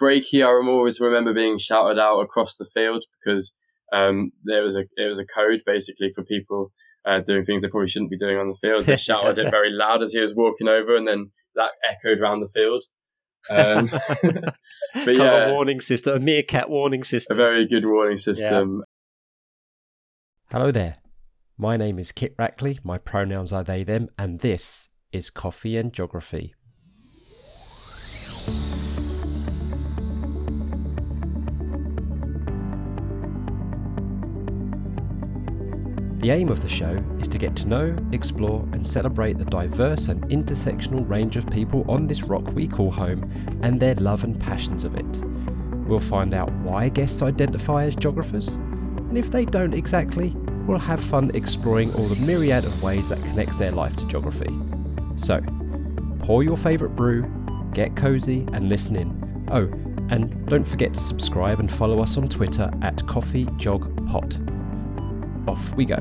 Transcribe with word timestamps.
breaky. 0.00 0.42
I 0.42 0.68
always 0.68 1.00
remember 1.00 1.32
being 1.32 1.58
shouted 1.58 1.98
out 1.98 2.20
across 2.20 2.56
the 2.56 2.64
field 2.64 3.04
because 3.18 3.52
um, 3.92 4.32
there 4.44 4.62
was 4.62 4.76
a 4.76 4.84
it 4.96 5.06
was 5.06 5.18
a 5.18 5.26
code 5.26 5.62
basically 5.66 6.10
for 6.10 6.24
people 6.24 6.72
uh, 7.04 7.20
doing 7.20 7.42
things 7.42 7.62
they 7.62 7.68
probably 7.68 7.88
shouldn't 7.88 8.10
be 8.10 8.16
doing 8.16 8.38
on 8.38 8.48
the 8.48 8.58
field. 8.60 8.84
They 8.84 8.96
shouted 8.96 9.38
it 9.38 9.50
very 9.50 9.70
loud 9.70 10.02
as 10.02 10.12
he 10.12 10.20
was 10.20 10.34
walking 10.34 10.68
over, 10.68 10.96
and 10.96 11.06
then 11.06 11.30
that 11.54 11.72
echoed 11.88 12.20
around 12.20 12.40
the 12.40 12.48
field. 12.52 12.84
Um, 13.50 13.88
but 15.04 15.14
yeah, 15.14 15.48
a 15.48 15.52
warning 15.52 15.80
system, 15.80 16.16
a 16.16 16.20
meerkat 16.20 16.70
warning 16.70 17.04
system, 17.04 17.34
a 17.34 17.36
very 17.36 17.66
good 17.66 17.84
warning 17.84 18.16
system. 18.16 18.82
Yeah. 20.50 20.56
Hello 20.56 20.70
there. 20.70 20.96
My 21.56 21.76
name 21.76 21.98
is 21.98 22.10
Kit 22.10 22.36
Rackley. 22.36 22.78
My 22.82 22.98
pronouns 22.98 23.52
are 23.52 23.64
they 23.64 23.84
them, 23.84 24.08
and 24.18 24.40
this 24.40 24.88
is 25.12 25.30
Coffee 25.30 25.76
and 25.76 25.92
Geography. 25.92 26.54
The 36.24 36.30
aim 36.30 36.48
of 36.48 36.62
the 36.62 36.70
show 36.70 37.04
is 37.20 37.28
to 37.28 37.36
get 37.36 37.54
to 37.56 37.68
know, 37.68 37.94
explore, 38.12 38.66
and 38.72 38.86
celebrate 38.86 39.36
the 39.36 39.44
diverse 39.44 40.08
and 40.08 40.22
intersectional 40.30 41.06
range 41.06 41.36
of 41.36 41.50
people 41.50 41.84
on 41.86 42.06
this 42.06 42.22
rock 42.22 42.50
we 42.54 42.66
call 42.66 42.90
home 42.90 43.30
and 43.62 43.78
their 43.78 43.94
love 43.96 44.24
and 44.24 44.40
passions 44.40 44.84
of 44.84 44.94
it. 44.94 45.20
We'll 45.86 46.00
find 46.00 46.32
out 46.32 46.50
why 46.62 46.88
guests 46.88 47.20
identify 47.20 47.84
as 47.84 47.94
geographers, 47.94 48.48
and 48.54 49.18
if 49.18 49.30
they 49.30 49.44
don't 49.44 49.74
exactly, 49.74 50.30
we'll 50.66 50.78
have 50.78 51.04
fun 51.04 51.30
exploring 51.34 51.92
all 51.92 52.08
the 52.08 52.16
myriad 52.16 52.64
of 52.64 52.82
ways 52.82 53.10
that 53.10 53.20
connects 53.24 53.58
their 53.58 53.72
life 53.72 53.94
to 53.96 54.06
geography. 54.06 54.58
So, 55.18 55.42
pour 56.20 56.42
your 56.42 56.56
favourite 56.56 56.96
brew, 56.96 57.30
get 57.74 57.96
cozy, 57.96 58.46
and 58.54 58.70
listen 58.70 58.96
in. 58.96 59.46
Oh, 59.52 59.64
and 60.08 60.46
don't 60.46 60.66
forget 60.66 60.94
to 60.94 61.00
subscribe 61.00 61.60
and 61.60 61.70
follow 61.70 62.02
us 62.02 62.16
on 62.16 62.30
Twitter 62.30 62.70
at 62.80 62.96
CoffeeJogPot 62.96 64.53
off 65.48 65.74
we 65.76 65.84
go. 65.84 65.96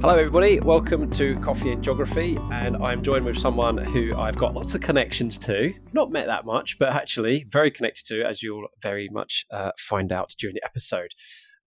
Hello, 0.00 0.14
everybody. 0.14 0.60
Welcome 0.60 1.10
to 1.10 1.34
Coffee 1.40 1.72
and 1.72 1.82
Geography, 1.82 2.38
and 2.52 2.76
I'm 2.76 3.02
joined 3.02 3.24
with 3.24 3.36
someone 3.36 3.76
who 3.76 4.16
I've 4.16 4.36
got 4.36 4.54
lots 4.54 4.76
of 4.76 4.80
connections 4.80 5.38
to. 5.40 5.74
Not 5.92 6.12
met 6.12 6.26
that 6.26 6.46
much, 6.46 6.78
but 6.78 6.90
actually 6.90 7.46
very 7.50 7.70
connected 7.70 8.06
to, 8.06 8.22
as 8.22 8.40
you'll 8.40 8.68
very 8.80 9.08
much 9.10 9.44
uh, 9.50 9.72
find 9.76 10.12
out 10.12 10.34
during 10.38 10.54
the 10.54 10.64
episode. 10.64 11.10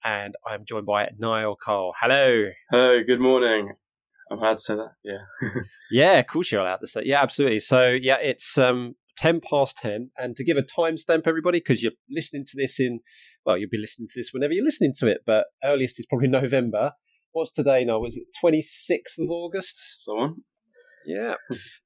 And 0.04 0.36
I'm 0.48 0.64
joined 0.64 0.86
by 0.86 1.10
Niall 1.18 1.56
Cole. 1.56 1.92
Hello. 2.00 2.50
Hello. 2.70 3.02
Good 3.02 3.20
morning. 3.20 3.72
I'm 4.30 4.38
allowed 4.38 4.58
to 4.58 4.62
say 4.62 4.74
that. 4.76 4.92
Yeah. 5.02 5.48
yeah, 5.90 6.18
of 6.20 6.28
course 6.28 6.52
you're 6.52 6.60
allowed 6.60 6.76
to 6.76 6.86
say. 6.86 7.02
Yeah, 7.04 7.20
absolutely. 7.20 7.58
So 7.58 7.88
yeah, 7.88 8.18
it's 8.22 8.56
um, 8.58 8.94
ten 9.20 9.40
past 9.40 9.76
ten, 9.76 10.10
and 10.16 10.34
to 10.36 10.44
give 10.44 10.56
a 10.56 10.62
timestamp, 10.62 11.26
everybody, 11.26 11.58
because 11.58 11.82
you're 11.82 11.92
listening 12.10 12.44
to 12.46 12.52
this 12.56 12.80
in 12.80 13.00
well, 13.44 13.58
you'll 13.58 13.70
be 13.70 13.78
listening 13.78 14.08
to 14.08 14.18
this 14.18 14.30
whenever 14.32 14.52
you're 14.52 14.64
listening 14.64 14.94
to 14.98 15.06
it, 15.06 15.18
but 15.26 15.46
earliest 15.62 15.98
is 16.00 16.06
probably 16.06 16.28
November. 16.40 16.92
What's 17.32 17.52
today 17.52 17.84
now? 17.84 18.00
Was 18.00 18.16
it 18.16 18.24
26th 18.42 19.22
of 19.22 19.30
August? 19.30 20.04
So 20.04 20.18
on. 20.18 20.42
Yeah. 21.06 21.34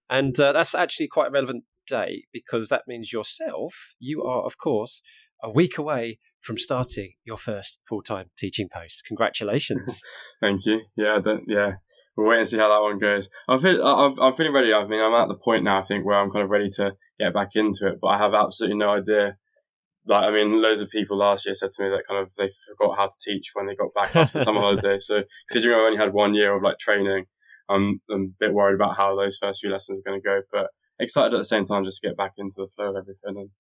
and 0.09 0.39
uh, 0.41 0.53
that's 0.53 0.75
actually 0.75 1.09
quite 1.09 1.29
a 1.29 1.31
relevant 1.31 1.65
day 1.87 2.25
because 2.33 2.69
that 2.71 2.83
means 2.87 3.13
yourself, 3.13 3.75
you 3.99 4.23
are, 4.23 4.45
of 4.45 4.57
course, 4.57 5.03
a 5.43 5.51
week 5.51 5.77
away 5.77 6.19
from 6.41 6.59
starting 6.59 7.15
your 7.25 7.39
first 7.39 7.81
full 7.89 8.03
time 8.03 8.31
teaching 8.39 8.69
post. 8.73 9.03
Congratulations. 9.07 10.03
Thank 10.41 10.67
you. 10.67 10.83
Yeah, 10.97 11.21
yeah. 11.47 11.73
We'll 12.17 12.29
wait 12.29 12.39
and 12.39 12.49
see 12.49 12.59
how 12.59 12.69
that 12.69 12.83
one 12.83 12.99
goes. 12.99 13.29
I 13.49 13.59
feel, 13.59 13.85
I'm, 13.85 14.19
I'm 14.21 14.35
feeling 14.35 14.53
ready. 14.53 14.73
I 14.73 14.87
mean, 14.87 15.01
I'm 15.01 15.15
at 15.15 15.29
the 15.29 15.35
point 15.35 15.65
now, 15.65 15.79
I 15.79 15.83
think, 15.83 16.05
where 16.05 16.19
I'm 16.19 16.31
kind 16.31 16.45
of 16.45 16.51
ready 16.51 16.69
to 16.77 16.93
get 17.19 17.35
back 17.35 17.51
into 17.55 17.89
it, 17.89 17.99
but 18.01 18.09
I 18.09 18.19
have 18.19 18.35
absolutely 18.35 18.79
no 18.79 18.91
idea 18.91 19.37
like 20.07 20.25
I 20.25 20.31
mean, 20.31 20.61
loads 20.61 20.81
of 20.81 20.91
people 20.91 21.17
last 21.17 21.47
year 21.47 21.55
said 21.55 21.71
to 21.73 21.83
me 21.83 21.89
that 21.91 22.05
kind 22.07 22.21
of 22.21 22.33
they 22.37 22.49
forgot 22.67 22.97
how 22.97 23.07
to 23.07 23.19
teach 23.25 23.51
when 23.55 23.67
they 23.67 23.75
got 23.75 23.95
back 23.95 24.15
after 24.17 24.39
summer 24.39 24.61
holiday. 24.61 24.99
So 24.99 25.25
considering 25.49 25.79
I 25.79 25.83
only 25.83 25.97
had 25.97 26.13
one 26.13 26.35
year 26.35 26.55
of 26.55 26.63
like 26.63 26.79
training, 26.79 27.25
I'm, 27.69 28.01
I'm 28.11 28.35
a 28.41 28.47
bit 28.47 28.53
worried 28.53 28.75
about 28.75 28.97
how 28.97 29.17
those 29.17 29.39
first 29.39 29.61
few 29.61 29.71
lessons 29.71 29.99
are 29.99 30.09
going 30.09 30.21
to 30.21 30.25
go. 30.25 30.41
But 30.53 30.69
excited 30.99 31.35
at 31.35 31.39
the 31.39 31.45
same 31.45 31.65
time 31.65 31.85
just 31.85 32.03
to 32.03 32.09
get 32.09 32.17
back 32.17 32.33
into 32.37 32.57
the 32.59 32.69
flow 32.69 32.91
of 32.91 32.97
everything. 32.97 33.41
And 33.41 33.51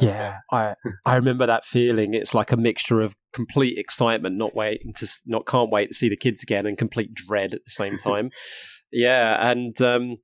yeah, 0.00 0.38
I 0.50 0.74
I 1.06 1.16
remember 1.16 1.46
that 1.46 1.64
feeling. 1.64 2.14
It's 2.14 2.34
like 2.34 2.52
a 2.52 2.56
mixture 2.56 3.00
of 3.00 3.16
complete 3.32 3.78
excitement, 3.78 4.36
not 4.36 4.54
waiting 4.54 4.92
to 4.94 5.08
not 5.26 5.46
can't 5.46 5.70
wait 5.70 5.88
to 5.88 5.94
see 5.94 6.08
the 6.08 6.16
kids 6.16 6.42
again, 6.42 6.66
and 6.66 6.78
complete 6.78 7.14
dread 7.14 7.54
at 7.54 7.64
the 7.64 7.70
same 7.70 7.98
time. 8.02 8.30
yeah, 8.92 9.50
and 9.50 9.80
um, 9.82 10.16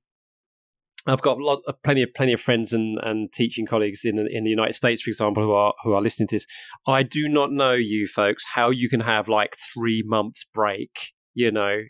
I've 1.07 1.21
got 1.21 1.37
lot, 1.39 1.61
uh, 1.67 1.73
plenty 1.83 2.03
of 2.03 2.09
plenty 2.15 2.33
of 2.33 2.41
friends 2.41 2.73
and, 2.73 2.97
and 3.03 3.31
teaching 3.33 3.65
colleagues 3.65 4.05
in 4.05 4.17
in 4.31 4.43
the 4.43 4.49
United 4.49 4.73
States, 4.73 5.01
for 5.01 5.09
example, 5.09 5.43
who 5.43 5.51
are 5.51 5.73
who 5.83 5.93
are 5.93 6.01
listening 6.01 6.27
to 6.29 6.35
this. 6.37 6.47
I 6.87 7.03
do 7.03 7.27
not 7.27 7.51
know 7.51 7.73
you 7.73 8.07
folks 8.07 8.45
how 8.53 8.69
you 8.69 8.89
can 8.89 9.01
have 9.01 9.27
like 9.27 9.55
three 9.73 10.03
months 10.05 10.45
break. 10.53 11.13
You 11.33 11.51
know, 11.51 11.81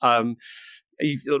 um, 0.00 0.36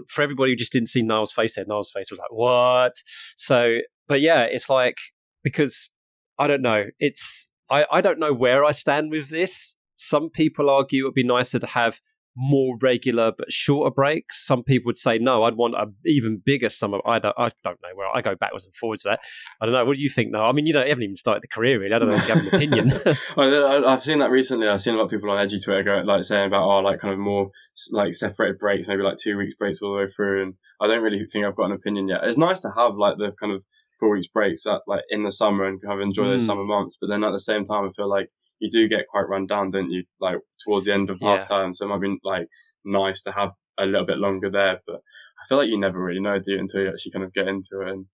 for 0.08 0.22
everybody 0.22 0.52
who 0.52 0.56
just 0.56 0.72
didn't 0.72 0.90
see 0.90 1.02
Niall's 1.02 1.32
face 1.32 1.56
there, 1.56 1.64
Niall's 1.66 1.90
face 1.90 2.10
was 2.10 2.18
like, 2.18 2.30
"What?" 2.30 2.92
So, 3.36 3.78
but 4.06 4.20
yeah, 4.20 4.42
it's 4.42 4.68
like 4.68 4.96
because 5.42 5.93
I 6.38 6.46
don't 6.46 6.62
know. 6.62 6.84
It's 6.98 7.48
I 7.70 7.86
I 7.90 8.00
don't 8.00 8.18
know 8.18 8.32
where 8.32 8.64
I 8.64 8.72
stand 8.72 9.10
with 9.10 9.28
this. 9.30 9.76
Some 9.96 10.30
people 10.30 10.70
argue 10.70 11.04
it 11.04 11.08
would 11.08 11.14
be 11.14 11.24
nicer 11.24 11.58
to 11.58 11.66
have 11.66 12.00
more 12.36 12.76
regular 12.80 13.32
but 13.36 13.52
shorter 13.52 13.92
breaks. 13.92 14.44
Some 14.44 14.64
people 14.64 14.88
would 14.88 14.96
say 14.96 15.18
no, 15.18 15.44
I'd 15.44 15.54
want 15.54 15.74
a 15.74 15.86
even 16.04 16.42
bigger 16.44 16.68
summer. 16.68 16.98
I 17.06 17.18
don't, 17.18 17.34
I 17.38 17.52
don't 17.62 17.78
know 17.82 17.94
where 17.94 18.08
I 18.14 18.22
go 18.22 18.34
backwards 18.34 18.66
and 18.66 18.74
forwards 18.74 19.04
with 19.04 19.12
that. 19.12 19.20
I 19.60 19.66
don't 19.66 19.72
know. 19.72 19.84
What 19.84 19.96
do 19.96 20.02
you 20.02 20.08
think? 20.08 20.32
No, 20.32 20.42
I 20.42 20.52
mean 20.52 20.66
you 20.66 20.72
don't 20.72 20.84
you 20.84 20.90
haven't 20.90 21.04
even 21.04 21.16
started 21.16 21.42
the 21.42 21.48
career 21.48 21.80
really. 21.80 21.94
I 21.94 21.98
don't 21.98 22.08
know 22.08 22.16
if 22.16 22.28
you 22.28 22.34
have 22.34 22.46
an 22.46 22.54
opinion. 22.54 22.92
I've 23.86 24.02
seen 24.02 24.18
that 24.18 24.30
recently. 24.30 24.68
I've 24.68 24.80
seen 24.80 24.94
a 24.94 24.96
lot 24.96 25.04
of 25.04 25.10
people 25.10 25.30
on 25.30 25.46
EduTwitter 25.46 25.84
go 25.84 26.02
like 26.04 26.24
saying 26.24 26.48
about 26.48 26.64
oh 26.64 26.80
like 26.80 27.00
kind 27.00 27.14
of 27.14 27.20
more 27.20 27.50
like 27.92 28.14
separated 28.14 28.58
breaks, 28.58 28.88
maybe 28.88 29.02
like 29.02 29.16
two 29.16 29.36
weeks 29.36 29.54
breaks 29.54 29.80
all 29.82 29.92
the 29.92 29.98
way 29.98 30.06
through. 30.06 30.42
And 30.42 30.54
I 30.80 30.86
don't 30.88 31.02
really 31.02 31.24
think 31.26 31.44
I've 31.44 31.56
got 31.56 31.66
an 31.66 31.72
opinion 31.72 32.08
yet. 32.08 32.20
It's 32.24 32.38
nice 32.38 32.60
to 32.60 32.70
have 32.76 32.96
like 32.96 33.16
the 33.18 33.32
kind 33.38 33.52
of 33.52 33.62
four 33.98 34.10
weeks 34.10 34.26
breaks 34.26 34.66
at, 34.66 34.82
like 34.86 35.02
in 35.10 35.22
the 35.22 35.32
summer 35.32 35.64
and 35.64 35.80
kind 35.82 36.00
of 36.00 36.04
enjoy 36.04 36.24
mm. 36.24 36.32
those 36.32 36.46
summer 36.46 36.64
months. 36.64 36.96
But 37.00 37.08
then 37.08 37.24
at 37.24 37.32
the 37.32 37.38
same 37.38 37.64
time, 37.64 37.86
I 37.86 37.90
feel 37.90 38.08
like 38.08 38.30
you 38.58 38.70
do 38.70 38.88
get 38.88 39.08
quite 39.08 39.28
run 39.28 39.46
down, 39.46 39.70
don't 39.70 39.90
you? 39.90 40.04
Like 40.20 40.38
towards 40.64 40.86
the 40.86 40.94
end 40.94 41.10
of 41.10 41.18
yeah. 41.20 41.38
half 41.38 41.48
time. 41.48 41.72
So 41.72 41.84
it 41.84 41.88
might 41.88 42.00
be 42.00 42.16
like 42.24 42.48
nice 42.84 43.22
to 43.22 43.32
have 43.32 43.50
a 43.78 43.86
little 43.86 44.06
bit 44.06 44.18
longer 44.18 44.50
there. 44.50 44.80
But 44.86 44.96
I 44.96 45.46
feel 45.48 45.58
like 45.58 45.68
you 45.68 45.78
never 45.78 46.02
really 46.02 46.20
know, 46.20 46.38
do 46.38 46.52
you, 46.52 46.58
until 46.58 46.82
you 46.82 46.88
actually 46.88 47.12
kind 47.12 47.24
of 47.24 47.32
get 47.32 47.48
into 47.48 47.82
it 47.82 47.88
and 47.88 48.06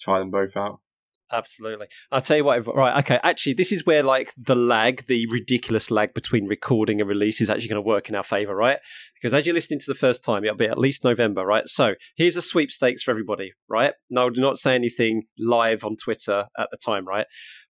try 0.00 0.18
them 0.18 0.30
both 0.30 0.56
out. 0.56 0.80
Absolutely. 1.30 1.88
I'll 2.10 2.22
tell 2.22 2.38
you 2.38 2.44
what, 2.44 2.66
right, 2.74 2.98
okay, 3.04 3.18
actually, 3.22 3.52
this 3.54 3.70
is 3.70 3.84
where, 3.84 4.02
like, 4.02 4.32
the 4.38 4.54
lag, 4.54 5.06
the 5.06 5.26
ridiculous 5.26 5.90
lag 5.90 6.14
between 6.14 6.46
recording 6.46 7.00
and 7.00 7.08
release 7.08 7.40
is 7.40 7.50
actually 7.50 7.68
going 7.68 7.82
to 7.82 7.86
work 7.86 8.08
in 8.08 8.14
our 8.14 8.24
favour, 8.24 8.54
right? 8.54 8.78
Because 9.14 9.34
as 9.34 9.44
you're 9.44 9.54
listening 9.54 9.80
to 9.80 9.86
the 9.86 9.94
first 9.94 10.24
time, 10.24 10.44
it'll 10.44 10.56
be 10.56 10.66
at 10.66 10.78
least 10.78 11.04
November, 11.04 11.44
right? 11.44 11.68
So 11.68 11.94
here's 12.16 12.36
a 12.36 12.42
sweepstakes 12.42 13.02
for 13.02 13.10
everybody, 13.10 13.52
right? 13.68 13.92
No, 14.08 14.30
do 14.30 14.40
not 14.40 14.58
say 14.58 14.74
anything 14.74 15.24
live 15.38 15.84
on 15.84 15.96
Twitter 15.96 16.46
at 16.58 16.68
the 16.70 16.78
time, 16.78 17.06
right? 17.06 17.26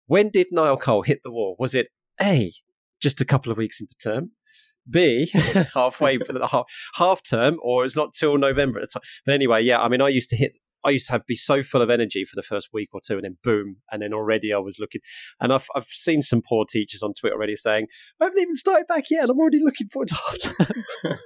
When 0.07 0.29
did 0.29 0.49
Niall 0.51 0.77
Cole 0.77 1.03
hit 1.03 1.21
the 1.25 1.31
wall? 1.31 1.57
Was 1.59 1.75
it 1.75 1.89
A, 2.21 2.53
just 3.01 3.21
a 3.21 3.25
couple 3.25 3.51
of 3.51 3.59
weeks 3.59 3.81
into 3.81 3.95
term? 3.97 4.33
B, 4.89 5.33
halfway 5.75 6.19
for 6.19 6.33
the 6.33 6.47
half, 6.47 6.67
half 6.95 7.23
term, 7.23 7.59
or 7.63 7.85
it's 7.85 7.97
not 7.97 8.13
till 8.13 8.39
November 8.39 8.79
at 8.79 8.83
the 8.89 9.01
time. 9.01 9.09
But 9.25 9.35
anyway, 9.35 9.63
yeah, 9.63 9.81
I 9.81 9.89
mean, 9.89 10.01
I 10.01 10.09
used 10.09 10.31
to 10.31 10.37
hit 10.37 10.53
I 10.87 10.91
used 10.91 11.07
to 11.07 11.13
have 11.13 11.27
be 11.27 11.35
so 11.35 11.63
full 11.63 11.83
of 11.83 11.91
energy 11.91 12.25
for 12.25 12.37
the 12.37 12.43
first 12.43 12.69
week 12.73 12.91
or 12.93 13.01
two, 13.05 13.15
and 13.15 13.25
then 13.25 13.39
boom, 13.43 13.77
and 13.91 14.01
then 14.01 14.13
already 14.13 14.53
I 14.53 14.59
was 14.59 14.79
looking. 14.79 15.01
And 15.41 15.53
I've 15.53 15.67
I've 15.75 15.89
seen 15.89 16.23
some 16.23 16.43
poor 16.47 16.65
teachers 16.65 17.03
on 17.03 17.13
Twitter 17.15 17.35
already 17.35 17.57
saying, 17.57 17.87
"I 18.21 18.25
haven't 18.25 18.41
even 18.41 18.55
started 18.55 18.87
back 18.87 19.05
yet, 19.11 19.23
and 19.23 19.31
I'm 19.31 19.39
already 19.39 19.61
looking 19.63 19.89
forward 19.89 20.09
to 20.09 20.15
half 20.15 20.39
term." 20.39 21.19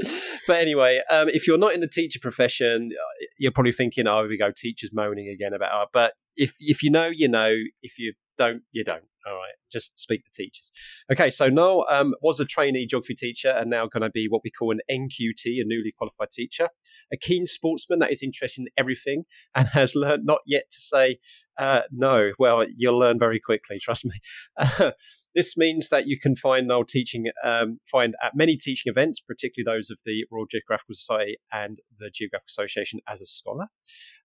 but 0.46 0.60
anyway, 0.60 1.00
um, 1.10 1.28
if 1.28 1.46
you're 1.46 1.58
not 1.58 1.74
in 1.74 1.80
the 1.80 1.88
teacher 1.88 2.18
profession, 2.20 2.90
uh, 2.92 3.26
you're 3.38 3.52
probably 3.52 3.72
thinking, 3.72 4.06
"Oh, 4.06 4.26
we 4.26 4.38
go 4.38 4.50
teachers 4.56 4.90
moaning 4.92 5.28
again 5.28 5.52
about." 5.52 5.82
It. 5.82 5.88
But 5.92 6.12
if 6.36 6.54
if 6.58 6.82
you 6.82 6.90
know, 6.90 7.06
you 7.06 7.28
know. 7.28 7.52
If 7.82 7.98
you 7.98 8.14
don't, 8.38 8.62
you 8.72 8.84
don't. 8.84 9.04
All 9.26 9.34
right, 9.34 9.54
just 9.72 9.98
speak 9.98 10.24
to 10.24 10.30
teachers. 10.42 10.70
Okay, 11.10 11.30
so 11.30 11.48
Niall 11.48 11.86
um, 11.90 12.14
was 12.20 12.40
a 12.40 12.44
trainee 12.44 12.86
geography 12.86 13.14
teacher 13.14 13.50
and 13.50 13.70
now 13.70 13.86
going 13.86 14.02
to 14.02 14.10
be 14.10 14.26
what 14.28 14.42
we 14.44 14.50
call 14.50 14.72
an 14.72 14.80
NQT, 14.90 15.60
a 15.60 15.64
newly 15.64 15.92
qualified 15.96 16.30
teacher. 16.30 16.68
A 17.12 17.16
keen 17.16 17.46
sportsman 17.46 17.98
that 18.00 18.12
is 18.12 18.22
interested 18.22 18.62
in 18.62 18.68
everything 18.76 19.24
and 19.54 19.68
has 19.68 19.94
learned 19.94 20.24
not 20.24 20.40
yet 20.46 20.64
to 20.70 20.80
say 20.80 21.18
uh, 21.58 21.80
no. 21.90 22.32
Well, 22.38 22.64
you'll 22.76 22.98
learn 22.98 23.18
very 23.18 23.40
quickly, 23.40 23.78
trust 23.78 24.04
me. 24.04 24.20
this 25.34 25.56
means 25.56 25.88
that 25.90 26.06
you 26.06 26.18
can 26.18 26.36
find 26.36 26.66
Niall 26.66 26.84
teaching, 26.84 27.26
um, 27.44 27.78
find 27.90 28.14
at 28.22 28.32
many 28.34 28.56
teaching 28.56 28.90
events, 28.90 29.20
particularly 29.20 29.76
those 29.76 29.90
of 29.90 29.98
the 30.04 30.24
Royal 30.30 30.46
Geographical 30.50 30.94
Society 30.94 31.36
and 31.52 31.78
the 31.98 32.10
Geographical 32.12 32.46
Association 32.48 33.00
as 33.08 33.20
a 33.20 33.26
scholar 33.26 33.68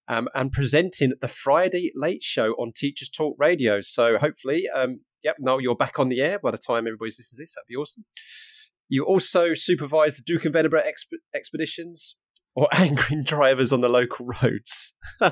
um, 0.08 0.28
and 0.34 0.52
presenting 0.52 1.14
the 1.22 1.28
Friday 1.28 1.92
Late 1.96 2.24
Show 2.24 2.54
on 2.54 2.72
Teachers 2.76 3.10
Talk 3.10 3.36
Radio. 3.40 3.82
So 3.82 4.18
hopefully, 4.20 4.66
um, 4.74 5.02
yep, 5.24 5.36
now 5.40 5.58
you're 5.58 5.76
back 5.76 6.00
on 6.00 6.10
the 6.10 6.22
air 6.22 6.40
by 6.40 6.52
the 6.52 6.58
time 6.58 6.88
everybody's 6.88 7.18
listening 7.18 7.38
to 7.38 7.44
this. 7.44 7.56
That'd 7.56 7.68
be 7.68 7.76
awesome. 7.76 8.06
You 8.90 9.04
also 9.04 9.54
supervise 9.54 10.16
the 10.16 10.22
Duke 10.26 10.46
and 10.46 10.56
Edinburgh 10.56 10.84
exp- 10.84 11.20
expeditions 11.36 12.16
or 12.56 12.68
angering 12.74 13.24
drivers 13.24 13.74
on 13.74 13.82
the 13.82 13.90
local 13.90 14.28
roads. 14.42 14.94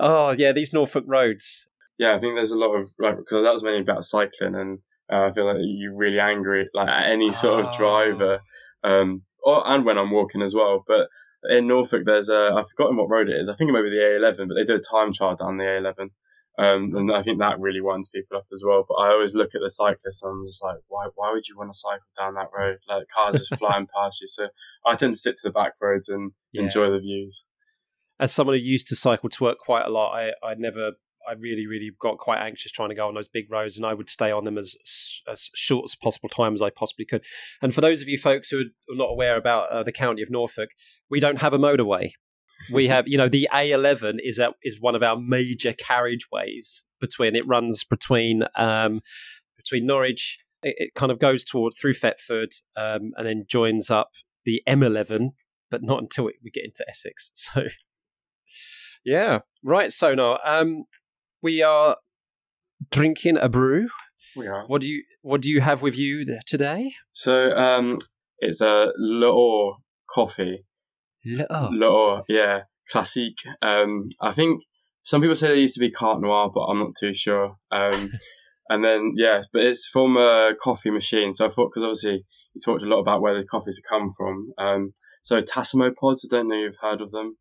Oh 0.00 0.30
yeah, 0.30 0.52
these 0.52 0.72
Norfolk 0.72 1.04
roads. 1.06 1.68
Yeah, 1.98 2.14
I 2.14 2.18
think 2.20 2.34
there's 2.36 2.52
a 2.52 2.56
lot 2.58 2.74
of 2.74 2.84
like 3.00 3.16
because 3.16 3.42
that 3.44 3.52
was 3.52 3.62
mainly 3.62 3.80
about 3.80 4.04
cycling, 4.04 4.54
and 4.54 4.78
uh, 5.12 5.26
I 5.26 5.32
feel 5.32 5.46
like 5.46 5.56
you're 5.60 5.96
really 5.96 6.20
angry 6.20 6.68
like 6.74 6.88
at 6.88 7.10
any 7.10 7.32
sort 7.32 7.60
of 7.60 7.66
Oh. 7.72 7.76
driver, 7.76 8.40
um, 8.84 9.22
or 9.42 9.66
and 9.66 9.84
when 9.84 9.98
I'm 9.98 10.10
walking 10.12 10.42
as 10.42 10.54
well. 10.54 10.84
But 10.86 11.08
in 11.50 11.66
Norfolk, 11.66 12.04
there's 12.06 12.28
a 12.28 12.52
I've 12.54 12.68
forgotten 12.70 12.96
what 12.96 13.10
road 13.10 13.28
it 13.28 13.36
is. 13.36 13.48
I 13.48 13.54
think 13.54 13.70
it 13.70 13.72
might 13.72 13.82
be 13.82 13.90
the 13.90 13.96
A11, 14.20 14.46
but 14.48 14.54
they 14.54 14.64
do 14.64 14.76
a 14.76 14.78
time 14.80 15.12
trial 15.12 15.34
down 15.36 15.56
the 15.56 15.64
A11. 15.64 16.10
Um, 16.58 16.92
and 16.96 17.12
I 17.12 17.22
think 17.22 17.38
that 17.38 17.60
really 17.60 17.80
winds 17.80 18.08
people 18.08 18.36
up 18.36 18.46
as 18.52 18.64
well. 18.66 18.84
But 18.88 18.96
I 18.96 19.12
always 19.12 19.34
look 19.34 19.54
at 19.54 19.60
the 19.60 19.70
cyclists 19.70 20.24
and 20.24 20.32
I'm 20.32 20.44
just 20.46 20.62
like, 20.62 20.78
why, 20.88 21.06
why 21.14 21.30
would 21.30 21.46
you 21.46 21.56
want 21.56 21.72
to 21.72 21.78
cycle 21.78 22.06
down 22.18 22.34
that 22.34 22.50
road? 22.56 22.78
Like 22.88 23.06
cars 23.14 23.36
just 23.36 23.56
flying 23.58 23.86
past 23.96 24.20
you. 24.20 24.26
So 24.26 24.48
I 24.84 24.96
tend 24.96 25.14
to 25.14 25.18
stick 25.18 25.36
to 25.36 25.42
the 25.44 25.52
back 25.52 25.74
roads 25.80 26.08
and 26.08 26.32
Yeah. 26.52 26.62
enjoy 26.62 26.90
the 26.90 26.98
views. 26.98 27.44
As 28.20 28.32
someone 28.32 28.56
who 28.56 28.62
used 28.62 28.88
to 28.88 28.96
cycle 28.96 29.28
to 29.30 29.44
work 29.44 29.58
quite 29.58 29.86
a 29.86 29.90
lot, 29.90 30.10
I, 30.12 30.30
I 30.44 30.54
never, 30.58 30.92
I 31.28 31.34
really, 31.38 31.68
really 31.68 31.92
got 32.00 32.18
quite 32.18 32.38
anxious 32.40 32.72
trying 32.72 32.88
to 32.88 32.96
go 32.96 33.06
on 33.06 33.14
those 33.14 33.28
big 33.28 33.48
roads, 33.48 33.76
and 33.76 33.86
I 33.86 33.94
would 33.94 34.10
stay 34.10 34.32
on 34.32 34.44
them 34.44 34.58
as 34.58 34.74
as 35.30 35.50
short 35.54 35.84
as 35.84 35.94
possible 35.94 36.28
time 36.28 36.54
as 36.54 36.62
I 36.62 36.70
possibly 36.70 37.04
could. 37.04 37.22
And 37.62 37.72
for 37.72 37.80
those 37.80 38.00
of 38.02 38.08
you 38.08 38.18
folks 38.18 38.48
who 38.50 38.58
are 38.60 38.96
not 38.96 39.10
aware 39.10 39.36
about 39.36 39.70
uh, 39.70 39.82
the 39.84 39.92
county 39.92 40.22
of 40.22 40.30
Norfolk, 40.30 40.70
we 41.08 41.20
don't 41.20 41.40
have 41.40 41.52
a 41.52 41.58
motorway. 41.58 42.12
We 42.72 42.88
have, 42.88 43.06
you 43.06 43.16
know, 43.16 43.28
the 43.28 43.48
A11 43.52 44.18
is 44.22 44.38
a, 44.38 44.52
is 44.62 44.80
one 44.80 44.94
of 44.94 45.02
our 45.02 45.16
major 45.16 45.72
carriageways 45.72 46.82
between. 47.00 47.36
It 47.36 47.46
runs 47.46 47.84
between 47.84 48.44
um, 48.56 49.00
between 49.56 49.86
Norwich. 49.86 50.38
It, 50.62 50.74
it 50.78 50.94
kind 50.94 51.12
of 51.12 51.18
goes 51.18 51.44
toward 51.44 51.74
through 51.80 51.94
Thetford 51.94 52.54
um, 52.76 53.12
and 53.16 53.26
then 53.26 53.44
joins 53.46 53.90
up 53.90 54.10
the 54.44 54.62
M11, 54.68 55.30
but 55.70 55.82
not 55.82 56.00
until 56.00 56.24
we 56.24 56.50
get 56.50 56.64
into 56.64 56.84
Essex. 56.88 57.30
So, 57.54 57.62
yeah, 59.04 59.38
right. 59.64 59.92
So 59.92 60.14
now, 60.14 60.38
um, 60.44 60.84
we 61.42 61.62
are 61.62 61.96
drinking 62.90 63.38
a 63.38 63.48
brew. 63.48 63.88
We 64.36 64.46
are. 64.46 64.66
What 64.66 64.80
do 64.80 64.86
you 64.86 65.04
What 65.22 65.40
do 65.40 65.50
you 65.50 65.60
have 65.60 65.82
with 65.82 65.96
you 65.96 66.38
today? 66.46 66.92
So 67.12 67.56
um, 67.56 67.98
it's 68.38 68.60
a 68.60 68.92
L'Or 68.96 69.76
coffee. 70.10 70.64
Oh, 71.50 71.68
L'Or, 71.72 72.22
yeah, 72.28 72.62
classique. 72.90 73.44
Um, 73.62 74.08
I 74.20 74.32
think 74.32 74.62
some 75.02 75.20
people 75.20 75.36
say 75.36 75.48
they 75.48 75.60
used 75.60 75.74
to 75.74 75.80
be 75.80 75.90
Carte 75.90 76.20
Noire, 76.20 76.50
but 76.52 76.66
I'm 76.66 76.78
not 76.78 76.92
too 76.98 77.14
sure. 77.14 77.56
Um, 77.70 78.12
and 78.68 78.84
then 78.84 79.14
yeah, 79.16 79.42
but 79.52 79.62
it's 79.62 79.86
from 79.86 80.16
a 80.16 80.54
coffee 80.60 80.90
machine. 80.90 81.32
So 81.32 81.46
I 81.46 81.48
thought 81.48 81.70
because 81.70 81.82
obviously 81.82 82.24
you 82.54 82.60
talked 82.64 82.82
a 82.82 82.88
lot 82.88 83.00
about 83.00 83.22
where 83.22 83.38
the 83.38 83.46
coffees 83.46 83.80
come 83.88 84.10
from. 84.16 84.52
Um, 84.58 84.92
so 85.22 85.40
Tassimo 85.40 85.94
pods. 85.94 86.28
I 86.30 86.36
don't 86.36 86.48
know 86.48 86.56
if 86.56 86.62
you've 86.62 86.76
heard 86.80 87.00
of 87.00 87.10
them. 87.10 87.36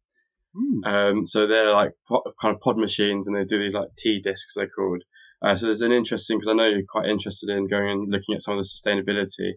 Hmm. 0.55 0.83
Um, 0.85 1.25
so 1.25 1.45
they're 1.45 1.73
like 1.73 1.91
pod, 2.07 2.21
kind 2.41 2.55
of 2.55 2.61
pod 2.61 2.77
machines, 2.77 3.27
and 3.27 3.35
they 3.35 3.43
do 3.43 3.59
these 3.59 3.75
like 3.75 3.89
tea 3.97 4.21
discs. 4.21 4.53
They're 4.55 4.69
called. 4.69 5.03
Uh, 5.41 5.55
so 5.55 5.67
there's 5.67 5.81
an 5.81 5.91
interesting 5.91 6.37
because 6.37 6.47
I 6.47 6.53
know 6.53 6.65
you're 6.65 6.81
quite 6.87 7.09
interested 7.09 7.49
in 7.49 7.67
going 7.67 7.89
and 7.89 8.11
looking 8.11 8.33
at 8.33 8.41
some 8.41 8.57
of 8.57 8.63
the 8.63 8.63
sustainability. 8.63 9.53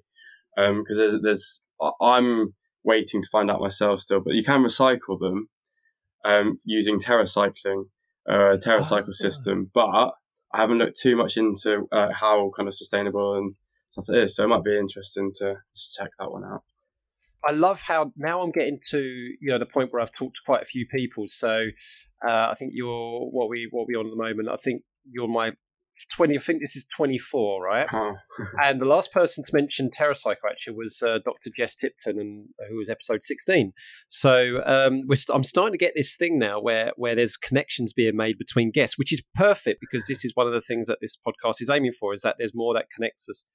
Because 0.57 0.99
there's 0.99 1.19
there's 1.23 1.63
I'm 2.03 2.55
waiting 2.85 3.23
to 3.23 3.29
find 3.31 3.51
out 3.51 3.61
myself 3.61 4.01
still, 4.01 4.21
but 4.21 4.35
you 4.35 4.43
can 4.43 4.63
recycle 4.65 5.19
them 5.19 5.49
um, 6.25 6.57
using 6.65 6.99
TerraCycling, 6.99 7.85
uh, 8.29 8.57
TerraCycle 8.57 9.09
Ah. 9.09 9.13
system. 9.13 9.71
But 9.73 10.13
I 10.53 10.59
haven't 10.59 10.79
looked 10.79 10.99
too 11.01 11.17
much 11.17 11.37
into 11.37 11.87
uh, 11.93 12.13
how 12.13 12.51
kind 12.57 12.69
of 12.69 12.75
sustainable 12.75 13.37
and 13.37 13.57
stuff 13.91 14.07
it 14.09 14.19
is, 14.19 14.37
so 14.37 14.45
it 14.45 14.49
might 14.49 14.65
be 14.65 14.79
interesting 14.79 15.33
to, 15.37 15.55
to 15.55 15.81
check 15.97 16.11
that 16.19 16.31
one 16.31 16.45
out. 16.45 16.63
I 17.47 17.53
love 17.53 17.83
how 17.83 18.13
now 18.17 18.43
I'm 18.43 18.51
getting 18.51 18.79
to 18.91 18.99
you 18.99 19.51
know 19.51 19.59
the 19.59 19.67
point 19.67 19.93
where 19.93 20.03
I've 20.03 20.13
talked 20.13 20.37
to 20.37 20.43
quite 20.45 20.63
a 20.63 20.67
few 20.67 20.87
people. 20.87 21.25
So 21.29 21.67
uh, 22.27 22.49
I 22.51 22.55
think 22.59 22.73
you're 22.75 23.21
what 23.31 23.49
we 23.49 23.69
what 23.71 23.87
we 23.89 23.95
on 23.95 24.07
at 24.07 24.11
the 24.11 24.17
moment. 24.17 24.49
I 24.51 24.57
think 24.57 24.83
you're 25.11 25.29
my 25.29 25.53
twenty. 26.15 26.37
I 26.37 26.39
think 26.39 26.61
this 26.61 26.77
is 26.77 26.87
twenty 26.97 27.19
four, 27.19 27.65
right? 27.65 27.87
Oh, 27.93 28.15
And 28.63 28.81
the 28.81 28.87
last 28.87 29.13
person 29.13 29.45
to 29.45 29.51
mention 29.55 29.91
TerraCycle 29.91 30.37
actually 30.51 30.77
was 30.77 31.03
uh, 31.03 31.19
Dr. 31.25 31.51
Jess 31.57 31.75
Tipton, 31.75 32.19
and 32.19 32.49
who 32.69 32.77
was 32.77 32.89
episode 32.89 33.23
sixteen. 33.23 33.73
So 34.09 34.63
um, 34.65 35.03
we're 35.07 35.17
st- 35.17 35.35
I'm 35.35 35.45
starting 35.45 35.73
to 35.73 35.79
get 35.79 35.93
this 35.95 36.17
thing 36.17 36.39
now 36.39 36.61
where 36.61 36.93
where 36.97 37.15
there's 37.15 37.37
connections 37.37 37.93
being 37.93 38.17
made 38.17 38.39
between 38.39 38.71
guests, 38.71 38.99
which 38.99 39.13
is 39.13 39.23
perfect 39.35 39.81
because 39.81 40.07
this 40.07 40.25
is 40.25 40.33
one 40.35 40.47
of 40.47 40.53
the 40.53 40.61
things 40.61 40.87
that 40.87 40.99
this 41.01 41.17
podcast 41.17 41.57
is 41.61 41.71
aiming 41.71 41.93
for 41.99 42.15
is 42.15 42.23
that 42.23 42.37
there's 42.39 42.53
more 42.55 42.75
that 42.75 42.87
connects 42.95 43.29
us, 43.29 43.47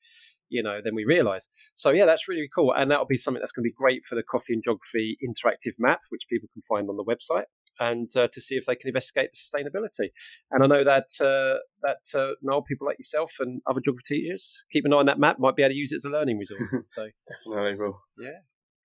you 0.49 0.61
know, 0.63 0.79
than 0.83 0.95
we 0.95 1.05
realise. 1.05 1.49
So 1.75 1.91
yeah, 1.91 2.05
that's 2.05 2.27
really 2.27 2.49
cool, 2.53 2.73
and 2.73 2.89
that'll 2.91 3.05
be 3.05 3.17
something 3.17 3.41
that's 3.41 3.51
going 3.51 3.63
to 3.63 3.69
be 3.69 3.75
great 3.75 4.03
for 4.07 4.15
the 4.15 4.23
Coffee 4.23 4.53
and 4.53 4.63
Geography 4.63 5.17
interactive 5.23 5.73
map, 5.77 6.01
which 6.09 6.27
people 6.29 6.49
can 6.53 6.61
find 6.67 6.89
on 6.89 6.97
the 6.97 7.03
website. 7.03 7.45
And 7.79 8.09
uh, 8.15 8.27
to 8.31 8.41
see 8.41 8.55
if 8.55 8.65
they 8.65 8.75
can 8.75 8.87
investigate 8.87 9.31
the 9.33 9.37
sustainability, 9.37 10.09
and 10.51 10.63
I 10.63 10.67
know 10.67 10.83
that 10.83 11.09
uh, 11.19 11.59
that 11.83 12.17
uh, 12.17 12.33
Niall, 12.41 12.61
people 12.61 12.87
like 12.87 12.97
yourself 12.99 13.33
and 13.39 13.61
other 13.67 13.81
geography 13.83 14.21
teachers, 14.21 14.63
keep 14.71 14.85
an 14.85 14.93
eye 14.93 14.97
on 14.97 15.05
that 15.07 15.19
map. 15.19 15.39
Might 15.39 15.55
be 15.55 15.63
able 15.63 15.71
to 15.71 15.77
use 15.77 15.91
it 15.91 15.97
as 15.97 16.05
a 16.05 16.09
learning 16.09 16.37
resource. 16.37 16.73
so 16.85 17.07
definitely 17.27 17.75
will. 17.77 17.99
Yeah. 18.17 18.29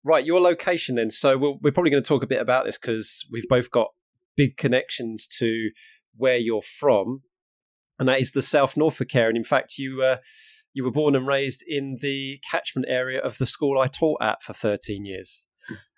Right, 0.03 0.25
your 0.25 0.41
location 0.41 0.97
then. 0.97 1.11
So 1.11 1.37
we'll, 1.37 1.59
we're 1.63 1.73
probably 1.73 1.91
going 1.91 2.03
to 2.03 2.09
talk 2.09 2.23
a 2.23 2.27
bit 2.27 2.41
about 2.41 2.65
this 2.65 2.79
because 2.79 3.27
we've 3.31 3.49
both 3.49 3.71
got 3.71 3.89
big 4.37 4.57
connections 4.57 5.29
to 5.39 5.71
where 6.17 6.39
you're 6.39 6.63
from, 6.63 7.23
and 7.99 8.09
that 8.09 8.21
is 8.21 8.33
the 8.33 8.43
South 8.43 8.77
Norfolk 8.77 9.15
area. 9.15 9.29
And 9.29 9.37
in 9.37 9.45
fact, 9.45 9.75
you 9.79 10.03
uh, 10.03 10.17
you 10.73 10.85
were 10.85 10.91
born 10.91 11.15
and 11.15 11.27
raised 11.27 11.63
in 11.67 11.99
the 12.01 12.41
catchment 12.51 12.87
area 12.89 13.21
of 13.21 13.39
the 13.39 13.47
school 13.47 13.79
I 13.79 13.87
taught 13.87 14.23
at 14.23 14.43
for 14.43 14.53
13 14.53 15.05
years. 15.05 15.47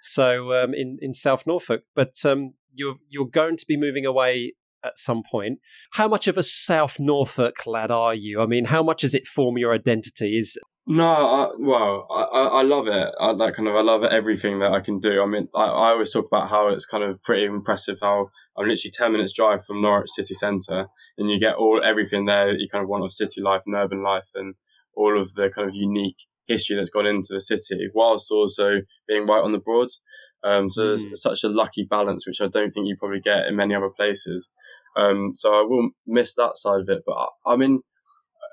So 0.00 0.52
um, 0.52 0.74
in 0.74 0.98
in 1.00 1.14
South 1.14 1.44
Norfolk, 1.46 1.82
but 1.94 2.14
um, 2.24 2.54
you're 2.74 2.96
you're 3.08 3.26
going 3.26 3.56
to 3.56 3.66
be 3.66 3.76
moving 3.76 4.06
away 4.06 4.54
at 4.84 4.98
some 4.98 5.22
point. 5.28 5.60
How 5.92 6.08
much 6.08 6.26
of 6.26 6.36
a 6.36 6.42
South 6.42 6.98
Norfolk 6.98 7.66
lad 7.66 7.90
are 7.90 8.14
you? 8.14 8.40
I 8.40 8.46
mean, 8.46 8.66
how 8.66 8.82
much 8.82 9.02
does 9.02 9.14
it 9.14 9.26
form 9.26 9.58
your 9.58 9.74
identity? 9.74 10.36
Is 10.36 10.58
No, 10.86 11.04
I, 11.06 11.50
well, 11.58 12.06
I, 12.10 12.58
I 12.58 12.62
love 12.62 12.88
it. 12.88 13.08
I 13.20 13.30
like 13.30 13.54
kind 13.54 13.68
of 13.68 13.76
I 13.76 13.82
love 13.82 14.02
everything 14.04 14.58
that 14.60 14.72
I 14.72 14.80
can 14.80 14.98
do. 14.98 15.22
I 15.22 15.26
mean, 15.26 15.48
I, 15.54 15.64
I 15.64 15.90
always 15.90 16.12
talk 16.12 16.26
about 16.26 16.48
how 16.48 16.68
it's 16.68 16.86
kind 16.86 17.04
of 17.04 17.22
pretty 17.22 17.44
impressive 17.44 17.98
how 18.00 18.30
I'm 18.56 18.66
literally 18.66 18.92
ten 18.92 19.12
minutes 19.12 19.32
drive 19.32 19.64
from 19.64 19.80
Norwich 19.80 20.10
city 20.10 20.34
centre, 20.34 20.86
and 21.16 21.30
you 21.30 21.38
get 21.38 21.54
all 21.54 21.80
everything 21.82 22.26
there 22.26 22.52
that 22.52 22.60
you 22.60 22.68
kind 22.70 22.82
of 22.82 22.88
want 22.88 23.04
of 23.04 23.12
city 23.12 23.40
life 23.40 23.62
and 23.66 23.76
urban 23.76 24.02
life, 24.02 24.30
and 24.34 24.54
all 24.94 25.18
of 25.18 25.34
the 25.34 25.50
kind 25.50 25.68
of 25.68 25.74
unique 25.74 26.26
history 26.46 26.76
that's 26.76 26.90
gone 26.90 27.06
into 27.06 27.28
the 27.30 27.40
city, 27.40 27.88
whilst 27.94 28.30
also 28.30 28.80
being 29.08 29.26
right 29.26 29.42
on 29.42 29.52
the 29.52 29.60
Broads. 29.60 30.02
Um, 30.44 30.68
so 30.68 30.82
Mm. 30.82 31.06
there's 31.06 31.22
such 31.22 31.44
a 31.44 31.48
lucky 31.48 31.84
balance, 31.84 32.26
which 32.26 32.40
I 32.40 32.48
don't 32.48 32.70
think 32.70 32.86
you 32.88 32.96
probably 32.98 33.20
get 33.20 33.46
in 33.46 33.56
many 33.56 33.74
other 33.74 33.90
places. 33.90 34.50
Um, 34.96 35.30
so 35.34 35.54
I 35.54 35.62
will 35.62 35.90
miss 36.06 36.34
that 36.36 36.56
side 36.56 36.80
of 36.80 36.88
it, 36.88 37.02
but 37.06 37.14
I, 37.14 37.26
I 37.52 37.56
mean. 37.56 37.80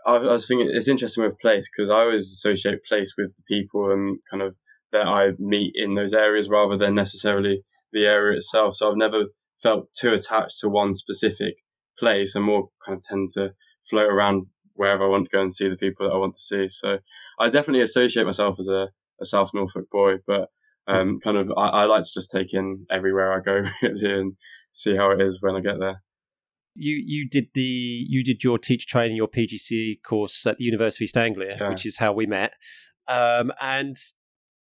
I, 0.06 0.16
I 0.16 0.32
was 0.32 0.48
thinking 0.48 0.70
it's 0.72 0.88
interesting 0.88 1.24
with 1.26 1.40
place 1.40 1.70
because 1.70 1.90
I 1.90 2.02
always 2.02 2.22
associate 2.32 2.86
place 2.86 3.16
with 3.18 3.36
the 3.36 3.44
people 3.48 3.92
and 3.92 4.18
kind 4.32 4.42
of 4.42 4.56
that 4.92 5.08
I 5.08 5.32
meet 5.38 5.74
in 5.76 5.96
those 5.96 6.14
areas 6.14 6.48
rather 6.50 6.78
than 6.78 6.96
necessarily 6.96 7.64
the 7.92 8.06
area 8.06 8.38
itself. 8.38 8.76
So 8.76 8.90
I've 8.90 8.98
never 8.98 9.26
felt 9.62 9.90
too 9.94 10.14
attached 10.14 10.60
to 10.62 10.70
one 10.70 10.94
specific 10.96 11.56
place. 11.98 12.34
and 12.34 12.46
more 12.46 12.70
kind 12.86 12.98
of 12.98 13.04
tend 13.04 13.32
to 13.32 13.54
float 13.90 14.10
around 14.10 14.48
wherever 14.80 15.04
I 15.04 15.08
want 15.10 15.26
to 15.30 15.36
go 15.36 15.42
and 15.42 15.54
see 15.54 15.68
the 15.70 15.76
people 15.76 16.08
that 16.08 16.16
I 16.16 16.18
want 16.18 16.34
to 16.36 16.40
see. 16.40 16.70
So 16.70 17.00
I 17.38 17.50
definitely 17.50 17.82
associate 17.82 18.24
myself 18.26 18.56
as 18.60 18.70
a, 18.70 18.88
a 19.22 19.26
South 19.26 19.52
Norfolk 19.54 19.90
boy, 19.92 20.14
but 20.26 20.50
um, 20.88 21.20
kind 21.20 21.38
of 21.38 21.52
I, 21.58 21.68
I 21.68 21.86
like 21.86 22.04
to 22.04 22.14
just 22.14 22.32
take 22.32 22.54
in 22.54 22.86
everywhere 22.90 23.34
I 23.34 23.42
go 23.42 23.62
really 23.84 24.20
and 24.20 24.34
see 24.72 24.96
how 24.96 25.12
it 25.12 25.22
is 25.22 25.40
when 25.42 25.56
I 25.56 25.60
get 25.60 25.80
there. 25.80 26.02
you 26.76 26.96
you 27.06 27.28
did 27.30 27.48
the 27.54 27.62
you 28.14 28.24
did 28.24 28.44
your 28.44 28.58
teacher 28.58 28.88
training 28.88 29.18
your 29.18 29.28
PGCE 29.28 30.02
course 30.02 30.46
at 30.46 30.58
the 30.58 30.64
University 30.64 31.04
of 31.04 31.08
East 31.08 31.18
Anglia, 31.18 31.58
Yeah. 31.60 31.70
which 31.70 31.86
is 31.86 31.98
how 31.98 32.14
we 32.14 32.26
met. 32.26 32.54
Um, 33.08 33.52
and 33.62 33.96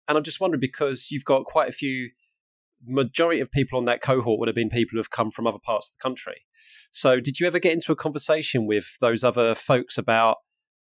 and 0.07 0.17
I'm 0.17 0.23
just 0.23 0.41
wondering 0.41 0.59
because 0.59 1.07
you've 1.11 1.23
got 1.33 1.45
quite 1.45 1.69
a 1.69 1.71
few 1.83 2.09
majority 2.85 3.39
of 3.41 3.51
people 3.51 3.77
on 3.79 3.85
that 3.85 4.01
cohort 4.01 4.39
would 4.39 4.47
have 4.49 4.55
been 4.55 4.69
people 4.69 4.91
who 4.93 4.99
have 4.99 5.09
come 5.11 5.31
from 5.31 5.47
other 5.47 5.59
parts 5.63 5.89
of 5.89 5.95
the 5.97 6.01
country. 6.07 6.41
So 6.91 7.19
did 7.19 7.39
you 7.39 7.47
ever 7.47 7.59
get 7.59 7.73
into 7.73 7.91
a 7.91 7.95
conversation 7.95 8.65
with 8.65 8.85
those 8.99 9.23
other 9.23 9.55
folks 9.55 9.97
about 9.97 10.37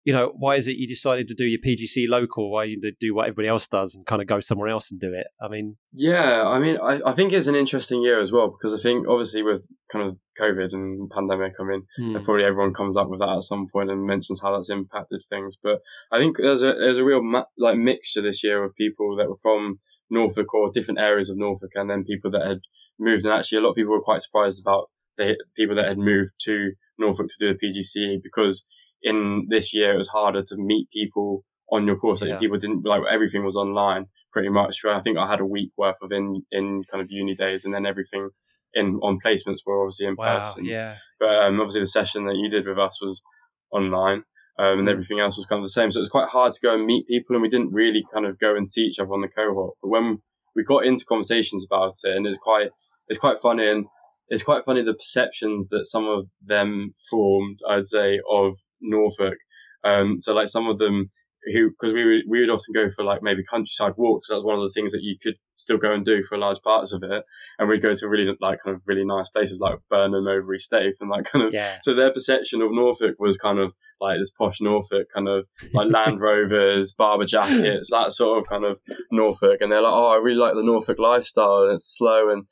you 0.04 0.12
know 0.12 0.32
why 0.36 0.56
is 0.56 0.66
it 0.66 0.76
you 0.76 0.88
decided 0.88 1.28
to 1.28 1.34
do 1.34 1.44
your 1.44 1.60
PGCE 1.60 2.08
local? 2.08 2.50
Why 2.50 2.64
you 2.64 2.80
did 2.80 2.94
do 2.98 3.14
what 3.14 3.28
everybody 3.28 3.48
else 3.48 3.68
does 3.68 3.94
and 3.94 4.04
kind 4.04 4.20
of 4.20 4.26
go 4.26 4.40
somewhere 4.40 4.68
else 4.68 4.90
and 4.90 5.00
do 5.00 5.12
it? 5.12 5.26
I 5.40 5.48
mean, 5.48 5.76
Yeah, 5.92 6.42
I 6.44 6.58
mean, 6.58 6.78
I, 6.82 7.00
I 7.06 7.12
think 7.12 7.32
it's 7.32 7.46
an 7.46 7.54
interesting 7.54 8.02
year 8.02 8.20
as 8.20 8.32
well 8.32 8.48
because 8.48 8.74
I 8.74 8.82
think 8.82 9.06
obviously 9.06 9.42
with 9.42 9.66
kind 9.90 10.08
of 10.08 10.16
COVID 10.40 10.72
and 10.72 11.08
pandemic, 11.10 11.52
I 11.60 11.64
mean, 11.64 11.86
hmm, 11.96 12.16
probably 12.24 12.44
everyone 12.44 12.74
comes 12.74 12.96
up 12.96 13.08
with 13.08 13.20
that 13.20 13.36
at 13.36 13.42
some 13.42 13.68
point 13.72 13.90
and 13.90 14.04
mentions 14.04 14.40
how 14.42 14.52
that's 14.52 14.70
impacted 14.70 15.22
things. 15.28 15.56
But 15.62 15.80
I 16.10 16.18
think 16.18 16.36
there's 16.36 16.62
a 16.62 16.72
there's 16.72 16.98
a 16.98 17.04
real 17.04 17.22
ma- 17.22 17.44
like 17.56 17.76
mixture 17.78 18.22
this 18.22 18.42
year 18.42 18.64
of 18.64 18.74
people 18.74 19.16
that 19.18 19.28
were 19.28 19.36
from 19.40 19.78
Norfolk 20.10 20.52
or 20.52 20.72
different 20.72 21.00
areas 21.00 21.30
of 21.30 21.38
Norfolk, 21.38 21.70
and 21.76 21.88
then 21.88 22.04
people 22.04 22.30
that 22.32 22.46
had 22.46 22.60
moved. 22.98 23.24
And 23.24 23.32
actually, 23.32 23.58
a 23.58 23.60
lot 23.60 23.70
of 23.70 23.76
people 23.76 23.92
were 23.92 24.02
quite 24.02 24.22
surprised 24.22 24.60
about 24.60 24.90
the 25.18 25.36
people 25.56 25.76
that 25.76 25.88
had 25.88 25.98
moved 25.98 26.32
to 26.44 26.72
Norfolk 26.98 27.28
to 27.28 27.34
do 27.38 27.52
the 27.54 27.58
PGCE 27.66 28.20
because 28.22 28.64
in 29.02 29.46
this 29.48 29.74
year 29.74 29.92
it 29.94 29.96
was 29.96 30.08
harder 30.08 30.42
to 30.42 30.56
meet 30.56 30.88
people 30.90 31.44
on 31.70 31.86
your 31.86 31.96
course. 31.96 32.20
Like 32.20 32.30
Yeah. 32.30 32.38
people 32.38 32.58
didn't 32.58 32.84
like 32.84 33.02
everything 33.10 33.44
was 33.44 33.56
online 33.56 34.06
pretty 34.32 34.48
much. 34.48 34.84
I 34.84 35.00
think 35.00 35.18
I 35.18 35.26
had 35.26 35.40
a 35.40 35.46
week 35.46 35.72
worth 35.76 35.98
of 36.02 36.12
in 36.12 36.42
in 36.50 36.82
kind 36.90 37.02
of 37.02 37.08
uni 37.10 37.34
days, 37.34 37.64
and 37.64 37.74
then 37.74 37.86
everything 37.86 38.30
in 38.74 38.98
on 39.02 39.18
placements 39.24 39.58
were 39.66 39.80
obviously 39.82 40.06
in 40.06 40.14
Wow. 40.16 40.36
person. 40.36 40.64
Yeah. 40.64 40.96
But 41.20 41.34
um, 41.44 41.60
obviously 41.60 41.80
the 41.82 41.86
session 41.86 42.26
that 42.26 42.36
you 42.36 42.48
did 42.48 42.66
with 42.66 42.78
us 42.78 43.00
was 43.02 43.22
online. 43.70 44.24
Um, 44.58 44.80
and 44.80 44.88
Mm. 44.88 44.92
everything 44.92 45.18
else 45.18 45.36
was 45.38 45.46
kind 45.46 45.60
of 45.60 45.64
the 45.64 45.70
same. 45.70 45.90
So 45.90 45.98
it 45.98 46.02
was 46.02 46.10
quite 46.10 46.28
hard 46.28 46.52
to 46.52 46.60
go 46.62 46.74
and 46.74 46.84
meet 46.84 47.06
people, 47.06 47.34
and 47.34 47.42
we 47.42 47.48
didn't 47.48 47.72
really 47.72 48.04
kind 48.12 48.26
of 48.26 48.38
go 48.38 48.54
and 48.54 48.68
see 48.68 48.82
each 48.82 48.98
other 48.98 49.12
on 49.12 49.22
the 49.22 49.28
cohort. 49.28 49.74
But 49.82 49.88
when 49.88 50.20
we 50.54 50.62
got 50.62 50.84
into 50.84 51.06
conversations 51.06 51.64
about 51.64 51.94
it, 52.04 52.14
and 52.16 52.26
it's 52.26 52.36
quite 52.38 52.70
it's 53.08 53.18
quite 53.18 53.38
funny, 53.38 53.66
and 53.66 53.86
it's 54.32 54.42
quite 54.42 54.64
funny 54.64 54.82
the 54.82 54.94
perceptions 54.94 55.68
that 55.68 55.84
some 55.84 56.06
of 56.08 56.26
them 56.44 56.90
formed. 57.10 57.58
I'd 57.68 57.86
say 57.86 58.18
of 58.30 58.56
Norfolk. 58.80 59.36
Um, 59.84 60.16
so 60.20 60.32
like 60.34 60.48
some 60.48 60.68
of 60.68 60.78
them 60.78 61.10
who 61.52 61.70
because 61.70 61.92
we 61.92 62.04
would 62.04 62.22
we 62.28 62.40
would 62.40 62.50
often 62.50 62.72
go 62.72 62.88
for 62.88 63.04
like 63.04 63.20
maybe 63.22 63.42
countryside 63.44 63.94
walks. 63.96 64.28
That's 64.30 64.44
one 64.44 64.56
of 64.56 64.62
the 64.62 64.70
things 64.70 64.92
that 64.92 65.02
you 65.02 65.16
could 65.22 65.34
still 65.54 65.76
go 65.76 65.92
and 65.92 66.04
do 66.04 66.22
for 66.22 66.38
large 66.38 66.60
parts 66.62 66.92
of 66.92 67.02
it. 67.02 67.24
And 67.58 67.68
we'd 67.68 67.82
go 67.82 67.92
to 67.94 68.08
really 68.08 68.32
like 68.40 68.60
kind 68.64 68.76
of 68.76 68.82
really 68.86 69.04
nice 69.04 69.28
places 69.28 69.60
like 69.60 69.78
Burnham, 69.90 70.24
Overy, 70.24 70.58
and 71.00 71.10
like 71.10 71.24
kind 71.24 71.44
of 71.44 71.52
Yeah. 71.52 71.76
so 71.82 71.94
their 71.94 72.12
perception 72.12 72.62
of 72.62 72.70
Norfolk 72.72 73.16
was 73.18 73.36
kind 73.38 73.58
of 73.58 73.72
like 74.00 74.18
this 74.18 74.30
posh 74.30 74.60
Norfolk, 74.60 75.08
kind 75.14 75.28
of 75.28 75.46
like 75.74 75.90
Land 75.92 76.20
Rovers, 76.20 76.92
Barbour 76.92 77.24
jackets, 77.26 77.90
that 77.90 78.12
sort 78.12 78.38
of 78.38 78.46
kind 78.46 78.64
of 78.64 78.80
Norfolk. 79.10 79.60
And 79.60 79.70
they're 79.70 79.82
like, 79.82 79.92
oh, 79.92 80.12
I 80.12 80.22
really 80.22 80.38
like 80.38 80.54
the 80.54 80.64
Norfolk 80.64 80.98
lifestyle, 80.98 81.62
and 81.64 81.72
it's 81.72 81.96
slow, 81.96 82.30
and 82.30 82.44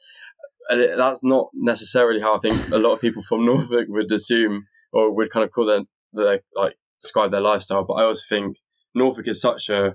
and 0.71 0.99
that's 0.99 1.23
not 1.25 1.49
necessarily 1.55 2.21
how 2.21 2.35
I 2.37 2.39
think 2.39 2.71
a 2.73 2.79
lot 2.79 2.93
of 2.95 3.01
people 3.01 3.23
from 3.23 3.45
Norfolk 3.51 3.87
would 3.89 4.11
assume 4.13 4.67
or 4.93 5.15
would 5.15 5.31
kind 5.31 5.45
of 5.45 5.51
call 5.51 5.67
their, 5.67 5.81
their 6.13 6.41
like 6.55 6.77
describe 7.01 7.31
their 7.31 7.41
lifestyle. 7.41 7.85
But 7.85 7.95
I 7.95 8.05
also 8.05 8.23
think 8.29 8.57
Norfolk 8.95 9.29
is 9.29 9.41
such 9.41 9.69
a, 9.69 9.95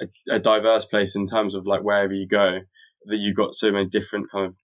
a 0.00 0.06
a 0.30 0.38
diverse 0.38 0.84
place 0.84 1.16
in 1.16 1.26
terms 1.26 1.54
of 1.54 1.66
like 1.66 1.82
wherever 1.82 2.12
you 2.12 2.26
go 2.26 2.60
that 3.06 3.16
you've 3.18 3.36
got 3.36 3.54
so 3.54 3.70
many 3.72 3.86
different 3.88 4.30
kind 4.30 4.46
of 4.46 4.54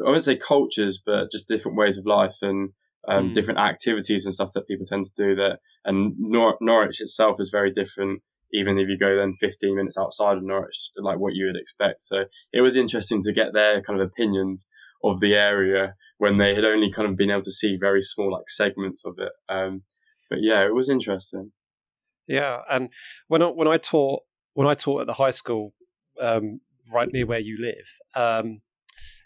I 0.00 0.06
wouldn't 0.06 0.24
say 0.24 0.36
cultures, 0.36 1.00
but 1.04 1.30
just 1.30 1.46
different 1.46 1.78
ways 1.78 1.96
of 1.98 2.06
life 2.06 2.38
and 2.42 2.70
um, 3.06 3.28
Mm. 3.28 3.32
different 3.34 3.60
activities 3.60 4.24
and 4.24 4.34
stuff 4.34 4.52
that 4.54 4.66
people 4.66 4.86
tend 4.86 5.04
to 5.04 5.12
do 5.16 5.34
there. 5.36 5.58
And 5.84 6.14
Nor- 6.18 6.56
Norwich 6.60 7.00
itself 7.00 7.36
is 7.38 7.50
very 7.50 7.70
different, 7.70 8.22
even 8.52 8.78
if 8.78 8.88
you 8.88 8.98
go 8.98 9.16
then 9.16 9.32
15 9.34 9.76
minutes 9.76 9.98
outside 9.98 10.36
of 10.38 10.42
Norwich, 10.42 10.90
like 10.96 11.18
what 11.18 11.34
you 11.34 11.46
would 11.46 11.56
expect. 11.60 12.00
So 12.02 12.24
it 12.52 12.62
was 12.62 12.76
interesting 12.76 13.20
to 13.22 13.32
get 13.32 13.52
their 13.52 13.82
kind 13.82 14.00
of 14.00 14.06
opinions 14.08 14.66
of 15.04 15.20
the 15.20 15.34
area 15.34 15.94
when 16.18 16.38
they 16.38 16.54
had 16.54 16.64
only 16.64 16.90
kind 16.90 17.08
of 17.08 17.16
been 17.16 17.30
able 17.30 17.42
to 17.42 17.52
see 17.52 17.76
very 17.78 18.02
small 18.02 18.32
like 18.32 18.48
segments 18.48 19.04
of 19.04 19.16
it. 19.18 19.32
Um, 19.48 19.82
but 20.30 20.38
yeah, 20.40 20.64
it 20.64 20.74
was 20.74 20.88
interesting. 20.88 21.52
Yeah, 22.26 22.60
and 22.70 22.88
when 23.28 23.42
I, 23.42 23.46
when 23.46 23.68
I 23.68 23.76
taught 23.76 24.22
when 24.54 24.66
I 24.66 24.74
taught 24.74 25.02
at 25.02 25.06
the 25.06 25.12
high 25.12 25.30
school 25.30 25.74
um, 26.20 26.60
right 26.92 27.08
near 27.12 27.26
where 27.26 27.40
you 27.40 27.58
live, 27.60 28.22
um, 28.40 28.62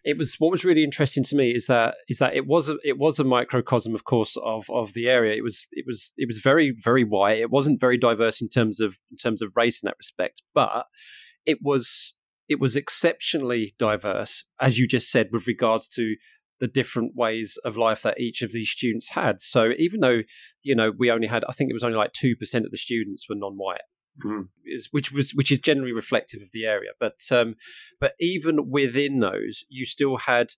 it 0.04 0.18
was 0.18 0.37
what 0.38 0.50
was 0.50 0.64
really 0.64 0.82
interesting 0.82 1.23
to 1.25 1.37
me 1.37 1.50
is 1.54 1.66
that 1.66 1.94
is 2.08 2.18
that 2.18 2.35
it 2.35 2.47
was 2.47 2.68
a 2.68 2.76
it 2.82 2.99
was 2.99 3.18
a 3.18 3.25
microcosm, 3.25 3.94
of 3.94 4.04
course, 4.04 4.37
of 4.42 4.64
of 4.70 4.94
the 4.94 5.08
area. 5.08 5.37
It 5.37 5.44
was 5.44 5.66
it 5.73 5.85
was 5.87 6.12
it 6.16 6.26
was 6.26 6.40
very 6.40 6.75
very 6.76 7.04
white. 7.04 7.38
It 7.38 7.50
wasn't 7.50 7.80
very 7.80 7.99
diverse 7.99 8.40
in 8.40 8.49
terms 8.49 8.80
of 8.80 8.97
in 9.11 9.16
terms 9.16 9.42
of 9.42 9.52
race 9.54 9.82
in 9.82 9.87
that 9.87 9.99
respect, 9.99 10.42
but 10.54 10.87
it 11.47 11.58
was 11.62 12.14
it 12.49 12.59
was 12.61 12.76
exceptionally 12.76 13.75
diverse, 13.78 14.45
as 14.61 14.78
you 14.78 14.88
just 14.88 15.11
said, 15.11 15.28
with 15.33 15.47
regards 15.47 15.88
to 15.90 16.17
the 16.61 16.67
different 16.67 17.12
ways 17.14 17.59
of 17.64 17.76
life 17.76 18.02
that 18.02 18.19
each 18.21 18.43
of 18.43 18.52
these 18.52 18.71
students 18.71 19.11
had. 19.11 19.40
So 19.40 19.71
even 19.78 20.00
though 20.00 20.21
you 20.62 20.75
know 20.75 20.90
we 20.97 21.11
only 21.11 21.28
had, 21.28 21.45
I 21.49 21.52
think 21.52 21.71
it 21.71 21.75
was 21.75 21.85
only 21.85 21.99
like 21.99 22.12
two 22.12 22.35
percent 22.35 22.64
of 22.64 22.71
the 22.71 22.78
students 22.78 23.26
were 23.28 23.37
non-white, 23.37 23.83
Mm. 24.25 24.49
is, 24.64 24.88
which 24.90 25.12
was 25.12 25.31
which 25.33 25.52
is 25.52 25.61
generally 25.61 25.93
reflective 25.93 26.43
of 26.43 26.50
the 26.52 26.64
area. 26.64 26.90
But 26.99 27.19
um, 27.31 27.55
but 28.00 28.14
even 28.19 28.69
within 28.69 29.21
those, 29.21 29.64
you 29.69 29.85
still 29.85 30.17
had 30.17 30.55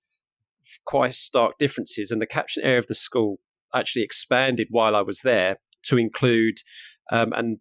quite 0.87 1.15
stark 1.15 1.59
differences, 1.59 2.11
and 2.11 2.23
the 2.23 2.27
catchment 2.27 2.67
area 2.67 2.79
of 2.79 2.87
the 2.87 2.95
school 2.95 3.41
actually 3.75 4.03
expanded 4.03 4.69
while 4.71 4.97
I 4.97 5.03
was 5.03 5.21
there 5.21 5.59
to 5.85 5.99
include, 5.99 6.61
um, 7.13 7.33
and 7.35 7.59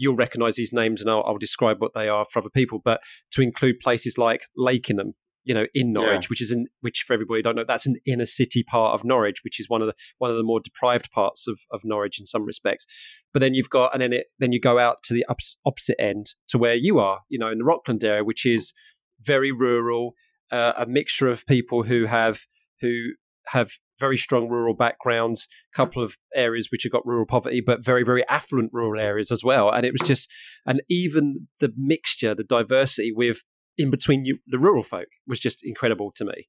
you'll 0.00 0.16
recognise 0.16 0.56
these 0.56 0.72
names, 0.72 1.00
and 1.00 1.10
I'll, 1.10 1.22
I'll 1.26 1.38
describe 1.38 1.80
what 1.80 1.92
they 1.94 2.08
are 2.08 2.24
for 2.32 2.40
other 2.40 2.50
people, 2.50 2.80
but 2.82 3.00
to 3.32 3.42
include 3.42 3.80
places 3.80 4.16
like 4.16 4.42
Lakenham. 4.58 5.12
You 5.42 5.54
know, 5.54 5.66
in 5.74 5.92
Norwich, 5.94 6.28
which 6.28 6.42
is 6.42 6.52
in 6.52 6.66
which 6.80 7.02
for 7.06 7.14
everybody 7.14 7.38
who 7.38 7.42
don't 7.42 7.56
know, 7.56 7.64
that's 7.66 7.86
an 7.86 7.96
inner 8.04 8.26
city 8.26 8.62
part 8.62 8.92
of 8.92 9.04
Norwich, 9.04 9.42
which 9.42 9.58
is 9.58 9.70
one 9.70 9.80
of 9.80 9.88
the 9.88 9.94
one 10.18 10.30
of 10.30 10.36
the 10.36 10.42
more 10.42 10.60
deprived 10.60 11.10
parts 11.10 11.48
of, 11.48 11.60
of 11.72 11.80
Norwich 11.82 12.20
in 12.20 12.26
some 12.26 12.44
respects. 12.44 12.86
But 13.32 13.40
then 13.40 13.54
you've 13.54 13.70
got, 13.70 13.92
and 13.94 14.02
then 14.02 14.12
it 14.12 14.26
then 14.38 14.52
you 14.52 14.60
go 14.60 14.78
out 14.78 15.02
to 15.04 15.14
the 15.14 15.24
opposite 15.64 16.00
end 16.00 16.34
to 16.48 16.58
where 16.58 16.74
you 16.74 16.98
are, 16.98 17.20
you 17.30 17.38
know, 17.38 17.50
in 17.50 17.58
the 17.58 17.64
Rockland 17.64 18.04
area, 18.04 18.22
which 18.22 18.44
is 18.44 18.74
very 19.20 19.50
rural, 19.50 20.12
uh, 20.52 20.74
a 20.76 20.86
mixture 20.86 21.28
of 21.28 21.46
people 21.46 21.84
who 21.84 22.04
have 22.04 22.42
who 22.82 23.12
have 23.50 23.72
very 23.98 24.16
strong 24.16 24.48
rural 24.48 24.74
backgrounds, 24.74 25.46
a 25.74 25.76
couple 25.76 26.02
of 26.02 26.16
areas 26.34 26.68
which 26.70 26.82
have 26.84 26.92
got 26.92 27.06
rural 27.06 27.26
poverty, 27.26 27.60
but 27.64 27.84
very 27.84 28.04
very 28.04 28.26
affluent 28.28 28.70
rural 28.72 29.00
areas 29.00 29.30
as 29.30 29.44
well. 29.44 29.70
And 29.70 29.84
it 29.84 29.92
was 29.92 30.06
just, 30.06 30.28
and 30.66 30.82
even 30.88 31.48
the 31.60 31.72
mixture, 31.76 32.34
the 32.34 32.44
diversity 32.44 33.12
with 33.14 33.42
in 33.76 33.90
between 33.90 34.24
you, 34.24 34.38
the 34.46 34.58
rural 34.58 34.82
folk 34.82 35.08
was 35.26 35.38
just 35.38 35.60
incredible 35.62 36.12
to 36.16 36.24
me. 36.24 36.48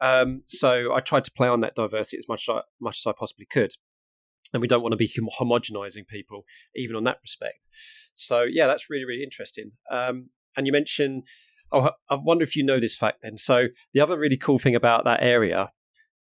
Um, 0.00 0.42
so 0.46 0.92
I 0.94 1.00
tried 1.00 1.24
to 1.24 1.32
play 1.32 1.48
on 1.48 1.60
that 1.62 1.74
diversity 1.74 2.18
as 2.18 2.28
much 2.28 2.48
as 2.48 2.56
I, 2.56 2.60
much 2.80 2.98
as 2.98 3.06
I 3.06 3.12
possibly 3.18 3.46
could 3.50 3.72
and 4.52 4.60
we 4.60 4.68
don't 4.68 4.82
want 4.82 4.92
to 4.92 4.96
be 4.96 5.10
hom- 5.14 5.28
homogenizing 5.40 6.06
people 6.06 6.44
even 6.74 6.96
on 6.96 7.04
that 7.04 7.18
respect. 7.22 7.68
So 8.14 8.44
yeah, 8.48 8.66
that's 8.66 8.90
really 8.90 9.04
really 9.04 9.22
interesting. 9.22 9.72
Um, 9.90 10.30
and 10.56 10.66
you 10.66 10.72
mentioned, 10.72 11.24
oh, 11.72 11.90
I 12.10 12.14
wonder 12.14 12.44
if 12.44 12.56
you 12.56 12.64
know 12.64 12.80
this 12.80 12.96
fact 12.96 13.18
then. 13.22 13.36
So 13.36 13.66
the 13.92 14.00
other 14.00 14.18
really 14.18 14.36
cool 14.36 14.58
thing 14.58 14.74
about 14.74 15.04
that 15.04 15.22
area 15.22 15.70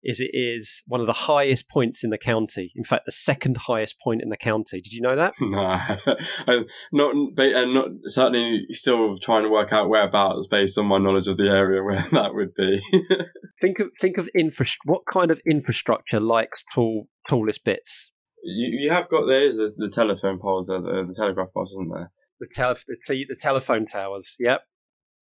is 0.07 0.19
it 0.19 0.31
is 0.33 0.81
one 0.87 1.01
of 1.01 1.05
the 1.05 1.13
highest 1.13 1.69
points 1.69 2.03
in 2.03 2.09
the 2.09 2.17
county. 2.17 2.71
In 2.75 2.83
fact, 2.83 3.05
the 3.05 3.11
second 3.11 3.57
highest 3.57 3.95
point 4.03 4.21
in 4.23 4.29
the 4.29 4.37
county. 4.37 4.81
Did 4.81 4.93
you 4.93 5.01
know 5.01 5.15
that? 5.15 5.33
No, 6.47 6.63
not, 6.91 7.13
and 7.37 7.73
not 7.73 7.89
certainly 8.05 8.65
still 8.69 9.17
trying 9.17 9.43
to 9.43 9.49
work 9.49 9.73
out 9.73 9.89
whereabouts 9.89 10.47
based 10.47 10.77
on 10.77 10.85
my 10.85 10.97
knowledge 10.97 11.27
of 11.27 11.37
the 11.37 11.49
area 11.49 11.83
where 11.83 12.01
that 12.11 12.33
would 12.33 12.53
be. 12.55 12.79
think 13.61 13.79
of 13.79 13.87
think 13.99 14.17
of 14.17 14.27
infrastructure. 14.35 14.91
What 14.91 15.01
kind 15.11 15.29
of 15.29 15.39
infrastructure 15.47 16.19
likes 16.19 16.63
tall 16.73 17.07
tallest 17.27 17.63
bits? 17.63 18.11
you, 18.43 18.79
you 18.83 18.91
have 18.91 19.09
got 19.09 19.25
there 19.25 19.41
is 19.41 19.57
the, 19.57 19.73
the 19.77 19.89
telephone 19.89 20.39
poles, 20.39 20.69
uh, 20.69 20.79
the, 20.79 21.03
the 21.05 21.13
telegraph 21.15 21.49
poles, 21.53 21.71
isn't 21.73 21.91
there? 21.93 22.11
The 22.39 22.47
tele- 22.51 22.75
the, 22.87 22.97
te- 23.05 23.25
the 23.27 23.37
telephone 23.39 23.85
towers. 23.85 24.35
Yep, 24.39 24.61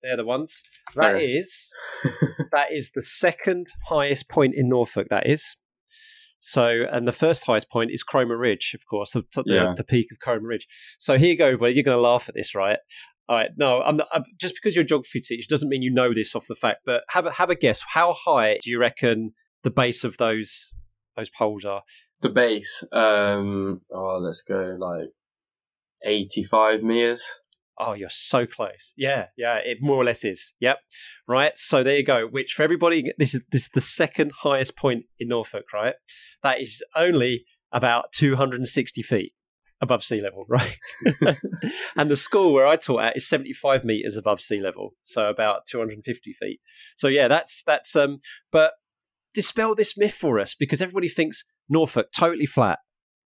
they're 0.04 0.18
the 0.18 0.26
ones. 0.26 0.64
That 0.96 1.22
is 1.22 1.72
that 2.52 2.68
is 2.72 2.92
the 2.94 3.02
second 3.04 3.68
highest 3.88 4.30
point 4.30 4.54
in 4.56 4.70
Norfolk. 4.70 5.08
That 5.10 5.28
is. 5.28 5.56
So, 6.40 6.84
and 6.92 7.08
the 7.08 7.12
first 7.12 7.46
highest 7.46 7.72
point 7.72 7.90
is 7.92 8.04
Cromer 8.04 8.38
Ridge, 8.38 8.74
of 8.76 8.86
course, 8.88 9.12
the, 9.12 9.24
the, 9.34 9.44
Yeah. 9.48 9.74
the 9.76 9.84
peak 9.84 10.08
of 10.12 10.20
Cromer 10.20 10.48
Ridge. 10.48 10.68
So 11.00 11.18
here 11.18 11.30
you 11.30 11.38
go, 11.38 11.58
but 11.58 11.74
you're 11.74 11.84
going 11.84 11.98
to 11.98 12.02
laugh 12.02 12.30
at 12.30 12.36
this, 12.36 12.54
right? 12.54 12.78
All 13.28 13.36
right, 13.36 13.50
no, 13.58 13.82
I'm, 13.82 13.98
not, 13.98 14.08
I'm 14.12 14.24
just 14.40 14.54
because 14.54 14.76
you're 14.76 14.84
a 14.84 14.88
geography 14.88 15.22
teacher 15.22 15.48
doesn't 15.50 15.70
mean 15.70 15.82
you 15.82 15.92
know 15.92 16.14
this 16.14 16.36
off 16.36 16.46
the 16.48 16.54
fact. 16.54 16.82
But 16.86 17.02
have 17.10 17.26
a 17.26 17.32
have 17.32 17.50
a 17.50 17.56
guess. 17.56 17.82
How 17.94 18.14
high 18.14 18.60
do 18.62 18.70
you 18.70 18.78
reckon 18.80 19.32
the 19.64 19.72
base 19.72 20.04
of 20.04 20.18
those 20.18 20.72
those 21.18 21.30
poles 21.32 21.66
are? 21.66 21.82
the 22.22 22.30
base, 22.30 22.84
um, 22.92 23.82
oh, 23.92 24.20
let's 24.20 24.42
go 24.42 24.78
like 24.80 25.10
85 26.04 26.84
meters. 26.84 27.24
Oh, 27.80 27.94
you're 27.94 28.10
so 28.10 28.46
close. 28.46 28.94
Yeah, 28.96 29.28
yeah, 29.38 29.56
it 29.58 29.80
more 29.82 29.98
or 29.98 30.06
less 30.06 30.24
is. 30.24 30.54
Yep. 30.60 30.78
Right. 31.28 31.58
So 31.58 31.84
there 31.84 31.98
you 31.98 32.06
go. 32.06 32.28
Which 32.28 32.54
for 32.54 32.64
everybody, 32.64 33.12
this 33.18 33.34
is 33.34 33.42
this 33.52 33.64
is 33.64 33.70
the 33.74 33.82
second 33.82 34.32
highest 34.42 34.78
point 34.78 35.06
in 35.20 35.28
Norfolk. 35.28 35.66
Right. 35.74 35.96
That 36.44 36.62
is 36.62 36.84
only 36.96 37.46
about 37.72 38.12
260 38.14 39.02
feet 39.02 39.34
above 39.82 40.04
sea 40.04 40.22
level. 40.22 40.46
Right. 40.50 40.78
and 41.98 42.10
the 42.10 42.16
school 42.16 42.54
where 42.54 42.68
I 42.68 42.78
taught 42.78 43.04
at 43.04 43.18
is 43.18 43.28
75 43.28 43.84
meters 43.84 44.16
above 44.16 44.40
sea 44.40 44.62
level, 44.62 44.92
so 45.02 45.28
about 45.30 45.66
250 45.70 46.34
feet. 46.34 46.60
So 46.96 47.08
yeah, 47.08 47.28
that's 47.28 47.64
that's 47.66 47.96
um. 47.96 48.20
But 48.52 48.74
dispel 49.34 49.76
this 49.76 49.98
myth 49.98 50.14
for 50.14 50.40
us 50.40 50.56
because 50.56 50.82
everybody 50.82 51.10
thinks 51.10 51.44
Norfolk 51.68 52.08
totally 52.16 52.46
flat. 52.46 52.80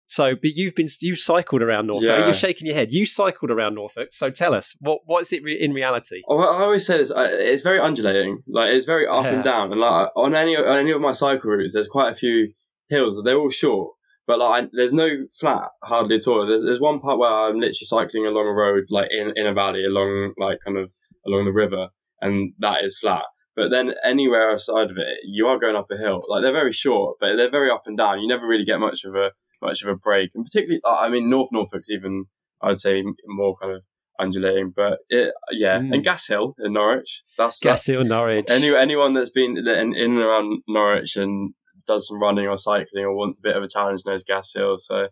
So, 0.07 0.35
but 0.35 0.51
you've 0.55 0.75
been 0.75 0.87
you've 1.01 1.17
cycled 1.19 1.61
around 1.63 1.87
Norfolk. 1.87 2.07
Yeah. 2.07 2.25
You're 2.25 2.33
shaking 2.33 2.67
your 2.67 2.75
head. 2.75 2.89
You 2.91 3.05
cycled 3.05 3.49
around 3.51 3.73
Norfolk. 3.75 4.09
So 4.11 4.29
tell 4.29 4.53
us 4.53 4.75
what 4.79 4.99
what 5.05 5.21
is 5.21 5.33
it 5.33 5.43
re- 5.43 5.59
in 5.59 5.73
reality? 5.73 6.21
Oh, 6.27 6.39
I 6.39 6.63
always 6.63 6.85
say 6.85 6.97
this. 6.99 7.11
I- 7.11 7.25
It's 7.25 7.63
very 7.63 7.79
undulating. 7.79 8.43
Like 8.47 8.69
it's 8.71 8.85
very 8.85 9.07
up 9.07 9.23
Yeah. 9.25 9.31
and 9.35 9.43
down. 9.43 9.71
And 9.71 9.81
like 9.81 10.09
on 10.15 10.35
any 10.35 10.55
on 10.55 10.65
any 10.77 10.91
of 10.91 11.01
my 11.01 11.11
cycle 11.11 11.49
routes, 11.51 11.73
there's 11.73 11.87
quite 11.87 12.11
a 12.11 12.15
few 12.15 12.53
hills. 12.89 13.21
They're 13.23 13.37
all 13.37 13.49
short, 13.49 13.93
but 14.27 14.37
like 14.39 14.65
I, 14.65 14.67
there's 14.73 14.93
no 14.93 15.09
flat 15.39 15.69
hardly 15.83 16.17
at 16.17 16.27
all. 16.27 16.45
There's 16.45 16.63
there's 16.63 16.79
one 16.79 16.99
part 16.99 17.17
where 17.17 17.31
I'm 17.31 17.55
literally 17.55 17.73
cycling 17.73 18.27
along 18.27 18.47
a 18.47 18.53
road, 18.53 18.83
like 18.91 19.09
in 19.11 19.33
in 19.35 19.47
a 19.47 19.53
valley, 19.53 19.83
along 19.85 20.33
like 20.37 20.59
kind 20.63 20.77
of 20.77 20.91
along 21.25 21.45
the 21.45 21.51
river, 21.51 21.87
and 22.21 22.53
that 22.59 22.83
is 22.83 22.99
flat. 22.99 23.23
But 23.55 23.71
then 23.71 23.95
anywhere 24.03 24.51
outside 24.51 24.91
of 24.91 24.97
it, 24.97 25.17
you 25.25 25.47
are 25.47 25.57
going 25.57 25.75
up 25.77 25.89
a 25.89 25.97
hill. 25.97 26.19
Like 26.27 26.43
they're 26.43 26.51
very 26.51 26.73
short, 26.73 27.17
but 27.19 27.37
they're 27.37 27.49
very 27.49 27.71
up 27.71 27.87
and 27.87 27.97
down. 27.97 28.19
You 28.19 28.27
never 28.27 28.45
really 28.47 28.65
get 28.65 28.79
much 28.79 29.03
of 29.05 29.15
a 29.15 29.31
much 29.65 29.83
of 29.83 29.89
a 29.89 29.95
break, 29.95 30.31
and 30.35 30.45
particularly, 30.45 30.81
uh, 30.85 30.97
I 30.99 31.09
mean, 31.09 31.29
North 31.29 31.49
Norfolk's 31.51 31.89
even 31.89 32.25
I'd 32.61 32.77
say 32.77 33.03
more 33.25 33.55
kind 33.61 33.75
of 33.75 33.81
undulating. 34.19 34.73
But 34.75 34.99
it, 35.09 35.33
yeah, 35.51 35.79
mm. 35.79 35.93
and 35.93 36.03
Gas 36.03 36.27
Hill 36.27 36.55
in 36.59 36.73
Norwich. 36.73 37.23
That's 37.37 37.59
Gas 37.59 37.85
Hill, 37.85 38.03
Norwich. 38.03 38.45
Any, 38.49 38.73
anyone 38.73 39.13
that's 39.13 39.29
been 39.29 39.57
in, 39.57 39.67
in 39.67 39.95
and 39.95 40.17
around 40.17 40.63
Norwich 40.67 41.15
and 41.15 41.53
does 41.87 42.07
some 42.07 42.21
running 42.21 42.47
or 42.47 42.57
cycling 42.57 43.05
or 43.05 43.15
wants 43.15 43.39
a 43.39 43.43
bit 43.43 43.55
of 43.55 43.63
a 43.63 43.67
challenge 43.67 44.01
knows 44.05 44.23
Gas 44.23 44.53
Hill. 44.53 44.77
So 44.77 45.07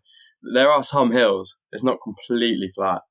there 0.53 0.69
are 0.69 0.83
some 0.83 1.11
hills. 1.11 1.57
It's 1.71 1.83
not 1.83 1.99
completely 2.03 2.67
flat. 2.73 3.01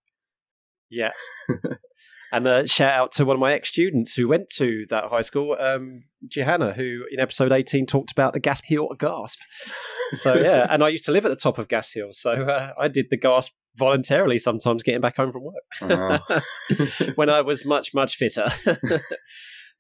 Yeah. 0.91 1.13
and 2.33 2.47
a 2.47 2.51
uh, 2.51 2.67
shout 2.67 2.93
out 2.93 3.13
to 3.13 3.25
one 3.25 3.37
of 3.37 3.41
my 3.41 3.53
ex 3.53 3.69
students 3.69 4.15
who 4.15 4.27
went 4.27 4.49
to 4.57 4.87
that 4.89 5.05
high 5.11 5.21
school, 5.21 5.57
um, 5.61 6.05
Johanna, 6.27 6.73
who 6.73 7.05
in 7.11 7.21
episode 7.21 7.53
18 7.53 7.87
talked 7.87 8.11
about 8.11 8.33
the 8.33 8.41
gas 8.41 8.63
hill 8.65 8.89
gasp. 8.99 9.39
So, 10.15 10.35
yeah, 10.43 10.67
and 10.71 10.83
I 10.83 10.89
used 10.89 11.05
to 11.05 11.13
live 11.13 11.27
at 11.27 11.29
the 11.29 11.37
top 11.37 11.59
of 11.59 11.69
Gas 11.69 11.93
Hill. 11.93 12.09
So 12.13 12.33
uh, 12.33 12.73
I 12.81 12.89
did 12.89 13.07
the 13.11 13.19
gasp 13.19 13.53
voluntarily 13.77 14.39
sometimes 14.39 14.83
getting 14.83 15.01
back 15.01 15.17
home 15.17 15.33
from 15.33 15.45
work 15.45 16.21
oh. 16.31 17.13
when 17.15 17.31
I 17.31 17.41
was 17.41 17.65
much, 17.65 17.95
much 17.95 18.17
fitter. 18.17 18.49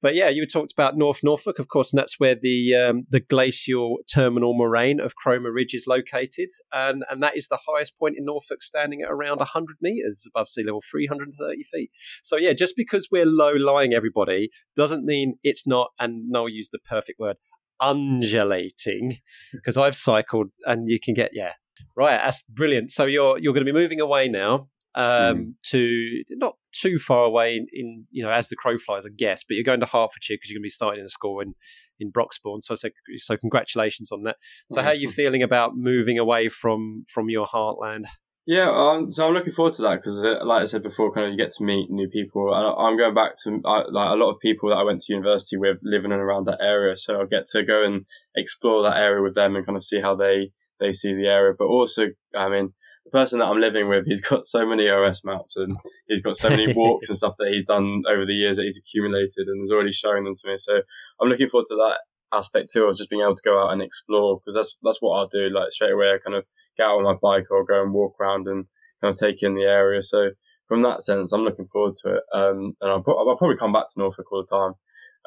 But 0.02 0.16
yeah, 0.16 0.28
you 0.28 0.44
talked 0.46 0.72
about 0.72 0.96
North 0.96 1.20
Norfolk, 1.22 1.60
of 1.60 1.68
course, 1.68 1.92
and 1.92 1.98
that's 1.98 2.18
where 2.18 2.34
the 2.34 2.74
um, 2.74 3.06
the 3.08 3.20
glacial 3.20 3.98
terminal 4.12 4.52
moraine 4.52 4.98
of 4.98 5.14
Cromer 5.14 5.52
Ridge 5.52 5.74
is 5.74 5.86
located, 5.86 6.50
and 6.72 7.04
and 7.08 7.22
that 7.22 7.36
is 7.36 7.46
the 7.46 7.60
highest 7.68 7.96
point 7.96 8.16
in 8.18 8.24
Norfolk, 8.24 8.64
standing 8.64 9.02
at 9.02 9.10
around 9.10 9.38
100 9.38 9.76
meters 9.80 10.26
above 10.28 10.48
sea 10.48 10.64
level, 10.64 10.82
330 10.90 11.62
feet. 11.62 11.90
So 12.24 12.36
yeah, 12.36 12.52
just 12.52 12.74
because 12.76 13.08
we're 13.12 13.24
low 13.24 13.52
lying, 13.52 13.94
everybody 13.94 14.50
doesn't 14.74 15.04
mean 15.04 15.36
it's 15.44 15.68
not. 15.68 15.90
And 16.00 16.28
Niall 16.28 16.48
used 16.48 16.72
the 16.72 16.80
perfect 16.80 17.20
word, 17.20 17.36
undulating, 17.80 19.18
because 19.52 19.76
I've 19.76 19.96
cycled, 19.96 20.48
and 20.66 20.90
you 20.90 20.98
can 20.98 21.14
get 21.14 21.30
yeah. 21.32 21.52
Right, 21.96 22.16
that's 22.16 22.42
brilliant. 22.42 22.90
So 22.90 23.04
you're 23.04 23.38
you're 23.38 23.52
going 23.52 23.64
to 23.64 23.72
be 23.72 23.78
moving 23.78 24.00
away 24.00 24.28
now 24.28 24.68
um, 24.94 25.04
mm. 25.04 25.52
to 25.70 26.22
not 26.30 26.56
too 26.72 26.98
far 26.98 27.24
away 27.24 27.56
in, 27.56 27.66
in, 27.72 28.06
you 28.10 28.22
know 28.22 28.30
as 28.30 28.48
the 28.48 28.56
crow 28.56 28.78
flies, 28.78 29.04
I 29.06 29.10
guess. 29.16 29.44
But 29.44 29.54
you're 29.54 29.64
going 29.64 29.80
to 29.80 29.86
Hertfordshire 29.86 30.36
because 30.36 30.50
you're 30.50 30.56
going 30.56 30.62
to 30.62 30.66
be 30.66 30.70
starting 30.70 31.00
in 31.00 31.06
a 31.06 31.10
school 31.10 31.40
in 31.40 31.54
in 32.00 32.12
Broxbourne. 32.12 32.62
So 32.62 32.74
so, 32.74 32.88
so 33.16 33.36
congratulations 33.36 34.12
on 34.12 34.24
that. 34.24 34.36
So 34.70 34.80
awesome. 34.80 34.84
how 34.84 34.90
are 34.90 35.00
you 35.00 35.10
feeling 35.10 35.42
about 35.42 35.76
moving 35.76 36.18
away 36.18 36.48
from 36.48 37.04
from 37.12 37.28
your 37.28 37.46
heartland? 37.46 38.04
Yeah, 38.44 38.70
um, 38.74 39.08
so 39.08 39.28
I'm 39.28 39.34
looking 39.34 39.52
forward 39.52 39.74
to 39.74 39.82
that 39.82 39.96
because, 39.96 40.24
uh, 40.24 40.44
like 40.44 40.62
I 40.62 40.64
said 40.64 40.82
before, 40.82 41.12
kind 41.12 41.26
of 41.26 41.30
you 41.30 41.38
get 41.38 41.52
to 41.52 41.64
meet 41.64 41.90
new 41.90 42.08
people. 42.08 42.52
I, 42.52 42.88
am 42.88 42.96
going 42.96 43.14
back 43.14 43.34
to 43.44 43.60
uh, 43.64 43.84
like 43.88 44.10
a 44.10 44.16
lot 44.16 44.30
of 44.30 44.40
people 44.40 44.70
that 44.70 44.78
I 44.78 44.82
went 44.82 44.98
to 45.00 45.12
university 45.12 45.56
with, 45.56 45.78
living 45.84 46.10
in 46.10 46.18
around 46.18 46.46
that 46.46 46.58
area. 46.60 46.96
So 46.96 47.20
I'll 47.20 47.26
get 47.26 47.46
to 47.52 47.62
go 47.62 47.84
and 47.84 48.04
explore 48.34 48.82
that 48.82 48.96
area 48.96 49.22
with 49.22 49.36
them 49.36 49.54
and 49.54 49.64
kind 49.64 49.76
of 49.76 49.84
see 49.84 50.00
how 50.00 50.16
they 50.16 50.50
they 50.80 50.90
see 50.90 51.14
the 51.14 51.28
area. 51.28 51.54
But 51.56 51.66
also, 51.66 52.08
I 52.34 52.48
mean, 52.48 52.72
person 53.12 53.38
that 53.38 53.46
I'm 53.46 53.60
living 53.60 53.88
with, 53.88 54.06
he's 54.06 54.20
got 54.20 54.46
so 54.46 54.66
many 54.66 54.88
OS 54.88 55.24
maps 55.24 55.56
and 55.56 55.76
he's 56.08 56.22
got 56.22 56.36
so 56.36 56.50
many 56.50 56.72
walks 56.76 57.08
and 57.08 57.16
stuff 57.16 57.34
that 57.38 57.48
he's 57.48 57.64
done 57.64 58.02
over 58.08 58.26
the 58.26 58.34
years 58.34 58.56
that 58.56 58.64
he's 58.64 58.78
accumulated 58.78 59.46
and 59.46 59.60
has 59.60 59.70
already 59.70 59.92
shown 59.92 60.24
them 60.24 60.34
to 60.34 60.48
me. 60.48 60.56
So 60.56 60.80
I'm 61.20 61.28
looking 61.28 61.48
forward 61.48 61.66
to 61.68 61.76
that 61.76 61.98
aspect 62.32 62.70
too 62.72 62.84
of 62.84 62.96
just 62.96 63.10
being 63.10 63.22
able 63.22 63.34
to 63.34 63.42
go 63.44 63.62
out 63.62 63.72
and 63.72 63.82
explore 63.82 64.38
because 64.38 64.54
that's 64.54 64.76
that's 64.82 65.00
what 65.00 65.18
I'll 65.18 65.28
do. 65.28 65.50
Like 65.50 65.70
straight 65.70 65.92
away, 65.92 66.12
I 66.12 66.18
kind 66.18 66.36
of 66.36 66.44
get 66.76 66.86
out 66.86 66.96
on 66.96 67.04
my 67.04 67.14
bike 67.20 67.50
or 67.50 67.64
go 67.64 67.82
and 67.82 67.92
walk 67.92 68.16
around 68.18 68.48
and 68.48 68.66
kind 69.00 69.14
of 69.14 69.18
take 69.18 69.42
in 69.42 69.54
the 69.54 69.64
area. 69.64 70.02
So 70.02 70.30
from 70.66 70.82
that 70.82 71.02
sense, 71.02 71.32
I'm 71.32 71.44
looking 71.44 71.66
forward 71.66 71.96
to 72.02 72.14
it. 72.14 72.22
Um, 72.32 72.76
and 72.80 72.90
I'll, 72.90 73.04
I'll, 73.06 73.36
probably 73.36 73.56
come 73.56 73.72
back 73.72 73.88
to 73.88 74.00
Norfolk 74.00 74.32
all 74.32 74.44
the 74.48 74.56
time. 74.56 74.74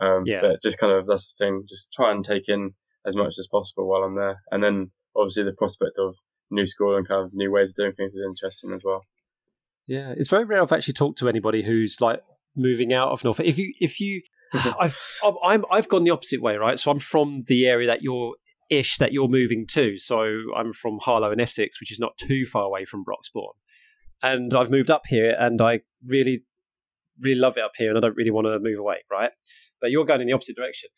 Um, 0.01 0.23
yeah. 0.25 0.41
But 0.41 0.61
just 0.61 0.79
kind 0.79 0.91
of 0.91 1.05
that's 1.05 1.33
the 1.33 1.45
thing. 1.45 1.63
Just 1.67 1.93
try 1.93 2.11
and 2.11 2.25
take 2.25 2.49
in 2.49 2.71
as 3.05 3.15
much 3.15 3.35
as 3.37 3.47
possible 3.47 3.87
while 3.87 4.01
I'm 4.01 4.15
there, 4.15 4.41
and 4.51 4.63
then 4.63 4.91
obviously 5.15 5.43
the 5.43 5.53
prospect 5.53 5.99
of 5.99 6.15
new 6.55 6.65
school 6.65 6.95
and 6.95 7.07
kind 7.07 7.23
of 7.23 7.33
new 7.33 7.51
ways 7.51 7.69
of 7.69 7.75
doing 7.75 7.91
things 7.93 8.15
is 8.15 8.23
interesting 8.25 8.73
as 8.73 8.83
well. 8.83 9.03
Yeah, 9.87 10.13
it's 10.17 10.29
very 10.29 10.45
rare 10.45 10.61
I've 10.61 10.71
actually 10.71 10.93
talked 10.93 11.19
to 11.19 11.29
anybody 11.29 11.63
who's 11.63 12.01
like 12.01 12.21
moving 12.55 12.93
out 12.93 13.09
of 13.09 13.23
Norfolk. 13.23 13.45
If 13.45 13.57
you, 13.57 13.73
if 13.79 13.99
you, 13.99 14.21
I've, 14.79 14.99
I'm, 15.43 15.65
I've 15.71 15.89
gone 15.89 16.03
the 16.03 16.11
opposite 16.11 16.41
way, 16.41 16.55
right? 16.55 16.79
So 16.79 16.89
I'm 16.91 16.99
from 16.99 17.43
the 17.47 17.67
area 17.67 17.87
that 17.87 18.01
you're 18.01 18.35
ish 18.69 18.97
that 18.97 19.13
you're 19.13 19.27
moving 19.27 19.67
to. 19.67 19.97
So 19.97 20.25
I'm 20.55 20.73
from 20.73 20.99
Harlow 20.99 21.31
in 21.31 21.39
Essex, 21.39 21.79
which 21.79 21.91
is 21.91 21.99
not 21.99 22.17
too 22.17 22.45
far 22.45 22.63
away 22.63 22.85
from 22.85 23.03
Broxbourne, 23.05 23.53
and 24.23 24.53
I've 24.53 24.71
moved 24.71 24.89
up 24.89 25.03
here, 25.07 25.35
and 25.37 25.61
I 25.61 25.81
really, 26.05 26.43
really 27.19 27.39
love 27.39 27.57
it 27.57 27.63
up 27.63 27.73
here, 27.77 27.89
and 27.89 27.97
I 27.97 28.01
don't 28.01 28.15
really 28.15 28.31
want 28.31 28.45
to 28.45 28.59
move 28.59 28.79
away, 28.79 29.03
right? 29.11 29.31
But 29.81 29.91
you're 29.91 30.05
going 30.05 30.21
in 30.21 30.27
the 30.27 30.33
opposite 30.33 30.55
direction 30.55 30.89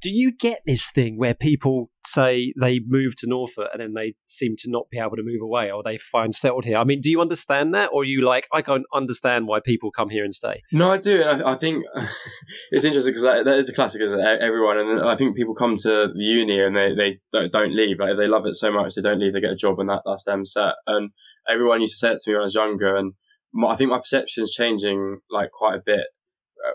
do 0.00 0.10
you 0.10 0.32
get 0.32 0.60
this 0.66 0.90
thing 0.90 1.18
where 1.18 1.34
people 1.34 1.90
say 2.06 2.52
they 2.60 2.80
move 2.86 3.14
to 3.16 3.28
Norfolk 3.28 3.68
and 3.72 3.80
then 3.80 3.94
they 3.94 4.14
seem 4.26 4.56
to 4.58 4.70
not 4.70 4.88
be 4.90 4.98
able 4.98 5.16
to 5.16 5.22
move 5.22 5.42
away 5.42 5.70
or 5.70 5.82
they 5.82 5.98
find 5.98 6.34
settled 6.34 6.64
here? 6.64 6.78
I 6.78 6.84
mean, 6.84 7.00
do 7.00 7.10
you 7.10 7.20
understand 7.20 7.74
that, 7.74 7.90
or 7.92 8.04
you 8.04 8.22
like, 8.22 8.48
I 8.52 8.62
can't 8.62 8.84
understand 8.94 9.46
why 9.46 9.60
people 9.64 9.90
come 9.90 10.08
here 10.08 10.24
and 10.24 10.34
stay? 10.34 10.62
No, 10.72 10.90
I 10.90 10.98
do. 10.98 11.22
I, 11.22 11.52
I 11.52 11.54
think 11.54 11.84
it's 12.70 12.84
interesting 12.84 13.12
because 13.12 13.24
that, 13.24 13.44
that 13.44 13.56
is 13.56 13.66
the 13.66 13.74
classic, 13.74 14.00
it? 14.00 14.12
Everyone, 14.12 14.78
and 14.78 15.02
I 15.02 15.14
think 15.14 15.36
people 15.36 15.54
come 15.54 15.76
to 15.78 16.08
the 16.08 16.12
uni 16.14 16.60
and 16.60 16.74
they, 16.74 16.94
they 16.94 17.48
don't 17.48 17.74
leave. 17.74 17.98
Like 17.98 18.16
they 18.16 18.26
love 18.26 18.46
it 18.46 18.54
so 18.54 18.72
much, 18.72 18.94
they 18.94 19.02
don't 19.02 19.20
leave. 19.20 19.32
They 19.32 19.40
get 19.40 19.52
a 19.52 19.56
job, 19.56 19.78
and 19.78 19.88
that 19.88 20.02
that's 20.04 20.24
them 20.24 20.44
set. 20.44 20.74
And 20.86 21.10
everyone 21.48 21.80
used 21.80 22.00
to 22.00 22.06
say 22.06 22.12
it 22.12 22.20
to 22.24 22.30
me 22.30 22.34
when 22.34 22.42
I 22.42 22.44
was 22.44 22.54
younger, 22.54 22.96
and 22.96 23.12
my, 23.52 23.68
I 23.68 23.76
think 23.76 23.90
my 23.90 23.98
perception 23.98 24.42
is 24.42 24.50
changing 24.50 25.20
like 25.30 25.50
quite 25.50 25.74
a 25.74 25.82
bit 25.84 26.06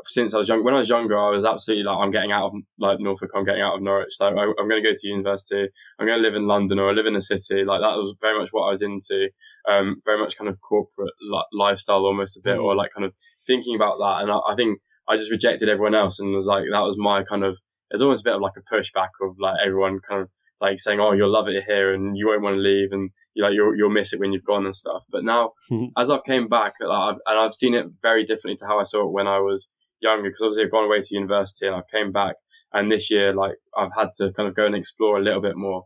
since 0.03 0.33
I 0.33 0.37
was 0.37 0.49
young. 0.49 0.63
When 0.63 0.73
I 0.73 0.79
was 0.79 0.89
younger, 0.89 1.17
I 1.17 1.29
was 1.29 1.45
absolutely 1.45 1.83
like, 1.83 1.97
I'm 1.97 2.11
getting 2.11 2.31
out 2.31 2.47
of 2.47 2.53
like 2.79 2.99
Norfolk. 2.99 3.31
I'm 3.35 3.43
getting 3.43 3.61
out 3.61 3.75
of 3.75 3.81
Norwich. 3.81 4.13
Like, 4.19 4.33
I, 4.35 4.43
am 4.43 4.67
going 4.67 4.81
to 4.81 4.89
go 4.89 4.93
to 4.93 5.07
university. 5.07 5.67
I'm 5.99 6.07
going 6.07 6.17
to 6.17 6.23
live 6.23 6.35
in 6.35 6.47
London 6.47 6.79
or 6.79 6.89
I 6.89 6.93
live 6.93 7.05
in 7.05 7.15
a 7.15 7.21
city. 7.21 7.63
Like 7.63 7.81
that 7.81 7.97
was 7.97 8.15
very 8.21 8.37
much 8.37 8.49
what 8.51 8.67
I 8.67 8.71
was 8.71 8.81
into. 8.81 9.29
Um, 9.69 9.97
very 10.03 10.19
much 10.19 10.37
kind 10.37 10.49
of 10.49 10.59
corporate 10.61 11.13
like, 11.29 11.45
lifestyle, 11.53 12.05
almost 12.05 12.37
a 12.37 12.41
bit, 12.43 12.57
mm. 12.57 12.63
or 12.63 12.75
like 12.75 12.91
kind 12.95 13.05
of 13.05 13.13
thinking 13.45 13.75
about 13.75 13.97
that. 13.99 14.23
And 14.23 14.31
I, 14.31 14.39
I, 14.47 14.55
think 14.55 14.79
I 15.07 15.17
just 15.17 15.31
rejected 15.31 15.69
everyone 15.69 15.95
else, 15.95 16.19
and 16.19 16.33
was 16.33 16.47
like, 16.47 16.65
that 16.71 16.83
was 16.83 16.97
my 16.97 17.23
kind 17.23 17.43
of. 17.43 17.59
It's 17.91 18.01
almost 18.01 18.25
a 18.25 18.29
bit 18.29 18.35
of 18.35 18.41
like 18.41 18.53
a 18.57 18.75
pushback 18.75 19.09
of 19.21 19.35
like 19.39 19.57
everyone 19.63 19.99
kind 20.09 20.23
of 20.23 20.29
like 20.59 20.79
saying, 20.79 20.99
"Oh, 20.99 21.11
you'll 21.11 21.31
love 21.31 21.47
it 21.47 21.63
here, 21.63 21.93
and 21.93 22.17
you 22.17 22.27
won't 22.27 22.41
want 22.41 22.55
to 22.55 22.61
leave, 22.61 22.91
and 22.91 23.11
you 23.33 23.43
like 23.43 23.53
you'll 23.53 23.75
you'll 23.75 23.89
miss 23.89 24.13
it 24.13 24.19
when 24.19 24.33
you've 24.33 24.43
gone 24.45 24.65
and 24.65 24.75
stuff." 24.75 25.05
But 25.09 25.23
now, 25.23 25.51
mm-hmm. 25.71 25.87
as 25.97 26.09
I've 26.09 26.23
came 26.23 26.47
back, 26.47 26.73
like, 26.79 26.97
I've, 26.97 27.19
and 27.27 27.39
I've 27.39 27.53
seen 27.53 27.75
it 27.75 27.87
very 28.01 28.23
differently 28.23 28.57
to 28.57 28.65
how 28.65 28.79
I 28.79 28.83
saw 28.83 29.05
it 29.05 29.11
when 29.11 29.27
I 29.27 29.39
was 29.39 29.69
younger 30.01 30.29
because 30.29 30.41
obviously 30.41 30.65
I've 30.65 30.71
gone 30.71 30.85
away 30.85 30.99
to 30.99 31.15
university 31.15 31.67
and 31.67 31.75
I 31.75 31.81
came 31.91 32.11
back 32.11 32.35
and 32.73 32.91
this 32.91 33.11
year 33.11 33.33
like 33.33 33.55
I've 33.77 33.93
had 33.97 34.09
to 34.17 34.31
kind 34.33 34.49
of 34.49 34.55
go 34.55 34.65
and 34.65 34.75
explore 34.75 35.17
a 35.17 35.23
little 35.23 35.41
bit 35.41 35.55
more 35.55 35.85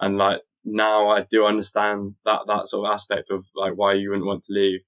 and 0.00 0.16
like 0.16 0.40
now 0.64 1.08
I 1.08 1.26
do 1.30 1.46
understand 1.46 2.14
that 2.24 2.40
that 2.46 2.68
sort 2.68 2.86
of 2.86 2.94
aspect 2.94 3.30
of 3.30 3.44
like 3.54 3.72
why 3.74 3.94
you 3.94 4.10
wouldn't 4.10 4.26
want 4.26 4.42
to 4.44 4.52
leave. 4.52 4.80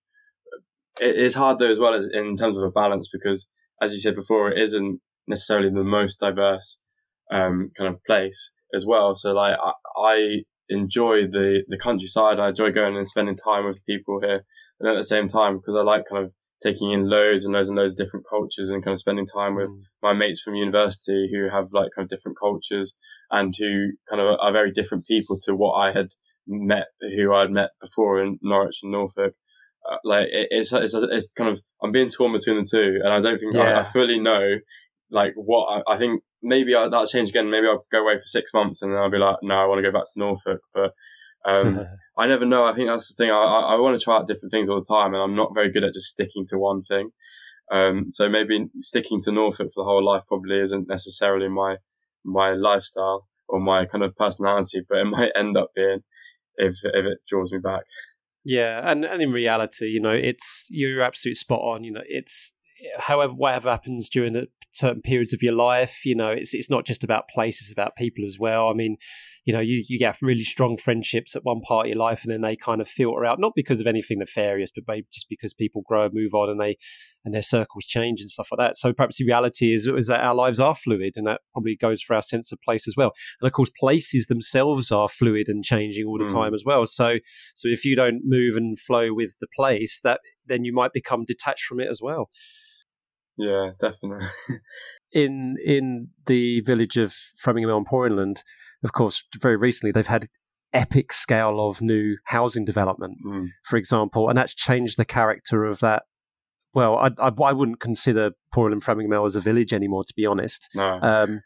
It 1.01 1.17
is 1.17 1.35
hard 1.35 1.59
though 1.59 1.71
as 1.71 1.79
well 1.79 1.95
as 1.95 2.07
in 2.07 2.37
terms 2.37 2.57
of 2.57 2.63
a 2.63 2.71
balance 2.71 3.09
because 3.13 3.49
as 3.81 3.95
you 3.95 4.01
said 4.01 4.15
before 4.15 4.51
it 4.51 4.59
isn't 4.59 5.01
necessarily 5.27 5.71
the 5.71 5.85
most 5.85 6.21
diverse 6.21 6.79
um, 7.31 7.71
kind 7.77 7.89
of 7.89 8.03
place 8.05 8.53
as 8.75 8.87
well. 8.87 9.15
So 9.15 9.33
like 9.33 9.57
I, 9.63 9.73
I 9.97 10.43
enjoy 10.69 11.23
the 11.27 11.63
the 11.69 11.79
countryside. 11.79 12.39
I 12.39 12.51
enjoy 12.51 12.71
going 12.71 12.97
and 12.97 13.09
spending 13.09 13.37
time 13.37 13.67
with 13.67 13.85
people 13.87 14.21
here, 14.21 14.45
and 14.81 14.89
at 14.89 14.97
the 14.97 15.05
same 15.05 15.29
time 15.29 15.59
because 15.59 15.77
I 15.77 15.83
like 15.83 16.05
kind 16.11 16.25
of 16.25 16.33
taking 16.63 16.93
in 16.93 17.09
loads 17.09 17.45
and 17.45 17.55
loads 17.55 17.69
and 17.69 17.77
loads 17.77 17.95
of 17.95 17.99
different 17.99 18.27
cultures 18.29 18.71
and 18.71 18.85
kind 18.85 18.93
of 18.93 18.99
spending 18.99 19.27
time 19.27 19.55
with 19.55 19.71
mm. 19.71 19.83
my 20.03 20.13
mates 20.13 20.41
from 20.41 20.55
university 20.55 21.29
who 21.33 21.49
have 21.49 21.69
like 21.73 21.91
kind 21.95 22.05
of 22.05 22.09
different 22.09 22.39
cultures 22.39 22.95
and 23.31 23.55
who 23.59 23.91
kind 24.09 24.21
of 24.21 24.39
are 24.41 24.53
very 24.53 24.71
different 24.71 25.07
people 25.07 25.39
to 25.43 25.55
what 25.55 25.73
I 25.73 25.93
had 25.93 26.09
met, 26.47 26.87
who 27.01 27.35
I'd 27.35 27.51
met 27.51 27.71
before 27.81 28.23
in 28.23 28.39
Norwich 28.43 28.81
and 28.83 28.93
Norfolk. 28.93 29.35
Uh, 29.91 29.97
like 30.05 30.29
it, 30.29 30.49
it's, 30.51 30.73
it's, 30.73 30.95
it's 30.95 31.33
kind 31.33 31.51
of, 31.51 31.61
I'm 31.83 31.91
being 31.91 32.09
torn 32.09 32.33
between 32.33 32.57
the 32.57 32.69
two 32.71 33.01
and 33.03 33.13
I 33.13 33.21
don't 33.21 33.39
think 33.39 33.55
yeah. 33.55 33.63
I, 33.63 33.81
I, 33.81 33.83
fully 33.83 34.21
know 34.21 34.59
like 35.11 35.33
what 35.35 35.83
I, 35.89 35.95
I 35.95 35.99
think 35.99 36.23
maybe 36.41 36.75
I, 36.77 36.85
that'll 36.85 37.07
change 37.07 37.31
again. 37.31 37.51
Maybe 37.51 37.67
I'll 37.67 37.85
go 37.91 38.03
away 38.03 38.15
for 38.15 38.25
six 38.25 38.55
months 38.55 38.83
and 38.83 38.93
then 38.93 38.99
I'll 38.99 39.11
be 39.11 39.19
like, 39.19 39.37
no, 39.43 39.55
I 39.55 39.67
want 39.67 39.79
to 39.79 39.91
go 39.91 39.93
back 39.93 40.07
to 40.15 40.21
Norfolk. 40.21 40.61
But 40.73 40.93
um, 41.45 41.87
I 42.19 42.27
never 42.27 42.45
know. 42.45 42.65
I 42.65 42.73
think 42.73 42.89
that's 42.89 43.09
the 43.09 43.15
thing. 43.15 43.31
I, 43.31 43.35
I, 43.35 43.75
I 43.75 43.81
want 43.81 43.99
to 43.99 44.05
try 44.05 44.17
out 44.17 44.27
different 44.27 44.53
things 44.53 44.69
all 44.69 44.81
the 44.81 44.95
time, 44.95 45.15
and 45.15 45.23
I'm 45.23 45.35
not 45.35 45.55
very 45.55 45.71
good 45.71 45.85
at 45.85 45.95
just 45.95 46.09
sticking 46.09 46.47
to 46.49 46.59
one 46.59 46.83
thing. 46.83 47.11
Um, 47.71 48.11
so 48.11 48.29
maybe 48.29 48.67
sticking 48.77 49.21
to 49.23 49.33
Norfolk 49.33 49.69
for 49.73 49.83
the 49.83 49.89
whole 49.89 50.05
life 50.05 50.25
probably 50.29 50.61
isn't 50.61 50.89
necessarily 50.89 51.49
my 51.49 51.77
my 52.25 52.53
lifestyle 52.53 53.29
or 53.49 53.61
my 53.61 53.87
kind 53.87 54.05
of 54.05 54.17
personality, 54.17 54.83
but 54.89 54.99
it 54.99 55.05
might 55.07 55.33
end 55.35 55.57
up 55.57 55.71
being 55.75 55.99
if 56.57 56.75
if 56.85 57.05
it 57.05 57.19
draws 57.27 57.53
me 57.53 57.59
back. 57.59 57.85
Yeah, 58.45 58.81
and 58.85 59.05
and 59.05 59.23
in 59.23 59.31
reality, 59.31 59.87
you 59.87 60.01
know, 60.01 60.11
it's 60.11 60.67
you're 60.71 61.03
absolutely 61.03 61.37
spot 61.37 61.61
on. 61.61 61.85
You 61.85 61.93
know, 61.93 62.03
it's 62.07 62.55
however 62.99 63.33
whatever 63.33 63.71
happens 63.71 64.09
during 64.09 64.33
the 64.33 64.47
certain 64.73 65.03
periods 65.03 65.33
of 65.33 65.43
your 65.43 65.55
life. 65.55 66.05
You 66.05 66.15
know, 66.15 66.31
it's 66.31 66.55
it's 66.55 66.71
not 66.71 66.85
just 66.85 67.05
about 67.05 67.29
places, 67.29 67.69
it's 67.69 67.73
about 67.73 67.97
people 67.97 68.25
as 68.27 68.39
well. 68.39 68.69
I 68.69 68.75
mean, 68.75 68.97
you 69.45 69.53
know, 69.53 69.61
you, 69.61 69.85
you 69.89 70.05
have 70.07 70.19
really 70.23 70.45
strong 70.45 70.77
friendships 70.77 71.35
at 71.35 71.45
one 71.45 71.61
part 71.63 71.87
of 71.87 71.89
your 71.89 71.99
life 71.99 72.23
and 72.23 72.33
then 72.33 72.43
they 72.43 72.55
kind 72.55 72.81
of 72.81 72.87
filter 72.87 73.25
out, 73.25 73.41
not 73.41 73.53
because 73.57 73.81
of 73.81 73.89
anything 73.89 74.21
nefarious, 74.21 74.71
but 74.73 74.85
maybe 74.87 75.07
just 75.13 75.29
because 75.29 75.53
people 75.53 75.83
grow 75.85 76.05
and 76.05 76.15
move 76.15 76.33
on 76.33 76.49
and 76.49 76.61
they 76.61 76.77
and 77.25 77.35
their 77.35 77.43
circles 77.43 77.85
change 77.87 78.21
and 78.21 78.31
stuff 78.31 78.49
like 78.53 78.59
that. 78.59 78.77
So 78.77 78.93
perhaps 78.93 79.19
the 79.19 79.25
reality 79.25 79.73
is, 79.73 79.87
is 79.87 80.07
that 80.09 80.21
our 80.21 80.35
lives 80.35 80.61
are 80.61 80.75
fluid 80.75 81.15
and 81.17 81.27
that 81.27 81.41
probably 81.53 81.77
goes 81.77 82.03
for 82.03 82.15
our 82.15 82.23
sense 82.23 82.53
of 82.53 82.61
place 82.65 82.87
as 82.87 82.95
well. 82.97 83.13
And 83.41 83.47
of 83.47 83.53
course, 83.53 83.71
places 83.79 84.27
themselves 84.27 84.93
are 84.93 85.09
fluid 85.09 85.49
and 85.49 85.65
changing 85.65 86.07
all 86.07 86.19
the 86.19 86.25
mm. 86.25 86.33
time 86.33 86.55
as 86.55 86.63
well. 86.65 86.87
So 86.87 87.17
so 87.55 87.69
if 87.69 87.85
you 87.85 87.97
don't 87.97 88.23
move 88.25 88.57
and 88.57 88.79
flow 88.79 89.09
with 89.13 89.35
the 89.41 89.49
place, 89.57 90.01
that 90.03 90.21
then 90.47 90.65
you 90.65 90.73
might 90.73 90.93
become 90.93 91.25
detached 91.25 91.65
from 91.65 91.81
it 91.81 91.89
as 91.91 92.01
well. 92.01 92.31
Yeah, 93.37 93.71
definitely. 93.81 94.27
in 95.13 95.57
in 95.65 96.09
the 96.27 96.61
village 96.61 96.97
of 96.97 97.15
Framingham 97.37 97.71
on 97.71 97.85
Poringland, 97.85 98.43
of 98.85 98.93
course, 98.93 99.25
very 99.41 99.57
recently 99.57 99.93
they've 99.93 100.07
had 100.07 100.29
epic 100.73 101.13
scale 101.13 101.61
of 101.61 101.83
new 101.83 102.17
housing 102.25 102.65
development, 102.65 103.19
mm. 103.27 103.49
for 103.65 103.77
example, 103.77 104.29
and 104.29 104.37
that's 104.37 104.55
changed 104.55 104.97
the 104.97 105.05
character 105.05 105.65
of 105.65 105.81
that. 105.81 106.05
Well, 106.75 106.97
I, 106.97 107.11
I, 107.19 107.29
I 107.29 107.53
wouldn't 107.53 107.81
consider 107.81 108.31
Poringland 108.55 108.83
Framingham 108.83 109.25
as 109.27 109.37
a 109.37 109.41
village 109.41 109.75
anymore, 109.75 110.05
to 110.05 110.15
be 110.17 110.25
honest. 110.25 110.71
No. 110.75 110.99
Um, 111.03 111.41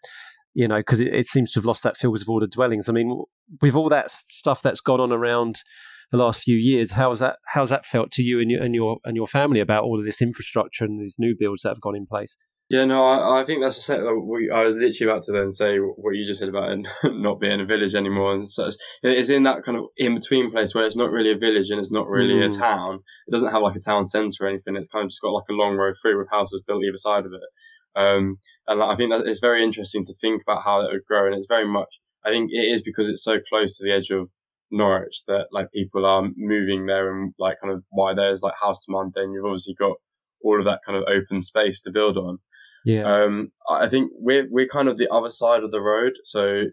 you 0.54 0.68
know, 0.68 0.78
because 0.78 1.00
it, 1.00 1.12
it, 1.12 1.26
seems 1.26 1.52
to 1.52 1.58
have 1.58 1.66
lost 1.66 1.82
that 1.82 1.96
feels 1.96 2.22
of 2.22 2.28
ordered 2.28 2.52
dwellings. 2.52 2.88
I 2.88 2.92
mean, 2.92 3.24
with 3.60 3.74
all 3.74 3.88
that 3.88 4.10
stuff 4.10 4.62
that's 4.62 4.80
gone 4.80 5.00
on 5.00 5.12
around 5.12 5.62
the 6.10 6.18
last 6.18 6.42
few 6.42 6.56
years, 6.56 6.92
how's 6.92 7.20
that 7.20 7.38
how's 7.54 7.70
that 7.70 7.86
felt 7.86 8.10
to 8.12 8.22
you 8.22 8.40
and 8.40 8.50
your 8.50 8.62
and 8.62 8.74
your 8.74 8.98
and 9.04 9.16
your 9.16 9.26
family 9.26 9.60
about 9.60 9.84
all 9.84 9.98
of 9.98 10.04
this 10.04 10.22
infrastructure 10.22 10.84
and 10.84 11.00
these 11.00 11.16
new 11.18 11.34
builds 11.38 11.62
that 11.62 11.70
have 11.70 11.80
gone 11.80 11.96
in 11.96 12.06
place? 12.06 12.36
Yeah, 12.68 12.84
no, 12.84 13.04
I, 13.04 13.42
I 13.42 13.44
think 13.44 13.62
that's 13.62 13.78
a 13.78 13.80
set. 13.80 14.02
Like, 14.02 14.16
I 14.52 14.64
was 14.64 14.74
literally 14.74 15.12
about 15.12 15.22
to 15.24 15.32
then 15.32 15.52
say 15.52 15.78
what 15.78 16.16
you 16.16 16.26
just 16.26 16.40
said 16.40 16.48
about 16.48 16.72
it 16.72 16.88
not 17.04 17.38
being 17.38 17.60
a 17.60 17.64
village 17.64 17.94
anymore, 17.94 18.34
and 18.34 18.48
such. 18.48 18.74
It's 19.04 19.28
in 19.28 19.44
that 19.44 19.62
kind 19.62 19.78
of 19.78 19.84
in 19.96 20.16
between 20.16 20.50
place 20.50 20.74
where 20.74 20.84
it's 20.84 20.96
not 20.96 21.12
really 21.12 21.30
a 21.30 21.38
village 21.38 21.70
and 21.70 21.78
it's 21.78 21.92
not 21.92 22.08
really 22.08 22.34
mm. 22.34 22.46
a 22.46 22.50
town. 22.50 23.00
It 23.28 23.30
doesn't 23.30 23.52
have 23.52 23.62
like 23.62 23.76
a 23.76 23.80
town 23.80 24.04
centre 24.04 24.44
or 24.44 24.48
anything. 24.48 24.74
It's 24.74 24.88
kind 24.88 25.04
of 25.04 25.10
just 25.10 25.22
got 25.22 25.30
like 25.30 25.48
a 25.48 25.52
long 25.52 25.76
road 25.76 25.94
through 26.02 26.18
with 26.18 26.30
houses 26.30 26.62
built 26.66 26.82
either 26.82 26.96
side 26.96 27.24
of 27.24 27.32
it. 27.32 28.00
Um, 28.00 28.38
and 28.66 28.80
like, 28.80 28.90
I 28.90 28.96
think 28.96 29.12
that 29.12 29.26
it's 29.26 29.40
very 29.40 29.62
interesting 29.62 30.04
to 30.04 30.14
think 30.20 30.42
about 30.42 30.62
how 30.64 30.80
it 30.80 30.92
would 30.92 31.04
grow, 31.08 31.26
and 31.26 31.36
it's 31.36 31.46
very 31.48 31.68
much. 31.68 32.00
I 32.24 32.30
think 32.30 32.50
it 32.50 32.56
is 32.56 32.82
because 32.82 33.08
it's 33.08 33.22
so 33.22 33.38
close 33.48 33.76
to 33.76 33.84
the 33.84 33.92
edge 33.92 34.10
of 34.10 34.28
Norwich 34.70 35.22
that 35.26 35.46
like 35.52 35.70
people 35.72 36.04
are 36.04 36.28
moving 36.36 36.86
there 36.86 37.14
and 37.14 37.34
like 37.38 37.56
kind 37.62 37.72
of 37.72 37.84
why 37.90 38.14
there's 38.14 38.42
like 38.42 38.54
house 38.60 38.84
demand. 38.86 39.12
Then 39.14 39.32
you've 39.32 39.44
obviously 39.44 39.74
got 39.74 39.96
all 40.42 40.58
of 40.58 40.64
that 40.66 40.80
kind 40.84 40.98
of 40.98 41.04
open 41.08 41.42
space 41.42 41.80
to 41.82 41.90
build 41.90 42.16
on. 42.16 42.38
Yeah. 42.84 43.02
Um, 43.04 43.50
I 43.68 43.88
think 43.88 44.12
we're 44.14 44.46
we're 44.50 44.68
kind 44.68 44.88
of 44.88 44.96
the 44.96 45.10
other 45.10 45.30
side 45.30 45.64
of 45.64 45.70
the 45.70 45.80
road, 45.80 46.12
so 46.22 46.64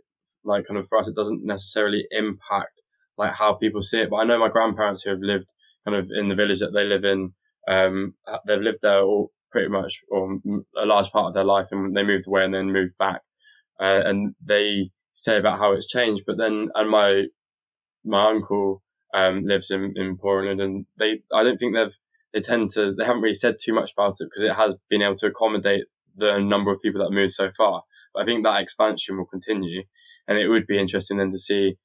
like 0.44 0.68
kind 0.68 0.78
of 0.78 0.88
for 0.88 0.98
us, 0.98 1.08
it 1.08 1.16
doesn't 1.16 1.46
necessarily 1.46 2.06
impact 2.12 2.82
like 3.18 3.34
how 3.34 3.54
people 3.54 3.82
see 3.82 4.02
it. 4.02 4.10
But 4.10 4.18
I 4.18 4.24
know 4.24 4.40
my 4.40 4.50
grandparents 4.50 5.02
who 5.02 5.10
have 5.10 5.22
lived 5.22 5.52
kind 5.86 5.98
of 5.98 6.10
in 6.16 6.30
the 6.30 6.36
village 6.36 6.60
that 6.60 6.72
they 6.74 6.86
live 6.86 7.04
in, 7.04 7.34
um, 7.68 8.14
they've 8.46 8.62
lived 8.62 8.80
there 8.82 9.02
all 9.02 9.32
pretty 9.52 9.70
much 9.70 10.02
or 10.10 10.40
a 10.78 10.86
large 10.86 11.12
part 11.12 11.28
of 11.28 11.34
their 11.34 11.44
life, 11.44 11.68
and 11.72 11.96
they 11.96 12.04
moved 12.04 12.28
away 12.28 12.44
and 12.44 12.54
then 12.54 12.72
moved 12.72 12.98
back, 12.98 13.22
uh, 13.80 14.02
and 14.06 14.36
they 14.44 14.90
say 15.14 15.38
about 15.38 15.60
how 15.60 15.74
it's 15.74 15.88
changed. 15.88 16.24
But 16.26 16.38
then, 16.38 16.70
and 16.76 16.90
my 16.90 17.26
my 18.06 18.30
uncle 18.30 18.84
um, 19.14 19.44
lives 19.46 19.72
in 19.72 19.94
in 19.96 20.18
Poringland, 20.18 20.62
and 20.62 20.86
they 20.98 21.22
I 21.34 21.44
don't 21.44 21.58
think 21.58 21.76
they've 21.76 21.98
they 22.34 22.42
tend 22.42 22.72
to 22.72 22.94
they 22.94 23.06
haven't 23.06 23.22
really 23.22 23.34
said 23.34 23.58
too 23.62 23.74
much 23.74 23.94
about 23.94 24.16
it 24.20 24.26
because 24.26 24.44
it 24.44 24.56
has 24.56 24.76
been 24.90 25.02
able 25.02 25.16
to 25.16 25.28
accommodate 25.28 25.86
the 26.16 26.40
number 26.40 26.72
of 26.72 26.82
people 26.82 27.04
that 27.04 27.16
moved 27.16 27.34
so 27.34 27.52
far. 27.56 27.84
But 28.14 28.24
I 28.24 28.26
think 28.26 28.44
that 28.44 28.62
expansion 28.62 29.18
will 29.18 29.26
continue, 29.26 29.84
and 30.28 30.38
it 30.38 30.48
would 30.48 30.68
be 30.68 30.80
interesting 30.80 31.18
then 31.18 31.30
to 31.30 31.38
see 31.38 31.78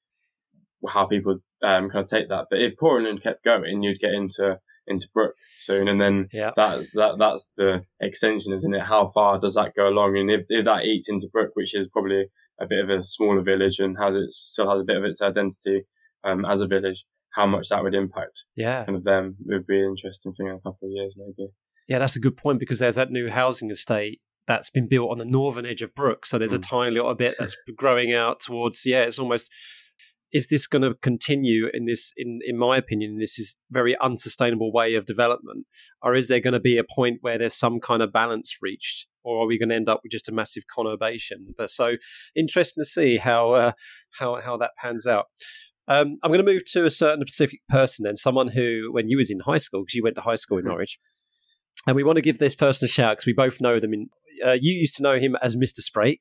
how 0.88 1.06
people 1.06 1.38
um, 1.62 1.90
kind 1.90 2.04
of 2.04 2.06
take 2.06 2.28
that. 2.28 2.46
But 2.50 2.60
if 2.60 2.76
Poringland 2.76 3.22
kept 3.22 3.44
going, 3.44 3.82
you'd 3.82 4.00
get 4.00 4.12
into 4.12 4.58
into 4.86 5.08
Brooke 5.12 5.36
soon, 5.58 5.88
and 5.88 6.00
then 6.00 6.28
yeah. 6.32 6.50
that's 6.56 6.90
that 6.92 7.16
that's 7.18 7.50
the 7.56 7.82
extension, 8.00 8.52
isn't 8.52 8.74
it? 8.74 8.82
How 8.82 9.06
far 9.06 9.38
does 9.38 9.54
that 9.54 9.74
go 9.76 9.88
along? 9.88 10.16
And 10.16 10.30
if, 10.30 10.46
if 10.48 10.64
that 10.64 10.84
eats 10.84 11.08
into 11.08 11.28
Brooke, 11.30 11.52
which 11.54 11.74
is 11.74 11.88
probably 11.88 12.26
a 12.60 12.66
bit 12.66 12.82
of 12.82 12.90
a 12.90 13.02
smaller 13.02 13.42
village 13.42 13.78
and 13.78 13.96
has 13.98 14.16
it 14.16 14.32
still 14.32 14.70
has 14.70 14.80
a 14.80 14.84
bit 14.84 14.96
of 14.96 15.04
its 15.04 15.22
identity 15.22 15.84
um, 16.24 16.44
as 16.44 16.60
a 16.60 16.66
village, 16.66 17.04
how 17.34 17.46
much 17.46 17.68
that 17.68 17.82
would 17.82 17.94
impact 17.94 18.46
yeah 18.56 18.84
kind 18.84 18.96
of 18.96 19.04
them 19.04 19.36
would 19.46 19.66
be 19.66 19.78
an 19.78 19.90
interesting 19.90 20.32
thing 20.32 20.46
in 20.46 20.54
a 20.54 20.58
couple 20.58 20.88
of 20.88 20.90
years 20.90 21.14
maybe. 21.16 21.50
Yeah, 21.88 21.98
that's 21.98 22.16
a 22.16 22.20
good 22.20 22.36
point 22.36 22.60
because 22.60 22.78
there's 22.78 22.96
that 22.96 23.10
new 23.10 23.30
housing 23.30 23.70
estate 23.70 24.20
that's 24.46 24.70
been 24.70 24.88
built 24.88 25.10
on 25.10 25.18
the 25.18 25.24
northern 25.24 25.66
edge 25.66 25.82
of 25.82 25.94
Brooke. 25.94 26.26
So 26.26 26.38
there's 26.38 26.52
mm. 26.52 26.56
a 26.56 26.60
tiny 26.60 26.90
little 26.90 27.14
bit 27.14 27.36
that's 27.38 27.56
growing 27.76 28.12
out 28.12 28.40
towards, 28.40 28.84
yeah, 28.84 29.00
it's 29.00 29.18
almost. 29.18 29.50
Is 30.30 30.48
this 30.48 30.66
going 30.66 30.82
to 30.82 30.92
continue 31.00 31.68
in 31.72 31.86
this, 31.86 32.12
in, 32.14 32.40
in 32.46 32.58
my 32.58 32.76
opinion, 32.76 33.18
this 33.18 33.38
is 33.38 33.56
very 33.70 33.96
unsustainable 33.98 34.70
way 34.70 34.94
of 34.94 35.06
development? 35.06 35.64
Or 36.02 36.14
is 36.14 36.28
there 36.28 36.38
going 36.38 36.52
to 36.52 36.60
be 36.60 36.76
a 36.76 36.84
point 36.84 37.20
where 37.22 37.38
there's 37.38 37.54
some 37.54 37.80
kind 37.80 38.02
of 38.02 38.12
balance 38.12 38.58
reached? 38.60 39.06
Or 39.24 39.42
are 39.42 39.46
we 39.46 39.58
going 39.58 39.70
to 39.70 39.74
end 39.74 39.88
up 39.88 40.00
with 40.02 40.12
just 40.12 40.28
a 40.28 40.32
massive 40.32 40.64
conurbation? 40.76 41.54
But 41.56 41.70
so 41.70 41.92
interesting 42.36 42.82
to 42.82 42.86
see 42.86 43.16
how, 43.16 43.52
uh, 43.52 43.72
how, 44.18 44.38
how 44.44 44.58
that 44.58 44.72
pans 44.78 45.06
out. 45.06 45.28
Um, 45.88 46.18
I'm 46.22 46.30
going 46.30 46.44
to 46.44 46.52
move 46.52 46.64
to 46.72 46.84
a 46.84 46.90
certain 46.90 47.22
specific 47.26 47.60
person 47.68 48.04
then, 48.04 48.16
someone 48.16 48.48
who, 48.48 48.90
when 48.92 49.08
you 49.08 49.16
was 49.16 49.30
in 49.30 49.40
high 49.40 49.58
school, 49.58 49.82
because 49.82 49.94
you 49.94 50.02
went 50.02 50.16
to 50.16 50.20
high 50.20 50.36
school 50.36 50.58
in 50.58 50.64
mm-hmm. 50.64 50.70
Norwich, 50.70 50.98
and 51.86 51.96
we 51.96 52.04
want 52.04 52.16
to 52.16 52.22
give 52.22 52.38
this 52.38 52.54
person 52.54 52.84
a 52.84 52.88
shout 52.88 53.12
because 53.12 53.26
we 53.26 53.32
both 53.32 53.60
know 53.60 53.80
them. 53.80 53.94
In 53.94 54.08
uh, 54.46 54.52
you 54.52 54.72
used 54.72 54.96
to 54.96 55.02
know 55.02 55.16
him 55.16 55.36
as 55.42 55.56
Mr. 55.56 55.80
Sprake. 55.80 56.18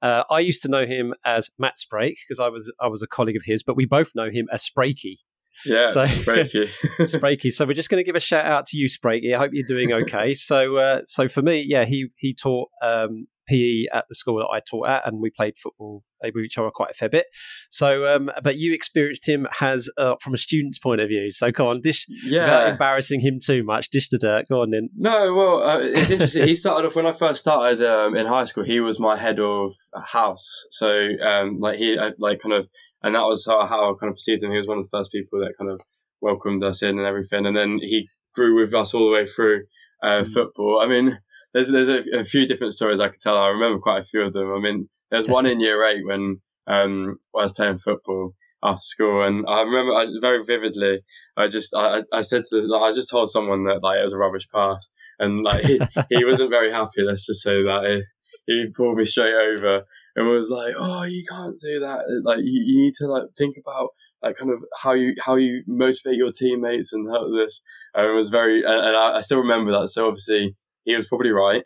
Uh, 0.00 0.24
I 0.30 0.40
used 0.40 0.62
to 0.62 0.68
know 0.68 0.84
him 0.84 1.14
as 1.24 1.50
Matt 1.58 1.74
Sprake 1.76 2.16
because 2.26 2.40
I 2.40 2.48
was 2.48 2.72
I 2.80 2.88
was 2.88 3.02
a 3.02 3.06
colleague 3.06 3.36
of 3.36 3.42
his, 3.44 3.62
but 3.62 3.76
we 3.76 3.86
both 3.86 4.12
know 4.14 4.30
him 4.30 4.46
as 4.52 4.68
Sprakey. 4.68 5.18
Yeah, 5.64 5.90
so, 5.90 6.04
Sprakey. 6.04 6.68
Sprakey. 6.98 7.52
So 7.52 7.66
we're 7.66 7.74
just 7.74 7.88
going 7.88 8.00
to 8.00 8.06
give 8.06 8.16
a 8.16 8.20
shout 8.20 8.46
out 8.46 8.66
to 8.66 8.78
you, 8.78 8.88
Sprakey. 8.88 9.34
I 9.34 9.38
hope 9.38 9.50
you're 9.52 9.66
doing 9.66 9.92
okay. 9.92 10.34
so, 10.34 10.76
uh, 10.76 11.00
so 11.04 11.28
for 11.28 11.42
me, 11.42 11.64
yeah, 11.66 11.84
he 11.84 12.08
he 12.16 12.34
taught 12.34 12.70
um, 12.82 13.26
PE 13.52 13.86
at 13.92 14.06
the 14.08 14.14
school 14.14 14.38
that 14.38 14.48
I 14.52 14.60
taught 14.60 14.88
at, 14.88 15.06
and 15.06 15.20
we 15.20 15.30
played 15.30 15.54
football 15.58 16.02
with 16.22 16.44
each 16.44 16.56
other 16.56 16.70
quite 16.70 16.90
a 16.90 16.94
fair 16.94 17.08
bit. 17.08 17.26
So, 17.70 18.06
um, 18.06 18.30
but 18.42 18.56
you 18.56 18.72
experienced 18.72 19.28
him 19.28 19.46
as 19.60 19.90
uh, 19.98 20.14
from 20.20 20.34
a 20.34 20.38
student's 20.38 20.78
point 20.78 21.00
of 21.00 21.08
view. 21.08 21.30
So, 21.30 21.50
go 21.50 21.68
on, 21.68 21.80
dish. 21.80 22.06
Yeah, 22.24 22.44
without 22.44 22.68
embarrassing 22.68 23.20
him 23.20 23.38
too 23.44 23.64
much, 23.64 23.90
dish 23.90 24.08
the 24.08 24.18
dirt. 24.18 24.46
Go 24.48 24.62
on 24.62 24.70
then. 24.70 24.90
No, 24.96 25.34
well, 25.34 25.62
uh, 25.62 25.78
it's 25.80 26.10
interesting. 26.10 26.46
he 26.46 26.54
started 26.54 26.86
off 26.86 26.96
when 26.96 27.06
I 27.06 27.12
first 27.12 27.40
started 27.40 27.84
um, 27.84 28.16
in 28.16 28.26
high 28.26 28.44
school. 28.44 28.64
He 28.64 28.80
was 28.80 29.00
my 29.00 29.16
head 29.16 29.38
of 29.38 29.72
house. 30.04 30.64
So, 30.70 31.08
um, 31.22 31.58
like 31.60 31.78
he, 31.78 31.98
uh, 31.98 32.12
like 32.18 32.40
kind 32.40 32.54
of, 32.54 32.68
and 33.02 33.14
that 33.14 33.24
was 33.24 33.46
how, 33.46 33.66
how 33.66 33.90
I 33.90 33.94
kind 33.98 34.10
of 34.10 34.16
perceived 34.16 34.42
him. 34.42 34.50
He 34.50 34.56
was 34.56 34.68
one 34.68 34.78
of 34.78 34.84
the 34.84 34.96
first 34.96 35.12
people 35.12 35.40
that 35.40 35.54
kind 35.58 35.70
of 35.70 35.80
welcomed 36.20 36.62
us 36.62 36.82
in 36.82 36.98
and 36.98 37.06
everything. 37.06 37.46
And 37.46 37.56
then 37.56 37.78
he 37.80 38.08
grew 38.34 38.60
with 38.60 38.72
us 38.74 38.94
all 38.94 39.06
the 39.06 39.12
way 39.12 39.26
through 39.26 39.64
uh, 40.02 40.20
mm. 40.20 40.32
football. 40.32 40.80
I 40.82 40.86
mean 40.86 41.18
there's 41.52 41.70
there's 41.70 41.88
a, 41.88 42.20
a, 42.20 42.24
few 42.24 42.46
different 42.46 42.74
stories 42.74 43.00
I 43.00 43.08
could 43.08 43.20
tell. 43.20 43.36
I 43.36 43.48
remember 43.48 43.78
quite 43.78 44.00
a 44.00 44.04
few 44.04 44.22
of 44.22 44.32
them. 44.32 44.52
I 44.52 44.58
mean, 44.58 44.88
there's 45.10 45.28
one 45.28 45.46
in 45.46 45.60
year 45.60 45.84
eight 45.86 46.04
when 46.06 46.40
um 46.66 47.16
I 47.36 47.42
was 47.42 47.52
playing 47.52 47.78
football 47.78 48.34
after 48.62 48.80
school, 48.80 49.22
and 49.22 49.44
I 49.48 49.60
remember 49.60 49.94
I, 49.94 50.06
very 50.20 50.44
vividly. 50.44 51.00
I 51.36 51.48
just 51.48 51.74
I, 51.76 52.02
I 52.12 52.22
said 52.22 52.44
to 52.50 52.60
like, 52.60 52.82
I 52.82 52.92
just 52.92 53.10
told 53.10 53.30
someone 53.30 53.64
that 53.64 53.82
like 53.82 53.98
it 53.98 54.04
was 54.04 54.12
a 54.12 54.18
rubbish 54.18 54.48
pass, 54.54 54.88
and 55.18 55.42
like 55.42 55.64
he, 55.64 55.80
he 56.10 56.24
wasn't 56.24 56.50
very 56.50 56.70
happy. 56.70 57.02
Let's 57.02 57.26
just 57.26 57.42
say 57.42 57.62
that 57.62 58.02
he, 58.46 58.52
he 58.52 58.66
pulled 58.74 58.96
me 58.96 59.04
straight 59.04 59.34
over 59.34 59.82
and 60.16 60.28
was 60.28 60.50
like, 60.50 60.74
"Oh, 60.78 61.02
you 61.02 61.24
can't 61.28 61.58
do 61.60 61.80
that. 61.80 62.04
Like 62.24 62.38
you, 62.38 62.62
you 62.64 62.84
need 62.84 62.94
to 62.98 63.06
like 63.06 63.24
think 63.36 63.56
about." 63.58 63.90
Like 64.24 64.36
kind 64.36 64.52
of 64.52 64.60
how 64.80 64.92
you 64.92 65.16
how 65.20 65.34
you 65.34 65.64
motivate 65.66 66.14
your 66.14 66.30
teammates 66.30 66.92
and 66.92 67.10
how 67.10 67.28
this 67.36 67.60
and 67.92 68.08
it 68.08 68.14
was 68.14 68.28
very 68.28 68.62
and, 68.62 68.72
and 68.72 68.96
I, 68.96 69.16
I 69.16 69.20
still 69.20 69.38
remember 69.38 69.72
that 69.72 69.88
so 69.88 70.06
obviously 70.06 70.54
he 70.84 70.96
was 70.96 71.08
probably 71.08 71.30
right. 71.30 71.64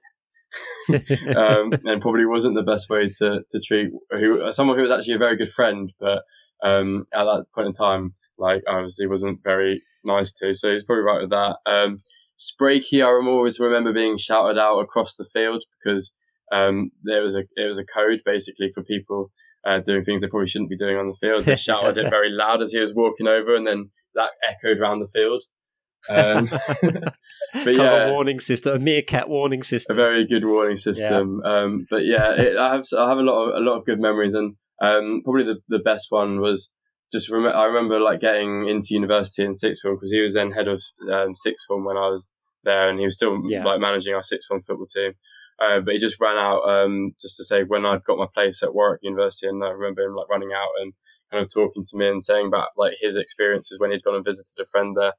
um, 1.36 1.72
and 1.84 2.00
probably 2.00 2.24
wasn't 2.24 2.54
the 2.54 2.62
best 2.62 2.88
way 2.88 3.10
to, 3.18 3.42
to 3.50 3.60
treat 3.60 3.90
who 4.10 4.50
someone 4.52 4.76
who 4.76 4.82
was 4.82 4.90
actually 4.90 5.14
a 5.14 5.18
very 5.18 5.36
good 5.36 5.48
friend, 5.48 5.92
but 5.98 6.22
um, 6.62 7.04
at 7.12 7.24
that 7.24 7.46
point 7.54 7.66
in 7.66 7.72
time, 7.72 8.14
like 8.38 8.62
obviously 8.68 9.06
wasn't 9.06 9.42
very 9.42 9.82
nice 10.04 10.32
to. 10.34 10.54
So 10.54 10.72
he's 10.72 10.84
probably 10.84 11.04
right 11.04 11.20
with 11.22 11.30
that. 11.30 11.56
Um, 11.66 12.02
Sprakey, 12.38 13.02
I 13.02 13.28
always 13.28 13.58
remember 13.58 13.92
being 13.92 14.18
shouted 14.18 14.58
out 14.58 14.78
across 14.78 15.16
the 15.16 15.24
field 15.24 15.64
because 15.78 16.12
um, 16.52 16.90
there 17.02 17.22
was 17.22 17.34
a 17.34 17.44
it 17.56 17.66
was 17.66 17.78
a 17.78 17.84
code 17.84 18.20
basically 18.24 18.70
for 18.74 18.82
people 18.82 19.30
uh, 19.66 19.80
doing 19.80 20.02
things 20.02 20.22
they 20.22 20.28
probably 20.28 20.46
shouldn't 20.46 20.70
be 20.70 20.76
doing 20.76 20.96
on 20.96 21.08
the 21.08 21.16
field. 21.18 21.44
They 21.44 21.56
shouted 21.56 21.98
it 21.98 22.10
very 22.10 22.30
loud 22.30 22.62
as 22.62 22.72
he 22.72 22.78
was 22.78 22.94
walking 22.94 23.26
over, 23.26 23.54
and 23.54 23.66
then 23.66 23.90
that 24.14 24.30
echoed 24.48 24.78
around 24.78 25.00
the 25.00 25.10
field. 25.12 25.42
Um, 26.08 26.48
but 27.64 27.74
yeah, 27.74 28.06
a 28.06 28.12
warning 28.12 28.40
system, 28.40 28.74
a 28.74 28.78
meerkat 28.78 29.28
warning 29.28 29.62
system, 29.62 29.96
a 29.96 30.00
very 30.00 30.26
good 30.26 30.44
warning 30.44 30.76
system. 30.76 31.40
Yeah. 31.44 31.50
Um, 31.50 31.86
but 31.90 32.04
yeah, 32.04 32.32
it, 32.32 32.56
I 32.56 32.74
have 32.74 32.84
I 32.98 33.08
have 33.08 33.18
a 33.18 33.22
lot 33.22 33.48
of 33.48 33.54
a 33.54 33.60
lot 33.60 33.76
of 33.76 33.84
good 33.84 33.98
memories, 33.98 34.34
and 34.34 34.56
um, 34.80 35.22
probably 35.24 35.44
the, 35.44 35.60
the 35.68 35.78
best 35.78 36.06
one 36.10 36.40
was 36.40 36.70
just 37.12 37.30
rem- 37.30 37.46
I 37.46 37.64
remember 37.64 38.00
like 38.00 38.20
getting 38.20 38.68
into 38.68 38.88
university 38.90 39.44
in 39.44 39.54
sixth 39.54 39.82
form 39.82 39.96
because 39.96 40.12
he 40.12 40.20
was 40.20 40.34
then 40.34 40.52
head 40.52 40.68
of 40.68 40.82
um, 41.12 41.34
sixth 41.34 41.66
form 41.66 41.84
when 41.84 41.96
I 41.96 42.08
was 42.08 42.32
there, 42.64 42.88
and 42.88 42.98
he 42.98 43.04
was 43.04 43.16
still 43.16 43.40
yeah. 43.48 43.64
like 43.64 43.80
managing 43.80 44.14
our 44.14 44.22
sixth 44.22 44.48
form 44.48 44.60
football 44.62 44.86
team. 44.86 45.12
Uh, 45.58 45.80
but 45.80 45.94
he 45.94 45.98
just 45.98 46.20
ran 46.20 46.36
out 46.36 46.68
um, 46.68 47.12
just 47.18 47.36
to 47.38 47.44
say 47.44 47.62
when 47.62 47.86
I'd 47.86 48.04
got 48.04 48.18
my 48.18 48.26
place 48.32 48.62
at 48.62 48.74
Warwick 48.74 49.00
University, 49.02 49.48
and 49.48 49.64
I 49.64 49.68
remember 49.68 50.02
him 50.02 50.14
like 50.14 50.28
running 50.28 50.50
out 50.54 50.68
and 50.82 50.92
kind 51.30 51.42
of 51.42 51.52
talking 51.52 51.82
to 51.82 51.96
me 51.96 52.08
and 52.08 52.22
saying 52.22 52.46
about 52.46 52.68
like 52.76 52.94
his 53.00 53.16
experiences 53.16 53.78
when 53.78 53.90
he'd 53.90 54.02
gone 54.02 54.16
and 54.16 54.24
visited 54.24 54.60
a 54.60 54.66
friend 54.66 54.94
there, 54.96 55.14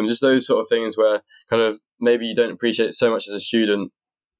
and 0.00 0.08
just 0.08 0.20
those 0.20 0.46
sort 0.46 0.60
of 0.60 0.68
things 0.68 0.96
where 0.96 1.22
kind 1.48 1.62
of 1.62 1.78
maybe 2.00 2.26
you 2.26 2.34
don't 2.34 2.52
appreciate 2.52 2.86
it 2.86 2.94
so 2.94 3.10
much 3.10 3.28
as 3.28 3.34
a 3.34 3.40
student, 3.40 3.92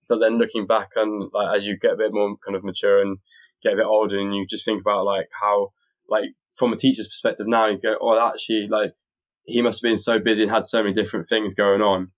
but 0.08 0.18
then 0.18 0.38
looking 0.38 0.66
back 0.66 0.88
and 0.96 1.30
like 1.32 1.54
as 1.54 1.66
you 1.66 1.78
get 1.78 1.92
a 1.92 1.96
bit 1.96 2.12
more 2.12 2.36
kind 2.44 2.56
of 2.56 2.64
mature 2.64 3.00
and 3.00 3.18
get 3.62 3.74
a 3.74 3.76
bit 3.76 3.86
older, 3.86 4.18
and 4.18 4.34
you 4.34 4.44
just 4.46 4.64
think 4.64 4.80
about 4.80 5.04
like 5.04 5.28
how 5.40 5.68
like 6.08 6.30
from 6.54 6.72
a 6.72 6.76
teacher's 6.76 7.06
perspective 7.06 7.46
now, 7.46 7.66
you 7.66 7.78
go, 7.78 7.96
oh, 8.00 8.28
actually 8.28 8.66
like 8.66 8.94
he 9.44 9.62
must 9.62 9.82
have 9.82 9.88
been 9.88 9.98
so 9.98 10.18
busy 10.18 10.42
and 10.42 10.50
had 10.50 10.64
so 10.64 10.82
many 10.82 10.92
different 10.92 11.28
things 11.28 11.54
going 11.54 11.82
on 11.82 12.10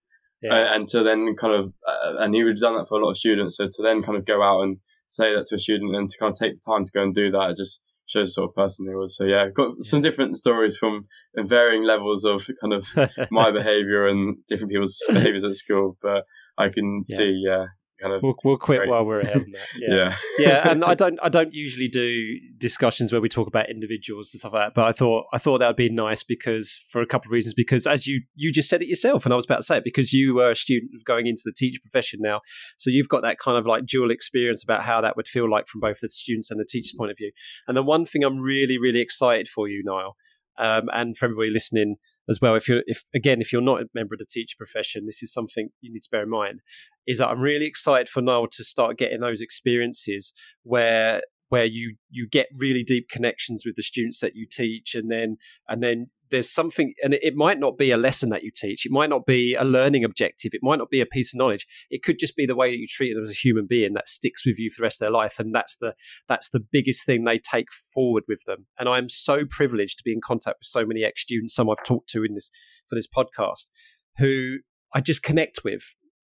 yeah. 0.42 0.52
uh, 0.52 0.74
and 0.74 0.88
to 0.88 1.02
then 1.02 1.35
kind 1.37 1.55
of 1.55 1.72
uh, 1.87 2.16
and 2.18 2.35
he 2.35 2.42
would 2.42 2.52
have 2.52 2.61
done 2.61 2.76
that 2.76 2.88
for 2.88 2.98
a 2.98 3.05
lot 3.05 3.11
of 3.11 3.16
students. 3.16 3.57
So 3.57 3.66
to 3.66 3.83
then 3.83 4.02
kind 4.02 4.18
of 4.18 4.24
go 4.24 4.42
out 4.42 4.62
and 4.62 4.78
say 5.07 5.35
that 5.35 5.46
to 5.46 5.55
a 5.55 5.59
student 5.59 5.94
and 5.94 6.09
to 6.09 6.18
kind 6.18 6.33
of 6.33 6.38
take 6.38 6.55
the 6.55 6.62
time 6.64 6.85
to 6.85 6.92
go 6.92 7.02
and 7.02 7.14
do 7.14 7.31
that, 7.31 7.50
it 7.50 7.57
just 7.57 7.81
shows 8.12 8.29
the 8.29 8.33
sort 8.33 8.51
of 8.51 8.55
person 8.55 8.87
he 8.88 8.94
was. 8.94 9.16
So 9.16 9.25
yeah, 9.25 9.48
got 9.48 9.83
some 9.83 10.01
different 10.01 10.37
stories 10.37 10.77
from 10.77 11.07
varying 11.37 11.85
levels 11.85 12.25
of 12.25 12.48
kind 12.61 12.72
of 12.72 12.87
my 13.31 13.51
behaviour 13.51 14.07
and 14.07 14.37
different 14.48 14.70
people's 14.70 14.98
behaviours 15.09 15.44
at 15.44 15.55
school. 15.55 15.96
But 16.03 16.25
I 16.59 16.68
can 16.68 17.03
yeah. 17.09 17.16
see, 17.16 17.42
yeah, 17.44 17.66
kind 18.02 18.14
of. 18.14 18.22
We'll, 18.22 18.34
we'll 18.44 18.58
quit 18.58 18.80
great. 18.80 18.90
while 18.90 19.04
we're 19.04 19.20
ahead. 19.20 19.46
That. 19.52 19.58
Yeah. 19.78 19.94
yeah, 19.96 20.16
yeah, 20.38 20.68
and 20.70 20.84
I 20.84 20.94
don't, 20.94 21.18
I 21.22 21.28
don't 21.28 21.54
usually 21.54 21.88
do 21.88 22.38
discussions 22.58 23.12
where 23.12 23.20
we 23.20 23.28
talk 23.28 23.46
about 23.48 23.70
individuals 23.70 24.30
and 24.32 24.40
stuff 24.40 24.52
like 24.52 24.68
that. 24.68 24.74
But 24.74 24.86
I 24.86 24.92
thought, 24.92 25.26
I 25.32 25.38
thought 25.38 25.58
that 25.58 25.66
would 25.66 25.76
be 25.76 25.88
nice 25.88 26.22
because 26.22 26.78
for 26.90 27.00
a 27.00 27.06
couple 27.06 27.28
of 27.28 27.32
reasons. 27.32 27.54
Because 27.54 27.86
as 27.86 28.06
you, 28.06 28.22
you 28.34 28.52
just 28.52 28.68
said 28.68 28.82
it 28.82 28.88
yourself, 28.88 29.24
and 29.24 29.32
I 29.32 29.36
was 29.36 29.44
about 29.44 29.58
to 29.58 29.62
say 29.62 29.78
it 29.78 29.84
because 29.84 30.12
you 30.12 30.34
were 30.34 30.50
a 30.50 30.56
student 30.56 30.90
going 31.06 31.26
into 31.26 31.42
the 31.44 31.52
teacher 31.52 31.80
profession 31.80 32.20
now, 32.22 32.40
so 32.78 32.90
you've 32.90 33.08
got 33.08 33.22
that 33.22 33.38
kind 33.38 33.56
of 33.56 33.66
like 33.66 33.86
dual 33.86 34.10
experience 34.10 34.62
about 34.62 34.84
how 34.84 35.00
that 35.00 35.16
would 35.16 35.28
feel 35.28 35.50
like 35.50 35.66
from 35.66 35.80
both 35.80 36.00
the 36.00 36.08
students 36.08 36.50
and 36.50 36.60
the 36.60 36.66
teacher's 36.68 36.94
point 36.96 37.10
of 37.10 37.16
view. 37.16 37.32
And 37.66 37.76
the 37.76 37.82
one 37.82 38.04
thing 38.04 38.24
I'm 38.24 38.38
really, 38.38 38.78
really 38.78 39.00
excited 39.00 39.48
for 39.48 39.68
you, 39.68 39.82
Niall, 39.84 40.16
um, 40.58 40.88
and 40.92 41.16
for 41.16 41.26
everybody 41.26 41.50
listening 41.50 41.96
as 42.28 42.40
well. 42.40 42.54
If 42.54 42.68
you're, 42.68 42.82
if 42.86 43.04
again, 43.14 43.40
if 43.40 43.52
you're 43.52 43.62
not 43.62 43.82
a 43.82 43.86
member 43.94 44.14
of 44.14 44.18
the 44.18 44.26
teacher 44.26 44.54
profession, 44.56 45.06
this 45.06 45.22
is 45.22 45.32
something 45.32 45.70
you 45.80 45.92
need 45.92 46.02
to 46.02 46.10
bear 46.10 46.22
in 46.22 46.30
mind. 46.30 46.60
Is 47.06 47.18
that 47.18 47.28
I'm 47.28 47.40
really 47.40 47.66
excited 47.66 48.08
for 48.08 48.20
Niall 48.20 48.48
to 48.52 48.64
start 48.64 48.98
getting 48.98 49.20
those 49.20 49.40
experiences 49.40 50.32
where 50.62 51.22
where 51.48 51.64
you 51.66 51.96
you 52.08 52.26
get 52.26 52.46
really 52.56 52.82
deep 52.82 53.10
connections 53.10 53.64
with 53.66 53.76
the 53.76 53.82
students 53.82 54.20
that 54.20 54.34
you 54.34 54.46
teach, 54.50 54.94
and 54.94 55.10
then 55.10 55.36
and 55.68 55.82
then 55.82 56.06
there's 56.30 56.50
something, 56.50 56.94
and 57.04 57.12
it 57.12 57.36
might 57.36 57.60
not 57.60 57.76
be 57.76 57.90
a 57.90 57.96
lesson 57.98 58.30
that 58.30 58.42
you 58.42 58.50
teach. 58.50 58.86
It 58.86 58.90
might 58.90 59.10
not 59.10 59.26
be 59.26 59.54
a 59.54 59.64
learning 59.64 60.02
objective. 60.02 60.52
It 60.54 60.62
might 60.62 60.78
not 60.78 60.88
be 60.88 61.02
a 61.02 61.06
piece 61.06 61.34
of 61.34 61.38
knowledge. 61.38 61.66
It 61.90 62.02
could 62.02 62.18
just 62.18 62.36
be 62.36 62.46
the 62.46 62.56
way 62.56 62.70
that 62.70 62.78
you 62.78 62.86
treat 62.88 63.12
them 63.12 63.22
as 63.22 63.30
a 63.30 63.34
human 63.34 63.66
being 63.66 63.92
that 63.92 64.08
sticks 64.08 64.46
with 64.46 64.58
you 64.58 64.70
for 64.70 64.80
the 64.80 64.84
rest 64.84 65.02
of 65.02 65.04
their 65.04 65.10
life, 65.10 65.38
and 65.38 65.54
that's 65.54 65.76
the 65.76 65.92
that's 66.28 66.48
the 66.48 66.58
biggest 66.72 67.04
thing 67.04 67.24
they 67.24 67.38
take 67.38 67.70
forward 67.70 68.24
with 68.26 68.42
them. 68.46 68.64
And 68.78 68.88
I'm 68.88 69.10
so 69.10 69.44
privileged 69.44 69.98
to 69.98 70.04
be 70.04 70.12
in 70.14 70.22
contact 70.22 70.60
with 70.60 70.68
so 70.68 70.86
many 70.86 71.04
ex 71.04 71.20
students, 71.20 71.54
some 71.54 71.68
I've 71.68 71.84
talked 71.84 72.08
to 72.10 72.24
in 72.24 72.34
this 72.34 72.50
for 72.88 72.94
this 72.94 73.06
podcast, 73.06 73.68
who 74.16 74.60
I 74.94 75.02
just 75.02 75.22
connect 75.22 75.64
with 75.64 75.82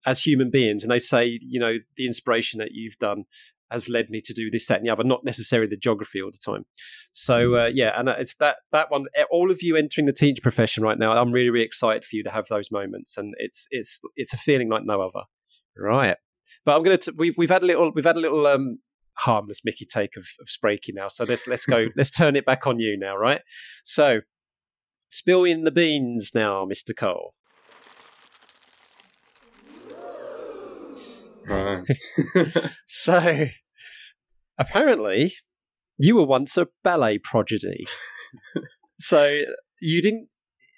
as 0.06 0.22
human 0.22 0.50
beings, 0.50 0.84
and 0.84 0.90
they 0.90 1.00
say, 1.00 1.38
you 1.42 1.60
know, 1.60 1.74
the 1.96 2.06
inspiration 2.06 2.58
that 2.58 2.70
you've 2.72 2.96
done 2.98 3.24
has 3.70 3.88
led 3.88 4.08
me 4.08 4.20
to 4.20 4.32
do 4.32 4.48
this, 4.50 4.66
that, 4.68 4.78
and 4.78 4.86
the 4.86 4.92
other, 4.92 5.02
not 5.02 5.24
necessarily 5.24 5.68
the 5.68 5.76
geography 5.76 6.22
all 6.22 6.30
the 6.30 6.38
time. 6.38 6.64
So 7.10 7.48
mm. 7.48 7.64
uh, 7.64 7.70
yeah, 7.74 7.98
and 7.98 8.08
it's 8.08 8.36
that 8.36 8.56
that 8.72 8.90
one. 8.90 9.06
All 9.30 9.50
of 9.50 9.62
you 9.62 9.76
entering 9.76 10.06
the 10.06 10.12
teacher 10.12 10.40
profession 10.40 10.84
right 10.84 10.98
now, 10.98 11.12
I'm 11.12 11.32
really 11.32 11.50
really 11.50 11.66
excited 11.66 12.04
for 12.04 12.16
you 12.16 12.22
to 12.22 12.30
have 12.30 12.46
those 12.48 12.70
moments, 12.70 13.16
and 13.16 13.34
it's 13.38 13.66
it's 13.70 14.00
it's 14.14 14.32
a 14.32 14.38
feeling 14.38 14.68
like 14.68 14.84
no 14.84 15.00
other. 15.00 15.24
Right, 15.76 16.16
but 16.64 16.76
I'm 16.76 16.84
gonna 16.84 16.98
t- 16.98 17.12
we've 17.16 17.34
we've 17.36 17.50
had 17.50 17.62
a 17.62 17.66
little 17.66 17.90
we've 17.94 18.04
had 18.04 18.16
a 18.16 18.20
little 18.20 18.46
um 18.46 18.78
harmless 19.18 19.62
Mickey 19.64 19.86
take 19.86 20.16
of, 20.16 20.26
of 20.40 20.46
Sprakey 20.46 20.94
now, 20.94 21.08
so 21.08 21.24
let's 21.24 21.46
let's 21.46 21.66
go 21.66 21.86
let's 21.96 22.10
turn 22.10 22.36
it 22.36 22.44
back 22.44 22.66
on 22.66 22.78
you 22.78 22.96
now, 22.96 23.16
right? 23.16 23.40
So 23.84 24.20
spill 25.08 25.44
in 25.44 25.64
the 25.64 25.70
beans 25.70 26.32
now, 26.34 26.64
Mister 26.64 26.94
Cole. 26.94 27.34
Right. 31.46 31.84
so, 32.86 33.46
apparently, 34.58 35.34
you 35.98 36.16
were 36.16 36.26
once 36.26 36.56
a 36.56 36.68
ballet 36.82 37.18
prodigy. 37.18 37.86
so 38.98 39.42
you 39.80 40.02
didn't 40.02 40.28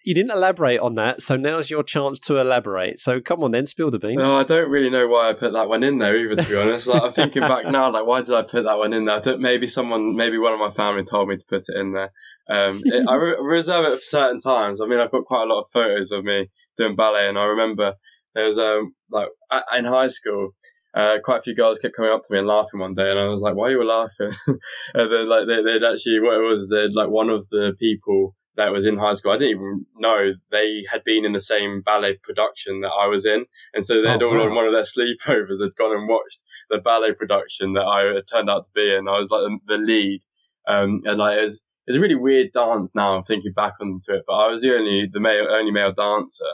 you 0.04 0.14
didn't 0.14 0.30
elaborate 0.30 0.80
on 0.80 0.94
that, 0.94 1.20
so 1.20 1.36
now's 1.36 1.70
your 1.70 1.82
chance 1.82 2.18
to 2.20 2.38
elaborate. 2.38 2.98
So 2.98 3.20
come 3.20 3.42
on 3.44 3.50
then, 3.50 3.66
spill 3.66 3.90
the 3.90 3.98
beans. 3.98 4.16
No, 4.16 4.38
I 4.38 4.44
don't 4.44 4.70
really 4.70 4.88
know 4.88 5.06
why 5.06 5.28
I 5.28 5.32
put 5.34 5.52
that 5.52 5.68
one 5.68 5.82
in 5.82 5.98
there 5.98 6.16
either. 6.16 6.36
To 6.36 6.48
be 6.48 6.56
honest, 6.56 6.86
like 6.86 7.02
I'm 7.02 7.12
thinking 7.12 7.42
back 7.42 7.66
now, 7.70 7.90
like 7.90 8.06
why 8.06 8.22
did 8.22 8.34
I 8.34 8.42
put 8.42 8.64
that 8.64 8.78
one 8.78 8.94
in 8.94 9.04
there? 9.04 9.20
Maybe 9.36 9.66
someone, 9.66 10.16
maybe 10.16 10.38
one 10.38 10.54
of 10.54 10.60
my 10.60 10.70
family 10.70 11.02
told 11.02 11.28
me 11.28 11.36
to 11.36 11.44
put 11.46 11.64
it 11.68 11.76
in 11.76 11.92
there. 11.92 12.12
Um, 12.48 12.80
it, 12.84 13.06
I 13.06 13.16
re- 13.16 13.36
reserve 13.38 13.84
it 13.84 13.98
for 13.98 14.04
certain 14.04 14.38
times. 14.38 14.80
I 14.80 14.86
mean, 14.86 14.98
I've 14.98 15.10
got 15.10 15.26
quite 15.26 15.42
a 15.42 15.52
lot 15.52 15.60
of 15.60 15.66
photos 15.70 16.10
of 16.10 16.24
me 16.24 16.48
doing 16.76 16.96
ballet, 16.96 17.28
and 17.28 17.38
I 17.38 17.44
remember 17.44 17.94
there 18.34 18.44
was 18.44 18.58
um 18.58 18.94
like 19.10 19.28
in 19.76 19.84
high 19.84 20.08
school. 20.08 20.50
Uh, 20.94 21.18
quite 21.22 21.38
a 21.38 21.42
few 21.42 21.54
girls 21.54 21.78
kept 21.78 21.94
coming 21.94 22.10
up 22.10 22.22
to 22.22 22.32
me 22.32 22.38
and 22.38 22.48
laughing 22.48 22.80
one 22.80 22.94
day, 22.94 23.10
and 23.10 23.18
I 23.18 23.28
was 23.28 23.42
like, 23.42 23.54
"Why 23.54 23.68
are 23.68 23.72
you 23.72 23.86
laughing?" 23.86 24.32
and 24.94 25.12
then 25.12 25.28
like 25.28 25.46
they, 25.46 25.62
would 25.62 25.84
actually 25.84 26.18
what 26.18 26.34
it 26.34 26.48
was 26.48 26.70
they'd 26.70 26.94
like 26.94 27.10
one 27.10 27.28
of 27.28 27.46
the 27.50 27.76
people 27.78 28.34
that 28.58 28.72
was 28.72 28.86
in 28.86 28.98
high 28.98 29.12
school. 29.12 29.32
I 29.32 29.36
didn't 29.36 29.56
even 29.56 29.86
know 29.96 30.32
they 30.50 30.84
had 30.90 31.04
been 31.04 31.24
in 31.24 31.32
the 31.32 31.40
same 31.40 31.80
ballet 31.80 32.18
production 32.22 32.80
that 32.80 32.90
I 32.90 33.06
was 33.06 33.24
in, 33.24 33.46
and 33.72 33.86
so 33.86 34.02
they'd 34.02 34.22
oh, 34.22 34.28
all 34.28 34.36
wow. 34.36 34.46
on 34.46 34.54
one 34.54 34.66
of 34.66 34.72
their 34.72 34.82
sleepovers 34.82 35.62
had 35.62 35.76
gone 35.76 35.96
and 35.96 36.08
watched 36.08 36.42
the 36.68 36.78
ballet 36.78 37.12
production 37.12 37.74
that 37.74 37.84
I 37.84 38.14
had 38.14 38.26
turned 38.26 38.50
out 38.50 38.64
to 38.64 38.70
be 38.74 38.92
in. 38.92 39.08
I 39.08 39.16
was 39.16 39.30
like 39.30 39.42
the, 39.42 39.58
the 39.66 39.78
lead, 39.78 40.20
um, 40.66 41.02
and 41.04 41.18
like 41.18 41.38
it 41.38 41.42
was, 41.42 41.62
it's 41.86 41.96
a 41.96 42.00
really 42.00 42.16
weird 42.16 42.48
dance 42.52 42.94
now. 42.94 43.16
I'm 43.16 43.22
thinking 43.22 43.52
back 43.52 43.74
onto 43.80 44.12
it, 44.12 44.24
but 44.26 44.34
I 44.34 44.48
was 44.48 44.62
the 44.62 44.74
only 44.74 45.08
the 45.10 45.20
male 45.20 45.46
only 45.48 45.70
male 45.70 45.92
dancer. 45.92 46.44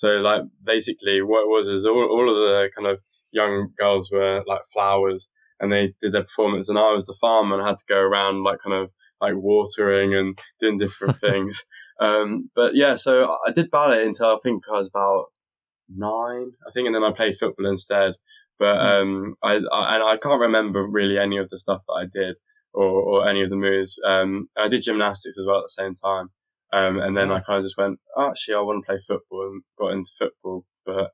So 0.00 0.12
like 0.12 0.44
basically 0.64 1.20
what 1.20 1.42
it 1.42 1.48
was 1.48 1.68
is 1.68 1.84
all, 1.84 1.94
all 1.94 2.30
of 2.30 2.36
the 2.36 2.70
kind 2.74 2.86
of 2.86 3.00
young 3.32 3.68
girls 3.76 4.10
were 4.10 4.42
like 4.46 4.62
flowers 4.72 5.28
and 5.60 5.70
they 5.70 5.92
did 6.00 6.12
their 6.12 6.22
performance 6.22 6.70
and 6.70 6.78
I 6.78 6.90
was 6.92 7.04
the 7.04 7.18
farmer 7.20 7.54
and 7.54 7.62
I 7.62 7.68
had 7.68 7.76
to 7.76 7.84
go 7.86 8.00
around 8.00 8.42
like 8.42 8.60
kind 8.64 8.74
of 8.74 8.90
like 9.20 9.34
watering 9.36 10.14
and 10.14 10.38
doing 10.58 10.78
different 10.78 11.18
things. 11.26 11.66
Um, 12.00 12.48
but 12.56 12.74
yeah, 12.74 12.94
so 12.94 13.36
I 13.46 13.50
did 13.50 13.70
ballet 13.70 14.06
until 14.06 14.28
I 14.28 14.38
think 14.42 14.64
I 14.70 14.78
was 14.78 14.88
about 14.88 15.26
nine, 15.94 16.52
I 16.66 16.70
think, 16.72 16.86
and 16.86 16.94
then 16.94 17.04
I 17.04 17.12
played 17.12 17.36
football 17.36 17.66
instead. 17.66 18.14
But 18.58 18.76
hmm. 18.76 18.86
um, 18.86 19.34
I, 19.42 19.60
I, 19.70 19.94
and 19.96 20.02
I 20.02 20.16
can't 20.16 20.40
remember 20.40 20.82
really 20.82 21.18
any 21.18 21.36
of 21.36 21.50
the 21.50 21.58
stuff 21.58 21.82
that 21.88 21.92
I 21.92 22.06
did 22.10 22.36
or, 22.72 22.86
or 22.86 23.28
any 23.28 23.42
of 23.42 23.50
the 23.50 23.56
moves. 23.56 24.00
Um, 24.06 24.48
I 24.56 24.68
did 24.68 24.82
gymnastics 24.82 25.36
as 25.38 25.44
well 25.46 25.58
at 25.58 25.64
the 25.64 25.82
same 25.82 25.92
time. 25.92 26.30
Um, 26.72 27.00
and 27.00 27.16
then 27.16 27.32
I 27.32 27.40
kind 27.40 27.58
of 27.58 27.64
just 27.64 27.76
went, 27.76 27.98
oh, 28.16 28.30
actually, 28.30 28.54
I 28.54 28.60
want 28.60 28.84
to 28.84 28.86
play 28.86 28.98
football 28.98 29.48
and 29.50 29.62
got 29.78 29.92
into 29.92 30.10
football. 30.16 30.64
But 30.86 31.10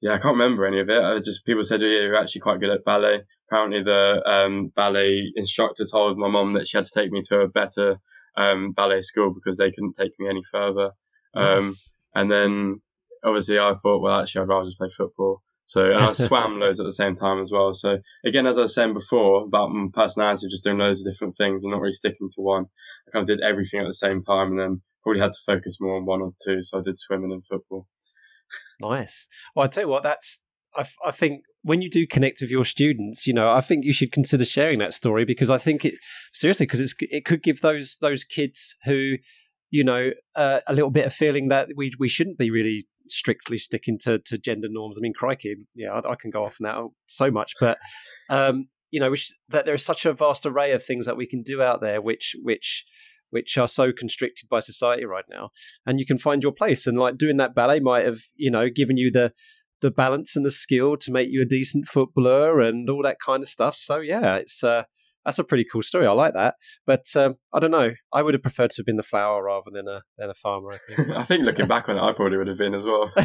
yeah, 0.00 0.12
I 0.12 0.18
can't 0.18 0.36
remember 0.36 0.66
any 0.66 0.80
of 0.80 0.88
it. 0.88 1.02
I 1.02 1.18
just 1.18 1.44
people 1.44 1.64
said, 1.64 1.82
oh, 1.82 1.86
yeah, 1.86 2.00
you're 2.00 2.16
actually 2.16 2.40
quite 2.40 2.60
good 2.60 2.70
at 2.70 2.84
ballet. 2.84 3.22
Apparently, 3.50 3.82
the 3.82 4.22
um, 4.26 4.72
ballet 4.74 5.32
instructor 5.36 5.84
told 5.90 6.18
my 6.18 6.28
mom 6.28 6.54
that 6.54 6.66
she 6.66 6.76
had 6.76 6.84
to 6.84 6.90
take 6.94 7.10
me 7.10 7.20
to 7.28 7.40
a 7.40 7.48
better 7.48 7.98
um, 8.36 8.72
ballet 8.72 9.02
school 9.02 9.32
because 9.34 9.58
they 9.58 9.70
couldn't 9.70 9.94
take 9.98 10.12
me 10.18 10.28
any 10.28 10.42
further. 10.50 10.90
Um, 11.34 11.64
nice. 11.64 11.92
And 12.14 12.30
then 12.30 12.80
obviously, 13.22 13.58
I 13.58 13.74
thought, 13.74 14.00
well, 14.00 14.20
actually, 14.20 14.42
I'd 14.42 14.48
rather 14.48 14.64
just 14.64 14.78
play 14.78 14.88
football. 14.88 15.42
So 15.66 15.90
and 15.90 16.04
I 16.04 16.12
swam 16.12 16.60
loads 16.60 16.80
at 16.80 16.84
the 16.84 16.92
same 16.92 17.14
time 17.14 17.40
as 17.40 17.50
well. 17.52 17.72
So 17.74 17.98
again, 18.24 18.46
as 18.46 18.58
I 18.58 18.62
was 18.62 18.74
saying 18.74 18.94
before 18.94 19.44
about 19.44 19.70
my 19.70 19.88
personality, 19.92 20.48
just 20.48 20.64
doing 20.64 20.78
loads 20.78 21.00
of 21.00 21.10
different 21.10 21.36
things 21.36 21.64
and 21.64 21.72
not 21.72 21.80
really 21.80 21.92
sticking 21.92 22.28
to 22.30 22.40
one. 22.40 22.66
I 23.08 23.10
kind 23.10 23.22
of 23.22 23.26
did 23.26 23.42
everything 23.42 23.80
at 23.80 23.86
the 23.86 23.94
same 23.94 24.20
time, 24.20 24.52
and 24.52 24.60
then 24.60 24.82
probably 25.04 25.20
had 25.20 25.32
to 25.32 25.38
focus 25.46 25.76
more 25.80 25.96
on 25.96 26.06
one 26.06 26.20
or 26.20 26.32
two. 26.44 26.62
So 26.62 26.78
I 26.78 26.82
did 26.82 26.96
swimming 26.96 27.30
and 27.30 27.46
football. 27.46 27.86
Nice. 28.80 29.28
Well, 29.54 29.64
I 29.64 29.68
tell 29.68 29.84
you 29.84 29.88
what, 29.88 30.02
that's 30.02 30.40
I, 30.76 30.86
I 31.04 31.10
think 31.10 31.42
when 31.62 31.82
you 31.82 31.90
do 31.90 32.06
connect 32.06 32.40
with 32.40 32.50
your 32.50 32.64
students, 32.64 33.26
you 33.26 33.34
know, 33.34 33.50
I 33.50 33.60
think 33.60 33.84
you 33.84 33.92
should 33.92 34.12
consider 34.12 34.44
sharing 34.44 34.78
that 34.80 34.94
story 34.94 35.24
because 35.24 35.50
I 35.50 35.58
think 35.58 35.84
it 35.84 35.94
seriously 36.32 36.66
because 36.66 36.80
it's 36.80 36.94
it 37.00 37.24
could 37.24 37.42
give 37.42 37.60
those 37.60 37.96
those 38.00 38.24
kids 38.24 38.76
who, 38.84 39.14
you 39.70 39.84
know, 39.84 40.10
uh, 40.34 40.60
a 40.66 40.74
little 40.74 40.90
bit 40.90 41.06
of 41.06 41.14
feeling 41.14 41.48
that 41.48 41.68
we 41.76 41.92
we 41.98 42.08
shouldn't 42.08 42.38
be 42.38 42.50
really 42.50 42.86
strictly 43.08 43.58
sticking 43.58 43.98
to, 44.00 44.18
to 44.18 44.38
gender 44.38 44.68
norms. 44.70 44.96
I 44.98 45.02
mean, 45.02 45.12
crikey, 45.14 45.56
yeah, 45.74 45.92
I, 45.92 46.12
I 46.12 46.14
can 46.20 46.30
go 46.30 46.44
off 46.44 46.56
now 46.60 46.92
so 47.06 47.30
much, 47.30 47.52
but 47.60 47.78
um, 48.30 48.68
you 48.90 49.00
know, 49.00 49.10
which, 49.10 49.32
that 49.48 49.64
there 49.64 49.74
is 49.74 49.84
such 49.84 50.06
a 50.06 50.12
vast 50.12 50.46
array 50.46 50.72
of 50.72 50.84
things 50.84 51.06
that 51.06 51.16
we 51.16 51.26
can 51.26 51.42
do 51.42 51.62
out 51.62 51.80
there, 51.80 52.00
which 52.00 52.36
which 52.42 52.84
which 53.34 53.58
are 53.58 53.68
so 53.68 53.92
constricted 53.92 54.48
by 54.48 54.60
society 54.60 55.04
right 55.04 55.24
now 55.28 55.50
and 55.84 55.98
you 55.98 56.06
can 56.06 56.18
find 56.18 56.42
your 56.42 56.52
place 56.52 56.86
and 56.86 56.96
like 56.96 57.18
doing 57.18 57.36
that 57.36 57.54
ballet 57.54 57.80
might 57.80 58.04
have 58.04 58.20
you 58.36 58.50
know 58.50 58.68
given 58.70 58.96
you 58.96 59.10
the 59.10 59.32
the 59.80 59.90
balance 59.90 60.36
and 60.36 60.46
the 60.46 60.50
skill 60.50 60.96
to 60.96 61.12
make 61.12 61.28
you 61.30 61.42
a 61.42 61.44
decent 61.44 61.86
footballer 61.86 62.60
and 62.60 62.88
all 62.88 63.02
that 63.02 63.18
kind 63.18 63.42
of 63.42 63.48
stuff 63.48 63.74
so 63.74 63.98
yeah 63.98 64.36
it's 64.36 64.62
uh 64.62 64.84
that's 65.24 65.38
a 65.38 65.44
pretty 65.44 65.64
cool 65.70 65.82
story. 65.82 66.06
I 66.06 66.12
like 66.12 66.34
that, 66.34 66.56
but 66.86 67.04
um, 67.16 67.36
I 67.52 67.58
don't 67.58 67.70
know. 67.70 67.92
I 68.12 68.22
would 68.22 68.34
have 68.34 68.42
preferred 68.42 68.70
to 68.70 68.76
have 68.78 68.86
been 68.86 68.96
the 68.96 69.02
flower 69.02 69.42
rather 69.42 69.70
than 69.72 69.88
a 69.88 70.02
than 70.18 70.28
a 70.28 70.34
farmer. 70.34 70.72
I 70.72 70.76
think, 70.76 71.08
I 71.16 71.24
think 71.24 71.44
looking 71.44 71.66
back 71.66 71.88
on 71.88 71.96
it, 71.96 72.02
I 72.02 72.12
probably 72.12 72.36
would 72.36 72.48
have 72.48 72.58
been 72.58 72.74
as 72.74 72.84
well. 72.84 73.10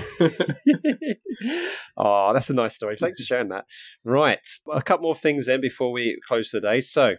oh, 1.97 2.31
that's 2.33 2.49
a 2.49 2.53
nice 2.53 2.75
story. 2.75 2.95
Thanks 2.97 3.19
for 3.19 3.25
sharing 3.25 3.49
that. 3.49 3.65
Right, 4.05 4.39
a 4.71 4.81
couple 4.81 5.03
more 5.03 5.15
things 5.15 5.47
then 5.47 5.59
before 5.61 5.91
we 5.91 6.17
close 6.27 6.51
today. 6.51 6.79
So, 6.81 7.15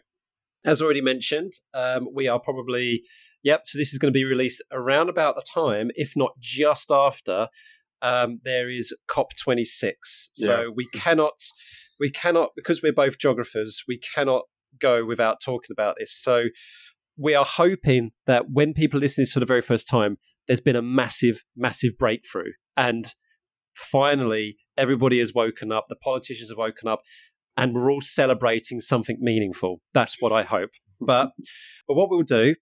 as 0.64 0.82
already 0.82 1.00
mentioned, 1.00 1.52
um, 1.74 2.08
we 2.14 2.28
are 2.28 2.40
probably 2.40 3.02
yep. 3.42 3.62
So 3.64 3.78
this 3.78 3.92
is 3.92 3.98
going 3.98 4.12
to 4.12 4.16
be 4.16 4.24
released 4.24 4.62
around 4.72 5.08
about 5.08 5.36
the 5.36 5.44
time, 5.52 5.90
if 5.94 6.12
not 6.16 6.32
just 6.40 6.90
after. 6.90 7.48
Um, 8.02 8.40
there 8.44 8.70
is 8.70 8.96
COP26, 9.10 9.92
so 10.32 10.60
yeah. 10.60 10.68
we 10.74 10.86
cannot, 10.94 11.34
we 11.98 12.10
cannot 12.10 12.48
because 12.56 12.82
we're 12.82 12.94
both 12.94 13.18
geographers. 13.18 13.82
We 13.86 14.00
cannot 14.14 14.44
go 14.80 15.04
without 15.04 15.42
talking 15.44 15.68
about 15.70 15.96
this. 15.98 16.16
So 16.18 16.44
we 17.18 17.34
are 17.34 17.44
hoping 17.44 18.12
that 18.26 18.44
when 18.50 18.72
people 18.72 18.98
listen 18.98 19.22
to 19.22 19.26
this 19.26 19.32
for 19.34 19.40
the 19.40 19.46
very 19.46 19.60
first 19.60 19.86
time, 19.86 20.16
there's 20.46 20.60
been 20.60 20.76
a 20.76 20.82
massive, 20.82 21.42
massive 21.56 21.92
breakthrough. 21.98 22.52
And 22.76 23.04
finally, 23.74 24.56
everybody 24.78 25.18
has 25.18 25.34
woken 25.34 25.70
up, 25.70 25.86
the 25.88 25.96
politicians 25.96 26.48
have 26.48 26.58
woken 26.58 26.88
up, 26.88 27.02
and 27.56 27.74
we're 27.74 27.90
all 27.90 28.00
celebrating 28.00 28.80
something 28.80 29.18
meaningful. 29.20 29.80
That's 29.92 30.16
what 30.20 30.32
I 30.32 30.42
hope. 30.42 30.70
But, 31.02 31.30
but 31.88 31.94
what 31.94 32.10
we'll 32.10 32.24
do 32.24 32.56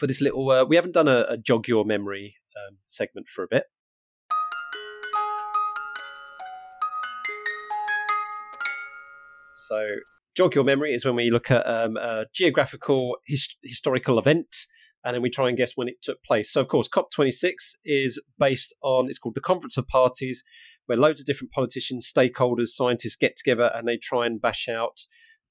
for 0.00 0.06
this 0.06 0.22
little, 0.22 0.50
uh, 0.50 0.64
we 0.64 0.76
haven't 0.76 0.94
done 0.94 1.06
a, 1.06 1.26
a 1.28 1.36
jog 1.36 1.68
your 1.68 1.84
memory 1.84 2.36
um, 2.56 2.78
segment 2.86 3.26
for 3.28 3.44
a 3.44 3.46
bit. 3.46 3.64
So 9.68 9.84
jog 10.34 10.54
your 10.54 10.64
memory 10.64 10.94
is 10.94 11.04
when 11.04 11.16
we 11.16 11.30
look 11.30 11.50
at 11.50 11.66
um, 11.66 11.98
a 11.98 12.24
geographical 12.34 13.16
his- 13.26 13.54
historical 13.62 14.18
event 14.18 14.56
and 15.04 15.14
then 15.14 15.22
we 15.22 15.30
try 15.30 15.48
and 15.48 15.58
guess 15.58 15.72
when 15.74 15.88
it 15.88 16.00
took 16.00 16.22
place. 16.22 16.52
So, 16.52 16.60
of 16.60 16.68
course, 16.68 16.88
COP26 16.88 17.52
is 17.84 18.22
based 18.38 18.74
on, 18.82 19.08
it's 19.08 19.18
called 19.18 19.34
the 19.34 19.40
Conference 19.40 19.76
of 19.76 19.88
Parties, 19.88 20.44
where 20.86 20.98
loads 20.98 21.20
of 21.20 21.26
different 21.26 21.52
politicians, 21.52 22.10
stakeholders, 22.14 22.68
scientists 22.68 23.16
get 23.16 23.36
together 23.36 23.70
and 23.74 23.86
they 23.86 23.96
try 23.96 24.26
and 24.26 24.40
bash 24.40 24.68
out 24.68 25.00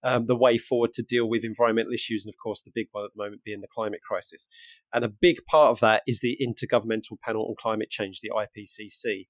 um, 0.03 0.25
the 0.25 0.35
way 0.35 0.57
forward 0.57 0.93
to 0.93 1.03
deal 1.03 1.29
with 1.29 1.43
environmental 1.43 1.93
issues. 1.93 2.25
And, 2.25 2.33
of 2.33 2.37
course, 2.41 2.61
the 2.61 2.71
big 2.73 2.87
one 2.91 3.05
at 3.05 3.11
the 3.15 3.23
moment 3.23 3.43
being 3.43 3.61
the 3.61 3.67
climate 3.73 4.01
crisis. 4.07 4.47
And 4.93 5.05
a 5.05 5.09
big 5.09 5.37
part 5.47 5.71
of 5.71 5.79
that 5.81 6.03
is 6.07 6.19
the 6.19 6.37
Intergovernmental 6.41 7.19
Panel 7.23 7.47
on 7.47 7.55
Climate 7.59 7.89
Change, 7.89 8.19
the 8.21 8.31
IPCC, 8.31 9.27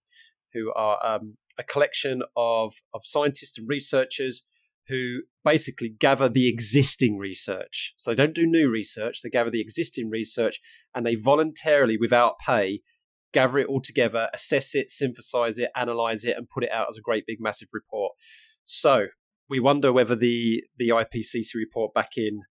who 0.53 0.71
are 0.75 1.05
um, 1.05 1.37
a 1.57 1.63
collection 1.63 2.21
of, 2.35 2.73
of 2.93 3.01
scientists 3.03 3.57
and 3.57 3.67
researchers 3.67 4.43
who 4.87 5.21
basically 5.45 5.89
gather 5.89 6.27
the 6.27 6.49
existing 6.49 7.17
research. 7.17 7.93
So 7.97 8.11
they 8.11 8.15
don't 8.15 8.35
do 8.35 8.45
new 8.45 8.69
research, 8.69 9.21
they 9.23 9.29
gather 9.29 9.51
the 9.51 9.61
existing 9.61 10.09
research 10.09 10.59
and 10.93 11.05
they 11.05 11.15
voluntarily, 11.15 11.97
without 11.99 12.35
pay, 12.45 12.81
gather 13.33 13.59
it 13.59 13.67
all 13.67 13.81
together, 13.81 14.27
assess 14.33 14.75
it, 14.75 14.89
synthesize 14.89 15.57
it, 15.57 15.69
analyze 15.75 16.25
it, 16.25 16.35
and 16.37 16.49
put 16.49 16.63
it 16.63 16.71
out 16.71 16.87
as 16.89 16.97
a 16.97 17.01
great 17.01 17.25
big 17.25 17.37
massive 17.39 17.69
report. 17.73 18.13
So 18.63 19.07
we 19.49 19.59
wonder 19.59 19.91
whether 19.91 20.15
the, 20.15 20.63
the 20.77 20.89
IPCC 20.89 21.55
report 21.55 21.93
back 21.93 22.17
in 22.17 22.41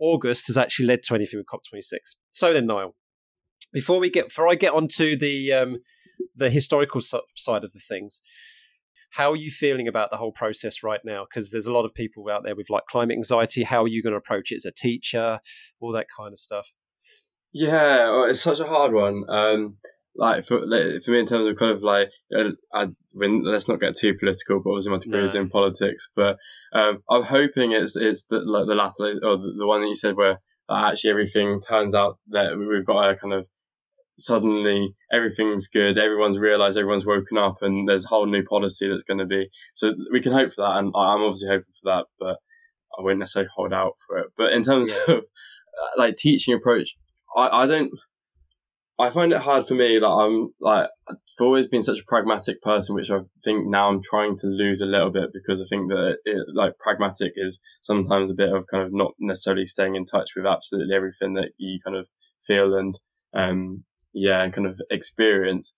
August 0.00 0.46
has 0.46 0.56
actually 0.56 0.86
led 0.86 1.02
to 1.04 1.14
anything 1.14 1.38
with 1.38 1.46
COP26. 1.46 1.98
So 2.30 2.52
then, 2.52 2.66
Niall, 2.66 2.94
before 3.72 3.98
we 3.98 4.10
get, 4.10 4.28
before 4.28 4.48
I 4.48 4.54
get 4.54 4.72
onto 4.72 5.18
the 5.18 5.52
um, 5.52 5.78
the 6.36 6.50
historical 6.50 7.00
side 7.00 7.64
of 7.64 7.72
the 7.72 7.80
things, 7.80 8.22
how 9.10 9.32
are 9.32 9.36
you 9.36 9.50
feeling 9.50 9.88
about 9.88 10.10
the 10.10 10.16
whole 10.16 10.32
process 10.32 10.82
right 10.82 11.00
now? 11.04 11.26
Because 11.28 11.50
there's 11.50 11.66
a 11.66 11.72
lot 11.72 11.84
of 11.84 11.94
people 11.94 12.24
out 12.30 12.42
there 12.44 12.54
with 12.54 12.70
like 12.70 12.84
climate 12.88 13.16
anxiety. 13.16 13.64
How 13.64 13.82
are 13.82 13.88
you 13.88 14.02
going 14.02 14.12
to 14.12 14.18
approach 14.18 14.52
it 14.52 14.56
as 14.56 14.64
a 14.64 14.72
teacher? 14.72 15.40
All 15.80 15.92
that 15.92 16.06
kind 16.16 16.32
of 16.32 16.38
stuff. 16.38 16.68
Yeah, 17.52 18.26
it's 18.28 18.42
such 18.42 18.60
a 18.60 18.66
hard 18.66 18.92
one. 18.92 19.24
Um, 19.28 19.78
like 20.18 20.44
for 20.44 20.60
for 20.60 21.10
me, 21.12 21.20
in 21.20 21.26
terms 21.26 21.46
of 21.46 21.56
kind 21.56 21.72
of 21.72 21.82
like, 21.82 22.10
uh, 22.36 22.50
I, 22.74 22.88
mean, 23.14 23.44
let's 23.44 23.68
not 23.68 23.80
get 23.80 23.96
too 23.96 24.14
political, 24.18 24.60
but 24.62 24.70
obviously 24.70 24.92
my 24.92 24.98
degree 24.98 25.24
is 25.24 25.36
in 25.36 25.48
politics. 25.48 26.10
But 26.14 26.36
um, 26.72 27.02
I'm 27.08 27.22
hoping 27.22 27.72
it's 27.72 27.96
it's 27.96 28.26
the 28.26 28.40
like, 28.40 28.66
the 28.66 28.74
latter 28.74 29.18
or 29.22 29.36
the, 29.36 29.54
the 29.58 29.66
one 29.66 29.80
that 29.80 29.88
you 29.88 29.94
said 29.94 30.16
where 30.16 30.40
actually 30.70 31.10
everything 31.10 31.60
turns 31.60 31.94
out 31.94 32.18
that 32.30 32.58
we've 32.58 32.84
got 32.84 33.08
a 33.08 33.16
kind 33.16 33.32
of 33.32 33.46
suddenly 34.18 34.94
everything's 35.12 35.68
good, 35.68 35.96
everyone's 35.96 36.38
realised, 36.38 36.76
everyone's 36.76 37.06
woken 37.06 37.38
up, 37.38 37.62
and 37.62 37.88
there's 37.88 38.04
a 38.04 38.08
whole 38.08 38.26
new 38.26 38.42
policy 38.42 38.88
that's 38.88 39.04
going 39.04 39.18
to 39.18 39.26
be. 39.26 39.48
So 39.74 39.94
we 40.12 40.20
can 40.20 40.32
hope 40.32 40.52
for 40.52 40.64
that, 40.64 40.78
and 40.78 40.92
I'm 40.96 41.22
obviously 41.22 41.48
hoping 41.48 41.72
for 41.80 41.92
that, 41.92 42.06
but 42.18 42.36
I 42.98 43.02
wouldn't 43.02 43.20
necessarily 43.20 43.50
hold 43.54 43.72
out 43.72 43.92
for 44.06 44.18
it. 44.18 44.26
But 44.36 44.52
in 44.52 44.62
terms 44.62 44.92
yeah. 44.92 45.14
of 45.14 45.20
uh, 45.20 45.90
like 45.96 46.16
teaching 46.16 46.54
approach, 46.54 46.96
I, 47.36 47.48
I 47.48 47.66
don't. 47.66 47.92
I 49.00 49.10
find 49.10 49.32
it 49.32 49.42
hard 49.42 49.64
for 49.64 49.74
me. 49.74 50.00
Like 50.00 50.26
I'm 50.26 50.48
like 50.60 50.88
I've 51.08 51.16
always 51.40 51.66
been 51.66 51.82
such 51.82 52.00
a 52.00 52.04
pragmatic 52.08 52.60
person, 52.62 52.94
which 52.94 53.10
I 53.10 53.20
think 53.44 53.66
now 53.66 53.88
I'm 53.88 54.02
trying 54.02 54.36
to 54.38 54.46
lose 54.48 54.80
a 54.80 54.86
little 54.86 55.10
bit 55.10 55.30
because 55.32 55.62
I 55.62 55.66
think 55.66 55.88
that 55.88 56.16
it, 56.24 56.46
like 56.52 56.78
pragmatic 56.78 57.32
is 57.36 57.60
sometimes 57.80 58.30
a 58.30 58.34
bit 58.34 58.52
of 58.52 58.66
kind 58.66 58.82
of 58.82 58.92
not 58.92 59.12
necessarily 59.20 59.66
staying 59.66 59.94
in 59.94 60.04
touch 60.04 60.30
with 60.34 60.46
absolutely 60.46 60.94
everything 60.94 61.34
that 61.34 61.50
you 61.58 61.78
kind 61.84 61.96
of 61.96 62.08
feel 62.44 62.74
and 62.74 62.98
um, 63.34 63.84
yeah, 64.12 64.42
and 64.42 64.52
kind 64.52 64.66
of 64.66 64.80
experience. 64.90 65.74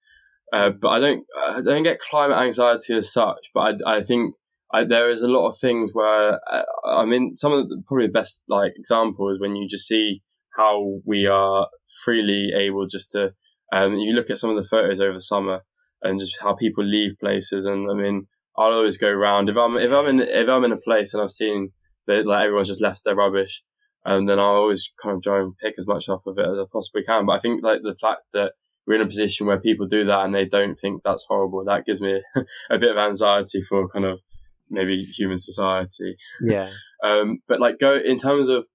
Uh, 0.53 0.71
but 0.71 0.89
I 0.89 0.99
don't, 0.99 1.25
I 1.49 1.61
don't 1.61 1.85
get 1.85 2.01
climate 2.01 2.39
anxiety 2.39 2.95
as 2.95 3.13
such. 3.13 3.51
But 3.55 3.83
I, 3.87 3.99
I 3.99 4.01
think 4.03 4.35
I, 4.73 4.85
there 4.85 5.09
is 5.09 5.23
a 5.23 5.29
lot 5.29 5.49
of 5.49 5.59
things 5.59 5.91
where 5.93 6.41
I, 6.49 6.57
uh, 6.57 6.65
I 6.87 7.05
mean, 7.05 7.37
some 7.37 7.53
of 7.53 7.69
the, 7.69 7.83
probably 7.87 8.07
the 8.07 8.13
best 8.13 8.45
like 8.49 8.73
examples 8.77 9.41
when 9.41 9.57
you 9.57 9.69
just 9.69 9.87
see 9.87 10.23
how 10.57 11.01
we 11.05 11.27
are 11.27 11.69
freely 12.05 12.53
able 12.55 12.87
just 12.87 13.11
to. 13.13 13.35
Um, 13.73 13.99
you 13.99 14.15
look 14.15 14.31
at 14.31 14.39
some 14.39 14.51
of 14.51 14.57
the 14.57 14.69
photos 14.69 15.01
over 15.01 15.13
the 15.13 15.21
summer 15.21 15.63
and 16.03 16.19
just 16.19 16.37
how 16.41 16.55
people 16.55 16.85
leave 16.85 17.19
places. 17.21 17.67
And 17.67 17.91
I 17.91 17.95
mean, 17.95 18.27
I'll 18.57 18.73
always 18.73 18.99
go 18.99 19.11
around 19.11 19.49
if 19.49 19.57
I'm 19.57 19.77
if 19.77 19.93
I'm 19.93 20.07
in 20.07 20.21
if 20.21 20.49
I'm 20.49 20.65
in 20.65 20.73
a 20.73 20.77
place 20.77 21.15
and 21.15 21.23
I've 21.23 21.31
seen 21.31 21.73
that 22.07 22.27
like 22.27 22.45
everyone's 22.45 22.69
just 22.69 22.83
left 22.83 23.05
their 23.05 23.15
rubbish 23.15 23.63
and 24.05 24.29
then 24.29 24.39
I 24.39 24.45
always 24.45 24.93
kind 25.03 25.17
of 25.17 25.23
try 25.23 25.41
and 25.41 25.57
pick 25.59 25.75
as 25.79 25.87
much 25.87 26.09
up 26.09 26.27
of 26.27 26.39
it 26.39 26.47
as 26.47 26.59
I 26.59 26.65
possibly 26.73 27.03
can. 27.03 27.27
But 27.27 27.33
I 27.33 27.39
think 27.39 27.63
like 27.63 27.83
the 27.83 27.95
fact 27.95 28.23
that 28.33 28.53
we're 28.87 28.97
in 28.97 29.03
a 29.03 29.07
position 29.07 29.47
where 29.47 29.61
people 29.61 29.87
do 29.87 30.05
that 30.07 30.25
and 30.25 30.35
they 30.35 30.47
don't 30.47 30.75
think 30.75 31.03
that's 31.03 31.27
horrible, 31.29 31.65
that 31.65 31.85
gives 31.85 32.01
me 32.01 32.21
a 32.71 32.79
bit 32.79 32.91
of 32.91 32.99
anxiety 32.99 33.61
for 33.61 33.89
kind 33.89 34.07
of 34.07 34.21
maybe 34.71 35.05
human 35.05 35.37
society. 35.37 36.17
Yeah. 36.41 36.71
um, 37.05 37.41
but 37.47 37.61
like 37.61 37.79
go 37.79 37.95
in 37.95 38.19
terms 38.19 38.49
of, 38.49 38.67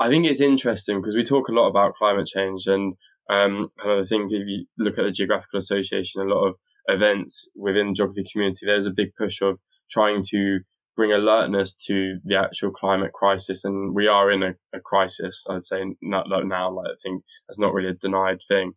I 0.00 0.08
think 0.08 0.26
it's 0.26 0.40
interesting 0.40 1.00
because 1.00 1.16
we 1.16 1.24
talk 1.24 1.48
a 1.48 1.52
lot 1.52 1.68
about 1.68 1.94
climate 1.94 2.26
change 2.26 2.66
and 2.66 2.94
um, 3.30 3.70
kind 3.78 3.98
of 3.98 4.04
I 4.04 4.06
think 4.06 4.32
if 4.32 4.46
you 4.46 4.66
look 4.78 4.98
at 4.98 5.04
the 5.04 5.10
Geographical 5.10 5.58
Association, 5.58 6.22
a 6.22 6.24
lot 6.24 6.46
of 6.46 6.54
events 6.86 7.48
within 7.54 7.88
the 7.88 7.92
geography 7.94 8.24
community, 8.32 8.64
there's 8.64 8.86
a 8.86 8.92
big 8.92 9.10
push 9.18 9.42
of 9.42 9.58
trying 9.90 10.22
to 10.30 10.60
bring 10.96 11.12
alertness 11.12 11.74
to 11.86 12.18
the 12.24 12.36
actual 12.36 12.70
climate 12.70 13.12
crisis. 13.12 13.64
And 13.64 13.94
we 13.94 14.08
are 14.08 14.30
in 14.30 14.42
a, 14.42 14.54
a 14.74 14.80
crisis, 14.80 15.44
I'd 15.48 15.62
say 15.62 15.84
not, 16.00 16.28
not 16.28 16.46
now, 16.46 16.72
like 16.72 16.88
I 16.88 16.96
think 17.02 17.22
that's 17.46 17.58
not 17.58 17.72
really 17.72 17.90
a 17.90 17.94
denied 17.94 18.40
thing. 18.46 18.72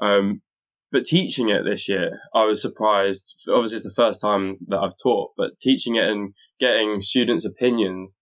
Um, 0.00 0.42
but 0.90 1.04
teaching 1.04 1.48
it 1.48 1.64
this 1.64 1.88
year, 1.88 2.18
I 2.34 2.44
was 2.44 2.62
surprised. 2.62 3.46
Obviously, 3.48 3.76
it's 3.76 3.84
the 3.84 4.02
first 4.02 4.20
time 4.20 4.58
that 4.68 4.78
I've 4.78 4.96
taught, 5.02 5.32
but 5.36 5.58
teaching 5.60 5.96
it 5.96 6.08
and 6.08 6.34
getting 6.58 7.00
students' 7.00 7.44
opinions, 7.44 8.16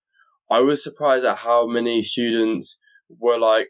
I 0.50 0.60
was 0.60 0.82
surprised 0.82 1.24
at 1.24 1.38
how 1.38 1.66
many 1.66 2.02
students 2.02 2.78
were 3.08 3.38
like, 3.38 3.68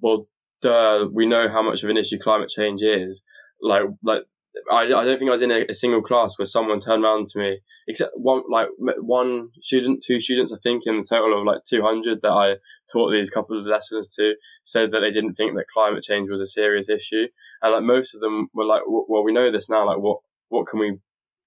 well, 0.00 0.26
duh, 0.60 1.08
we 1.12 1.26
know 1.26 1.48
how 1.48 1.62
much 1.62 1.82
of 1.82 1.90
an 1.90 1.96
issue 1.96 2.18
climate 2.18 2.48
change 2.48 2.82
is. 2.82 3.22
Like, 3.60 3.82
like 4.02 4.22
I, 4.70 4.82
I 4.82 4.86
don't 4.86 5.18
think 5.18 5.28
I 5.28 5.32
was 5.32 5.42
in 5.42 5.50
a, 5.50 5.64
a, 5.68 5.74
single 5.74 6.02
class 6.02 6.38
where 6.38 6.46
someone 6.46 6.78
turned 6.78 7.04
around 7.04 7.26
to 7.28 7.38
me, 7.38 7.60
except 7.88 8.12
one 8.16 8.42
like 8.50 8.68
one 9.00 9.48
student, 9.60 10.02
two 10.06 10.20
students, 10.20 10.52
I 10.52 10.58
think, 10.62 10.82
in 10.86 10.98
the 10.98 11.06
total 11.08 11.38
of 11.38 11.46
like 11.46 11.64
200 11.64 12.20
that 12.22 12.30
I 12.30 12.56
taught 12.92 13.12
these 13.12 13.30
couple 13.30 13.58
of 13.58 13.66
lessons 13.66 14.14
to, 14.16 14.34
said 14.62 14.92
that 14.92 15.00
they 15.00 15.10
didn't 15.10 15.34
think 15.34 15.56
that 15.56 15.64
climate 15.72 16.02
change 16.02 16.28
was 16.28 16.40
a 16.40 16.46
serious 16.46 16.88
issue, 16.88 17.28
and 17.62 17.72
like 17.72 17.82
most 17.82 18.14
of 18.14 18.20
them 18.20 18.48
were 18.52 18.66
like, 18.66 18.82
well, 18.86 19.24
we 19.24 19.32
know 19.32 19.50
this 19.50 19.70
now. 19.70 19.86
Like, 19.86 19.98
what 19.98 20.18
what 20.48 20.66
can 20.66 20.80
we 20.80 20.98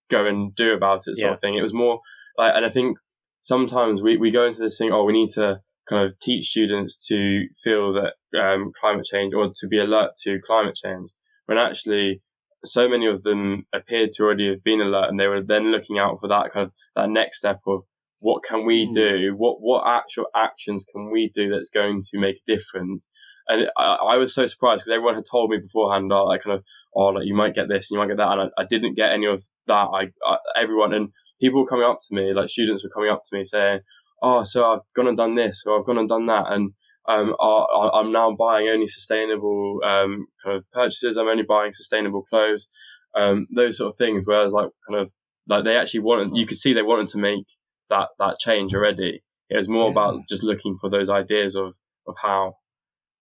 go 0.10 0.26
and 0.26 0.56
do 0.56 0.74
about 0.74 0.98
it, 1.08 1.16
sort 1.16 1.18
yeah. 1.18 1.32
of 1.32 1.40
thing. 1.40 1.56
It 1.56 1.62
was 1.62 1.74
more 1.74 2.00
like, 2.38 2.54
and 2.56 2.66
I 2.66 2.70
think 2.70 2.98
sometimes 3.46 4.02
we 4.02 4.18
we 4.18 4.32
go 4.32 4.44
into 4.44 4.60
this 4.60 4.78
thing, 4.78 4.92
oh, 4.92 5.06
we 5.06 5.14
need 5.14 5.30
to 5.30 5.62
kind 5.88 6.04
of 6.04 6.20
teach 6.20 6.46
students 6.46 7.08
to 7.08 7.46
feel 7.64 7.94
that 7.94 8.14
um, 8.42 8.72
climate 8.80 9.06
change 9.06 9.34
or 9.36 9.52
to 9.56 9.68
be 9.68 9.78
alert 9.78 10.12
to 10.24 10.40
climate 10.46 10.76
change, 10.76 11.12
when 11.46 11.58
actually 11.58 12.22
so 12.64 12.90
many 12.90 13.06
of 13.06 13.22
them 13.22 13.66
appeared 13.72 14.12
to 14.12 14.24
already 14.24 14.50
have 14.50 14.64
been 14.64 14.82
alert 14.82 15.10
and 15.10 15.20
they 15.20 15.28
were 15.28 15.44
then 15.44 15.72
looking 15.72 16.00
out 16.00 16.20
for 16.20 16.28
that 16.28 16.50
kind 16.52 16.66
of 16.66 16.72
that 16.96 17.10
next 17.10 17.38
step 17.38 17.60
of 17.68 17.84
what 18.20 18.44
can 18.44 18.66
we 18.66 18.86
hmm. 18.86 18.92
do? 18.92 19.36
What 19.38 19.58
what 19.60 19.88
actual 19.88 20.26
actions 20.36 20.84
can 20.92 21.12
we 21.12 21.30
do 21.30 21.50
that's 21.50 21.70
going 21.70 22.02
to 22.10 22.20
make 22.20 22.38
a 22.38 22.52
difference? 22.52 23.08
And 23.48 23.68
I, 23.78 23.98
I 24.14 24.18
was 24.18 24.34
so 24.34 24.48
surprised 24.48 24.80
because 24.80 24.92
everyone 24.92 25.14
had 25.14 25.26
told 25.30 25.52
me 25.52 25.58
beforehand, 25.58 26.12
oh, 26.12 26.26
like 26.26 26.42
kind 26.42 26.58
of, 26.58 26.64
oh, 26.96 27.08
like 27.08 27.26
you 27.26 27.36
might 27.36 27.56
get 27.56 27.68
this 27.68 27.92
and 27.92 27.96
you 27.96 28.00
might 28.00 28.08
get 28.08 28.18
that, 28.18 28.32
and 28.32 28.42
I, 28.58 28.62
I 28.62 28.66
didn't 28.66 28.96
get 28.96 29.12
any 29.12 29.26
of 29.26 29.42
that. 29.68 29.88
I, 29.94 30.12
I, 30.26 30.38
everyone 30.56 30.94
and 30.94 31.10
people 31.42 31.62
were 31.62 31.68
coming 31.68 31.86
up 31.86 32.00
to 32.08 32.16
me, 32.16 32.34
like 32.34 32.50
students 32.50 32.84
were 32.84 32.90
coming 32.90 33.10
up 33.10 33.22
to 33.26 33.38
me 33.38 33.44
saying, 33.44 33.82
oh, 34.22 34.44
so 34.44 34.72
I've 34.72 34.80
gone 34.96 35.08
and 35.08 35.18
done 35.18 35.36
this, 35.36 35.64
or 35.66 35.80
I've 35.80 35.86
gone 35.86 35.98
and 35.98 36.10
done 36.10 36.26
that, 36.28 36.46
and 36.50 36.72
um, 37.08 37.36
are, 37.40 37.94
I'm 37.94 38.12
now 38.12 38.36
buying 38.36 38.68
only 38.68 38.88
sustainable 38.88 39.80
um, 39.84 40.26
kind 40.44 40.58
of 40.58 40.64
purchases. 40.72 41.18
I'm 41.18 41.28
only 41.28 41.44
buying 41.44 41.72
sustainable 41.72 42.24
clothes, 42.24 42.68
um, 43.16 43.46
those 43.56 43.78
sort 43.78 43.90
of 43.90 43.98
things. 43.98 44.26
Whereas, 44.26 44.54
like, 44.54 44.70
kind 44.90 45.00
of 45.00 45.12
like 45.48 45.64
they 45.66 45.78
actually 45.78 46.00
wanted, 46.00 46.36
you 46.36 46.46
could 46.48 46.58
see 46.58 46.74
they 46.74 46.82
wanted 46.82 47.08
to 47.08 47.20
make 47.20 47.46
that 47.90 48.08
that 48.20 48.40
change 48.40 48.74
already. 48.74 49.22
It 49.50 49.58
was 49.58 49.70
more 49.70 49.86
yeah. 49.86 49.92
about 49.92 50.22
just 50.28 50.44
looking 50.44 50.78
for 50.80 50.90
those 50.90 51.10
ideas 51.10 51.56
of 51.56 51.76
of 52.08 52.16
how. 52.22 52.56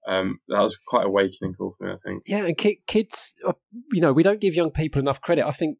Um, 0.06 0.38
that 0.48 0.60
was 0.60 0.78
quite 0.86 1.06
awakening 1.06 1.54
call 1.54 1.70
for 1.70 1.86
me, 1.86 1.92
I 1.92 1.96
think. 2.04 2.22
Yeah, 2.26 2.44
and 2.44 2.58
kids, 2.58 3.34
uh, 3.46 3.52
you 3.92 4.00
know, 4.00 4.12
we 4.12 4.22
don't 4.22 4.40
give 4.40 4.54
young 4.54 4.70
people 4.70 5.00
enough 5.00 5.20
credit. 5.20 5.46
I 5.46 5.50
think 5.50 5.78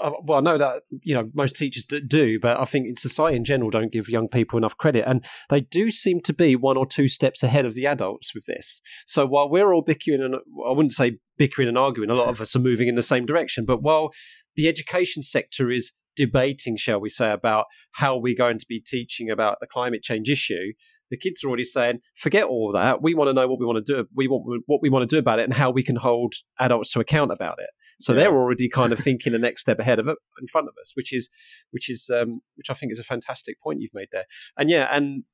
uh, 0.00 0.10
well, 0.22 0.38
I 0.38 0.40
know 0.42 0.58
that 0.58 0.82
you 1.02 1.14
know 1.14 1.30
most 1.34 1.56
teachers 1.56 1.86
do, 1.86 2.38
but 2.40 2.60
I 2.60 2.64
think 2.64 2.86
in 2.86 2.96
society 2.96 3.36
in 3.36 3.44
general 3.44 3.70
don't 3.70 3.92
give 3.92 4.08
young 4.08 4.28
people 4.28 4.58
enough 4.58 4.76
credit, 4.76 5.04
and 5.06 5.24
they 5.50 5.60
do 5.60 5.90
seem 5.90 6.20
to 6.22 6.32
be 6.32 6.56
one 6.56 6.76
or 6.76 6.86
two 6.86 7.08
steps 7.08 7.42
ahead 7.42 7.64
of 7.64 7.74
the 7.74 7.86
adults 7.86 8.34
with 8.34 8.44
this. 8.44 8.80
So 9.06 9.26
while 9.26 9.48
we're 9.48 9.72
all 9.72 9.82
bickering 9.82 10.22
and 10.22 10.34
I 10.34 10.72
wouldn't 10.72 10.92
say 10.92 11.18
bickering 11.36 11.68
and 11.68 11.78
arguing, 11.78 12.10
a 12.10 12.14
lot 12.14 12.28
of 12.28 12.40
us 12.40 12.54
are 12.54 12.60
moving 12.60 12.88
in 12.88 12.96
the 12.96 13.02
same 13.02 13.26
direction. 13.26 13.64
But 13.64 13.82
while 13.82 14.10
the 14.56 14.68
education 14.68 15.22
sector 15.22 15.70
is 15.70 15.92
debating, 16.16 16.76
shall 16.76 17.00
we 17.00 17.08
say, 17.08 17.30
about 17.30 17.66
how 17.92 18.16
we're 18.16 18.36
going 18.36 18.58
to 18.58 18.66
be 18.68 18.80
teaching 18.80 19.30
about 19.30 19.58
the 19.60 19.66
climate 19.66 20.02
change 20.02 20.28
issue, 20.28 20.72
the 21.10 21.16
kids 21.16 21.42
are 21.44 21.48
already 21.48 21.64
saying, 21.64 22.00
"Forget 22.14 22.44
all 22.44 22.72
that. 22.72 23.02
We 23.02 23.14
want 23.14 23.28
to 23.28 23.32
know 23.32 23.48
what 23.48 23.58
we 23.58 23.66
want 23.66 23.84
to 23.84 23.92
do. 23.92 24.08
We 24.14 24.28
want 24.28 24.62
what 24.66 24.80
we 24.82 24.90
want 24.90 25.08
to 25.08 25.14
do 25.14 25.18
about 25.18 25.38
it, 25.38 25.44
and 25.44 25.54
how 25.54 25.70
we 25.70 25.82
can 25.82 25.96
hold 25.96 26.34
adults 26.58 26.92
to 26.92 27.00
account 27.00 27.32
about 27.32 27.58
it." 27.58 27.70
So 28.00 28.12
yeah. 28.12 28.24
they're 28.24 28.36
already 28.36 28.68
kind 28.68 28.92
of 28.92 28.98
thinking 29.06 29.32
the 29.32 29.38
next 29.38 29.62
step 29.62 29.78
ahead 29.78 29.98
of 29.98 30.08
it 30.08 30.16
in 30.40 30.46
front 30.46 30.68
of 30.68 30.74
us, 30.80 30.92
which 30.94 31.12
is 31.12 31.28
which 31.70 31.90
is 31.90 32.10
um, 32.12 32.40
which 32.56 32.70
I 32.70 32.74
think 32.74 32.92
is 32.92 32.98
a 32.98 33.04
fantastic 33.04 33.60
point 33.60 33.80
you've 33.80 33.94
made 33.94 34.08
there. 34.12 34.24
And 34.56 34.70
yeah, 34.70 34.88
and 34.90 35.24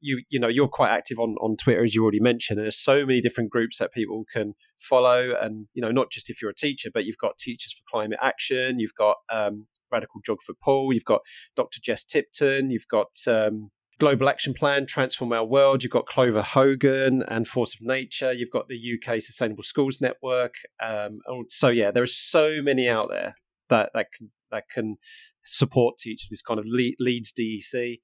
you 0.00 0.22
you 0.28 0.40
know 0.40 0.48
you're 0.48 0.68
quite 0.68 0.90
active 0.90 1.18
on 1.18 1.36
on 1.40 1.56
Twitter 1.56 1.84
as 1.84 1.94
you 1.94 2.02
already 2.02 2.20
mentioned. 2.20 2.58
And 2.58 2.64
there's 2.64 2.78
so 2.78 3.04
many 3.06 3.20
different 3.20 3.50
groups 3.50 3.78
that 3.78 3.92
people 3.92 4.24
can 4.32 4.54
follow, 4.78 5.32
and 5.40 5.66
you 5.74 5.82
know 5.82 5.90
not 5.90 6.10
just 6.10 6.30
if 6.30 6.40
you're 6.40 6.50
a 6.50 6.54
teacher, 6.54 6.90
but 6.92 7.04
you've 7.04 7.18
got 7.18 7.38
Teachers 7.38 7.72
for 7.72 7.82
Climate 7.90 8.18
Action, 8.22 8.78
you've 8.78 8.94
got 8.96 9.16
um, 9.32 9.66
Radical 9.92 10.20
Geographer 10.24 10.54
Paul, 10.62 10.92
you've 10.92 11.04
got 11.04 11.20
Dr. 11.56 11.80
Jess 11.82 12.04
Tipton, 12.04 12.70
you've 12.70 12.88
got 12.90 13.10
um, 13.26 13.70
Global 14.00 14.30
Action 14.30 14.54
Plan, 14.54 14.86
Transform 14.86 15.32
Our 15.32 15.44
World. 15.44 15.82
You've 15.82 15.92
got 15.92 16.06
Clover 16.06 16.40
Hogan 16.40 17.22
and 17.28 17.46
Force 17.46 17.74
of 17.74 17.82
Nature. 17.82 18.32
You've 18.32 18.50
got 18.50 18.66
the 18.66 18.76
UK 18.76 19.22
Sustainable 19.22 19.62
Schools 19.62 20.00
Network. 20.00 20.54
Um, 20.82 21.20
so 21.50 21.68
yeah, 21.68 21.90
there 21.90 22.02
are 22.02 22.08
so 22.08 22.56
many 22.62 22.88
out 22.88 23.10
there 23.10 23.36
that 23.68 23.90
that 23.92 24.06
can 24.16 24.30
that 24.50 24.64
can 24.72 24.96
support 25.44 25.98
teachers. 25.98 26.28
This 26.30 26.40
kind 26.40 26.58
of 26.58 26.64
Leeds 26.66 27.32
DEC, 27.32 28.00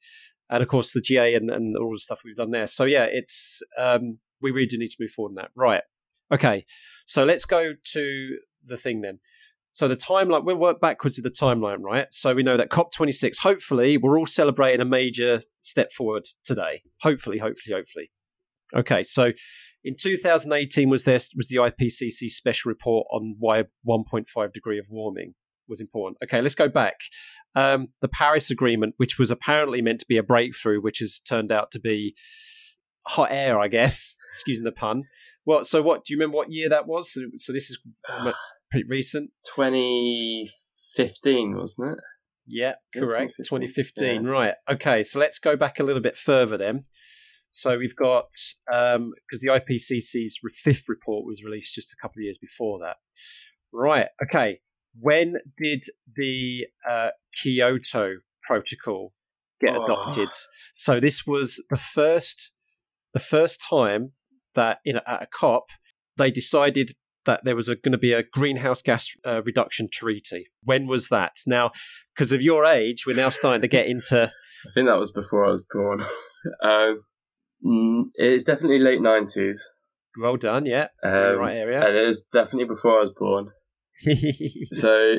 and 0.50 0.62
of 0.62 0.68
course 0.68 0.92
the 0.92 1.00
GA 1.00 1.34
and, 1.34 1.50
and 1.50 1.76
all 1.78 1.92
the 1.92 1.98
stuff 1.98 2.20
we've 2.24 2.36
done 2.36 2.50
there. 2.50 2.66
So 2.66 2.84
yeah, 2.84 3.06
it's 3.10 3.62
um, 3.78 4.18
we 4.42 4.50
really 4.50 4.66
do 4.66 4.78
need 4.78 4.90
to 4.90 4.96
move 5.00 5.10
forward 5.10 5.30
in 5.30 5.36
that. 5.36 5.50
Right. 5.56 5.82
Okay. 6.30 6.66
So 7.06 7.24
let's 7.24 7.46
go 7.46 7.72
to 7.92 8.36
the 8.62 8.76
thing 8.76 9.00
then. 9.00 9.20
So 9.76 9.88
the 9.88 9.94
timeline, 9.94 10.44
we'll 10.44 10.56
work 10.56 10.80
backwards 10.80 11.18
with 11.18 11.24
the 11.24 11.46
timeline, 11.46 11.82
right? 11.82 12.06
So 12.10 12.32
we 12.32 12.42
know 12.42 12.56
that 12.56 12.70
COP26, 12.70 13.40
hopefully, 13.42 13.98
we're 13.98 14.18
all 14.18 14.24
celebrating 14.24 14.80
a 14.80 14.86
major 14.86 15.42
step 15.60 15.92
forward 15.92 16.28
today. 16.46 16.80
Hopefully, 17.02 17.36
hopefully, 17.36 17.74
hopefully. 17.74 18.10
Okay, 18.74 19.02
so 19.02 19.32
in 19.84 19.94
2018 20.00 20.88
was 20.88 21.04
there 21.04 21.20
was 21.36 21.48
the 21.50 21.56
IPCC 21.56 22.30
special 22.30 22.70
report 22.70 23.06
on 23.12 23.36
why 23.38 23.64
1.5 23.86 24.54
degree 24.54 24.78
of 24.78 24.86
warming 24.88 25.34
was 25.68 25.82
important. 25.82 26.16
Okay, 26.24 26.40
let's 26.40 26.54
go 26.54 26.70
back. 26.70 26.94
Um, 27.54 27.88
the 28.00 28.08
Paris 28.08 28.50
Agreement, 28.50 28.94
which 28.96 29.18
was 29.18 29.30
apparently 29.30 29.82
meant 29.82 30.00
to 30.00 30.06
be 30.08 30.16
a 30.16 30.22
breakthrough, 30.22 30.80
which 30.80 31.00
has 31.00 31.20
turned 31.20 31.52
out 31.52 31.70
to 31.72 31.78
be 31.78 32.14
hot 33.06 33.28
air, 33.30 33.60
I 33.60 33.68
guess. 33.68 34.16
Excusing 34.30 34.64
the 34.64 34.72
pun. 34.72 35.02
Well, 35.44 35.66
so 35.66 35.82
what? 35.82 36.06
Do 36.06 36.14
you 36.14 36.18
remember 36.18 36.38
what 36.38 36.50
year 36.50 36.70
that 36.70 36.86
was? 36.86 37.12
So, 37.12 37.20
so 37.36 37.52
this 37.52 37.68
is 37.68 37.78
pretty 38.70 38.86
recent. 38.88 39.30
2015, 39.54 41.56
wasn't 41.56 41.92
it? 41.92 41.98
Yeah, 42.46 42.74
correct. 42.94 43.34
2015. 43.38 43.44
2015. 43.44 44.24
Yeah. 44.24 44.30
Right. 44.30 44.54
Okay. 44.70 45.02
So 45.02 45.18
let's 45.18 45.38
go 45.38 45.56
back 45.56 45.80
a 45.80 45.82
little 45.82 46.02
bit 46.02 46.16
further 46.16 46.56
then. 46.56 46.84
So 47.50 47.78
we've 47.78 47.96
got 47.96 48.26
because 48.66 48.96
um, 48.96 49.12
the 49.30 49.48
IPCC's 49.48 50.38
fifth 50.62 50.84
report 50.88 51.26
was 51.26 51.42
released 51.44 51.74
just 51.74 51.92
a 51.92 51.96
couple 52.00 52.20
of 52.20 52.24
years 52.24 52.38
before 52.40 52.78
that. 52.80 52.96
Right. 53.72 54.06
Okay. 54.22 54.60
When 54.98 55.34
did 55.58 55.84
the 56.14 56.66
uh, 56.88 57.08
Kyoto 57.42 58.16
Protocol 58.46 59.12
get 59.60 59.76
oh. 59.76 59.84
adopted? 59.84 60.30
So 60.72 61.00
this 61.00 61.26
was 61.26 61.62
the 61.70 61.76
first, 61.76 62.52
the 63.12 63.20
first 63.20 63.64
time 63.68 64.12
that 64.54 64.78
in 64.84 64.96
at 64.96 65.22
a 65.22 65.26
COP 65.32 65.66
they 66.16 66.30
decided 66.30 66.92
that 67.26 67.40
there 67.44 67.56
was 67.56 67.68
going 67.68 67.92
to 67.92 67.98
be 67.98 68.12
a 68.12 68.22
greenhouse 68.22 68.82
gas 68.82 69.14
uh, 69.26 69.42
reduction 69.42 69.88
treaty. 69.92 70.46
When 70.62 70.86
was 70.86 71.08
that? 71.08 71.36
Now, 71.46 71.72
because 72.14 72.32
of 72.32 72.42
your 72.42 72.64
age, 72.64 73.04
we're 73.06 73.16
now 73.16 73.28
starting 73.28 73.62
to 73.62 73.68
get 73.68 73.86
into. 73.86 74.24
I 74.24 74.72
think 74.72 74.88
that 74.88 74.98
was 74.98 75.12
before 75.12 75.44
I 75.44 75.50
was 75.50 75.62
born. 75.70 76.00
uh, 76.62 76.94
it's 78.14 78.44
definitely 78.44 78.78
late 78.78 79.00
nineties. 79.00 79.66
Well 80.18 80.36
done, 80.36 80.64
yeah, 80.64 80.86
um, 81.04 81.36
right 81.36 81.56
area. 81.56 81.86
And 81.86 81.96
it 81.96 82.06
was 82.06 82.24
definitely 82.32 82.68
before 82.68 82.98
I 82.98 83.02
was 83.02 83.12
born. 83.16 83.50
so, 84.72 85.18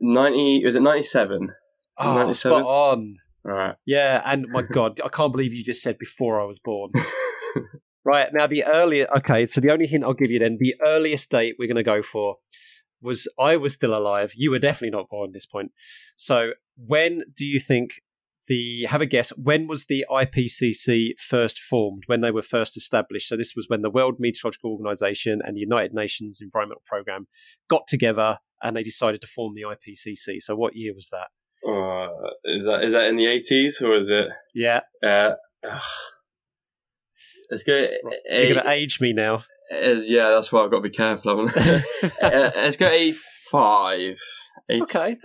ninety. 0.00 0.62
Was 0.64 0.74
it 0.74 0.82
ninety 0.82 1.02
seven? 1.02 1.50
Oh, 1.98 2.14
97? 2.14 2.58
spot 2.58 2.66
on. 2.66 3.16
Right. 3.44 3.74
Yeah, 3.86 4.22
and 4.24 4.46
my 4.48 4.62
God, 4.62 5.00
I 5.04 5.08
can't 5.08 5.32
believe 5.32 5.52
you 5.52 5.64
just 5.64 5.82
said 5.82 5.98
before 5.98 6.40
I 6.40 6.44
was 6.44 6.58
born. 6.64 6.90
Right 8.04 8.28
now, 8.32 8.46
the 8.46 8.64
earlier 8.64 9.06
okay, 9.18 9.46
so 9.46 9.60
the 9.60 9.72
only 9.72 9.86
hint 9.86 10.04
I'll 10.04 10.14
give 10.14 10.30
you 10.30 10.38
then, 10.38 10.58
the 10.60 10.74
earliest 10.86 11.30
date 11.30 11.56
we're 11.58 11.68
going 11.68 11.76
to 11.76 11.82
go 11.82 12.02
for 12.02 12.36
was 13.00 13.28
I 13.38 13.56
was 13.56 13.74
still 13.74 13.94
alive. 13.96 14.32
You 14.34 14.50
were 14.50 14.58
definitely 14.58 14.96
not 14.96 15.08
born 15.08 15.30
at 15.30 15.34
this 15.34 15.46
point. 15.46 15.72
So 16.16 16.50
when 16.76 17.22
do 17.36 17.44
you 17.44 17.60
think 17.60 18.00
the 18.48 18.84
have 18.88 19.00
a 19.00 19.06
guess? 19.06 19.30
When 19.30 19.66
was 19.66 19.86
the 19.86 20.04
IPCC 20.10 21.10
first 21.18 21.58
formed? 21.58 22.04
When 22.06 22.20
they 22.20 22.30
were 22.30 22.42
first 22.42 22.76
established? 22.76 23.28
So 23.28 23.36
this 23.36 23.54
was 23.56 23.66
when 23.68 23.82
the 23.82 23.90
World 23.90 24.16
Meteorological 24.18 24.72
Organization 24.72 25.40
and 25.44 25.56
the 25.56 25.60
United 25.60 25.94
Nations 25.94 26.40
Environmental 26.42 26.82
Programme 26.86 27.26
got 27.68 27.86
together 27.86 28.38
and 28.62 28.76
they 28.76 28.82
decided 28.82 29.20
to 29.20 29.26
form 29.26 29.54
the 29.54 29.62
IPCC. 29.62 30.40
So 30.40 30.56
what 30.56 30.74
year 30.74 30.94
was 30.94 31.10
that? 31.10 31.28
Uh, 31.66 32.08
is 32.44 32.66
that 32.66 32.84
is 32.84 32.92
that 32.92 33.08
in 33.08 33.16
the 33.16 33.26
eighties 33.26 33.80
or 33.80 33.94
is 33.96 34.10
it? 34.10 34.28
Yeah. 34.54 34.80
Uh, 35.02 35.32
Let's 37.50 37.62
go. 37.62 37.74
You're 38.30 38.54
going 38.54 38.64
to 38.64 38.70
age 38.70 39.00
me 39.00 39.12
now. 39.12 39.44
Uh, 39.72 40.00
yeah, 40.04 40.30
that's 40.30 40.52
why 40.52 40.62
I've 40.62 40.70
got 40.70 40.78
to 40.78 40.82
be 40.82 40.90
careful. 40.90 41.48
uh, 41.48 41.80
let's 42.22 42.76
go 42.76 42.86
A 42.86 43.12
five. 43.50 44.18
Okay, 44.70 45.16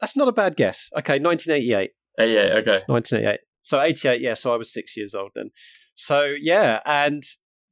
that's 0.00 0.16
not 0.16 0.28
a 0.28 0.32
bad 0.32 0.56
guess. 0.56 0.90
Okay, 0.96 1.18
1988. 1.18 1.90
88. 2.18 2.52
Okay. 2.52 2.82
1988. 2.86 3.40
So 3.62 3.80
88. 3.80 4.20
Yeah. 4.20 4.34
So 4.34 4.52
I 4.52 4.56
was 4.56 4.72
six 4.72 4.96
years 4.96 5.14
old 5.14 5.30
then. 5.34 5.50
So 5.94 6.32
yeah, 6.40 6.80
and 6.84 7.22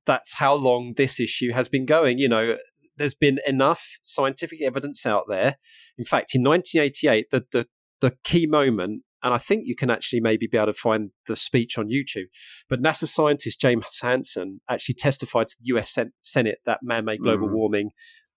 that's 0.06 0.34
how 0.34 0.54
long 0.54 0.94
this 0.96 1.20
issue 1.20 1.52
has 1.52 1.68
been 1.68 1.86
going. 1.86 2.18
You 2.18 2.28
know, 2.28 2.56
there's 2.96 3.14
been 3.14 3.38
enough 3.46 3.98
scientific 4.02 4.60
evidence 4.62 5.06
out 5.06 5.24
there. 5.28 5.56
In 5.96 6.04
fact, 6.04 6.34
in 6.34 6.42
1988, 6.42 7.26
the 7.30 7.46
the, 7.52 7.66
the 8.00 8.16
key 8.24 8.46
moment 8.46 9.02
and 9.22 9.34
I 9.34 9.38
think 9.38 9.62
you 9.66 9.74
can 9.74 9.90
actually 9.90 10.20
maybe 10.20 10.46
be 10.46 10.56
able 10.56 10.66
to 10.66 10.72
find 10.72 11.10
the 11.26 11.36
speech 11.36 11.76
on 11.76 11.88
YouTube. 11.88 12.26
But 12.68 12.82
NASA 12.82 13.08
scientist 13.08 13.60
James 13.60 13.84
Hansen 14.00 14.60
actually 14.68 14.94
testified 14.94 15.48
to 15.48 15.56
the 15.60 15.76
US 15.76 15.96
Senate 16.22 16.58
that 16.66 16.78
man 16.82 17.04
made 17.04 17.20
global 17.20 17.48
mm. 17.48 17.52
warming 17.52 17.90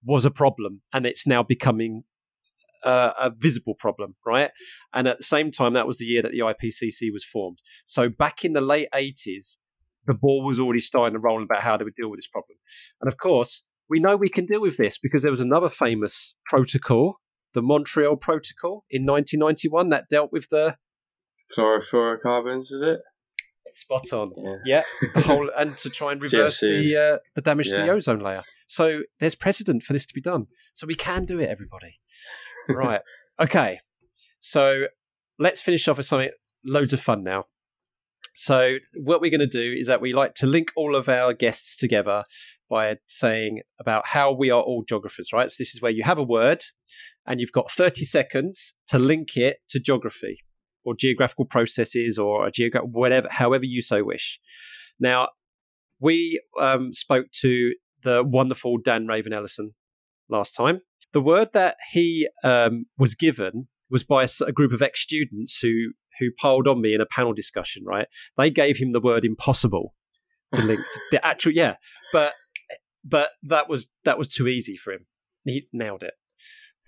was 0.03 0.25
a 0.25 0.31
problem 0.31 0.81
and 0.91 1.05
it's 1.05 1.27
now 1.27 1.43
becoming 1.43 2.03
uh, 2.83 3.11
a 3.19 3.29
visible 3.29 3.75
problem, 3.77 4.15
right? 4.25 4.49
And 4.93 5.07
at 5.07 5.19
the 5.19 5.23
same 5.23 5.51
time, 5.51 5.73
that 5.73 5.85
was 5.85 5.99
the 5.99 6.05
year 6.05 6.23
that 6.23 6.31
the 6.31 6.39
IPCC 6.39 7.13
was 7.13 7.23
formed. 7.23 7.59
So 7.85 8.09
back 8.09 8.43
in 8.43 8.53
the 8.53 8.61
late 8.61 8.87
80s, 8.93 9.57
the 10.07 10.15
ball 10.15 10.43
was 10.43 10.59
already 10.59 10.81
starting 10.81 11.13
to 11.13 11.19
roll 11.19 11.43
about 11.43 11.61
how 11.61 11.77
do 11.77 11.85
we 11.85 11.91
deal 11.91 12.09
with 12.09 12.17
this 12.17 12.27
problem. 12.31 12.57
And 12.99 13.11
of 13.11 13.19
course, 13.19 13.65
we 13.87 13.99
know 13.99 14.15
we 14.15 14.29
can 14.29 14.45
deal 14.45 14.61
with 14.61 14.77
this 14.77 14.97
because 14.97 15.21
there 15.21 15.31
was 15.31 15.41
another 15.41 15.69
famous 15.69 16.35
protocol 16.45 17.20
the 17.53 17.61
Montreal 17.61 18.15
Protocol 18.15 18.85
in 18.89 19.05
1991 19.05 19.89
that 19.89 20.09
dealt 20.09 20.31
with 20.31 20.49
the 20.49 20.77
chlorofluorocarbons. 21.55 22.71
Is 22.71 22.81
it? 22.81 22.99
Spot 23.71 24.11
on. 24.13 24.31
Yeah. 24.37 24.55
yeah 24.65 25.09
the 25.13 25.21
whole 25.25 25.49
and 25.57 25.77
to 25.77 25.89
try 25.89 26.11
and 26.11 26.21
reverse 26.21 26.59
the 26.59 26.97
uh, 26.97 27.17
the 27.35 27.41
damage 27.41 27.67
yeah. 27.67 27.77
to 27.77 27.83
the 27.83 27.89
ozone 27.89 28.19
layer. 28.19 28.41
So 28.67 29.01
there's 29.19 29.35
precedent 29.35 29.83
for 29.83 29.93
this 29.93 30.05
to 30.05 30.13
be 30.13 30.21
done. 30.21 30.47
So 30.73 30.87
we 30.87 30.95
can 30.95 31.25
do 31.25 31.39
it, 31.39 31.49
everybody. 31.49 31.99
right. 32.69 33.01
Okay. 33.39 33.79
So 34.39 34.85
let's 35.39 35.61
finish 35.61 35.87
off 35.87 35.97
with 35.97 36.05
something 36.05 36.31
loads 36.65 36.93
of 36.93 36.99
fun 36.99 37.23
now. 37.23 37.45
So 38.33 38.77
what 38.95 39.21
we're 39.21 39.31
going 39.31 39.39
to 39.39 39.47
do 39.47 39.75
is 39.77 39.87
that 39.87 40.01
we 40.01 40.13
like 40.13 40.33
to 40.35 40.47
link 40.47 40.71
all 40.75 40.95
of 40.95 41.09
our 41.09 41.33
guests 41.33 41.75
together 41.75 42.23
by 42.69 42.95
saying 43.05 43.61
about 43.79 44.07
how 44.07 44.31
we 44.31 44.49
are 44.49 44.61
all 44.61 44.83
geographers, 44.87 45.29
right? 45.33 45.51
So 45.51 45.57
this 45.59 45.75
is 45.75 45.81
where 45.81 45.91
you 45.91 46.03
have 46.03 46.17
a 46.17 46.23
word 46.23 46.63
and 47.25 47.39
you've 47.39 47.51
got 47.51 47.71
30 47.71 48.05
seconds 48.05 48.75
to 48.87 48.99
link 48.99 49.37
it 49.37 49.57
to 49.69 49.79
geography. 49.79 50.37
or 50.83 50.95
geographical 50.95 51.45
processes 51.45 52.17
or 52.17 52.47
a 52.47 52.51
geogra- 52.51 52.83
whatever, 52.83 53.27
however 53.29 53.63
you 53.63 53.81
so 53.83 54.03
wish. 54.03 54.39
Now, 54.99 55.27
we 55.99 56.41
um, 56.59 56.91
spoke 56.91 57.27
to 57.41 57.73
the 58.03 58.23
wonderful 58.23 58.79
Dan 58.79 59.05
Raven 59.05 59.31
Ellison 59.31 59.75
last 60.27 60.55
time. 60.55 60.81
The 61.13 61.21
word 61.21 61.49
that 61.53 61.75
he 61.91 62.27
um, 62.43 62.85
was 62.97 63.13
given 63.13 63.67
was 63.91 64.03
by 64.03 64.23
a, 64.23 64.29
a 64.47 64.51
group 64.51 64.73
of 64.73 64.81
ex 64.81 65.01
students 65.01 65.59
who 65.59 65.91
who 66.19 66.29
piled 66.39 66.67
on 66.67 66.81
me 66.81 66.93
in 66.93 67.01
a 67.01 67.05
panel 67.05 67.33
discussion. 67.33 67.83
Right, 67.85 68.07
they 68.37 68.49
gave 68.49 68.77
him 68.77 68.91
the 68.91 68.99
word 68.99 69.23
impossible 69.23 69.93
to 70.53 70.61
link 70.63 70.79
to 70.79 70.99
the 71.11 71.25
actual 71.25 71.51
yeah, 71.51 71.75
but 72.11 72.33
but 73.03 73.29
that 73.43 73.69
was 73.69 73.87
that 74.03 74.17
was 74.17 74.27
too 74.27 74.47
easy 74.47 74.77
for 74.77 74.93
him. 74.93 75.05
He 75.43 75.67
nailed 75.71 76.03
it. 76.03 76.13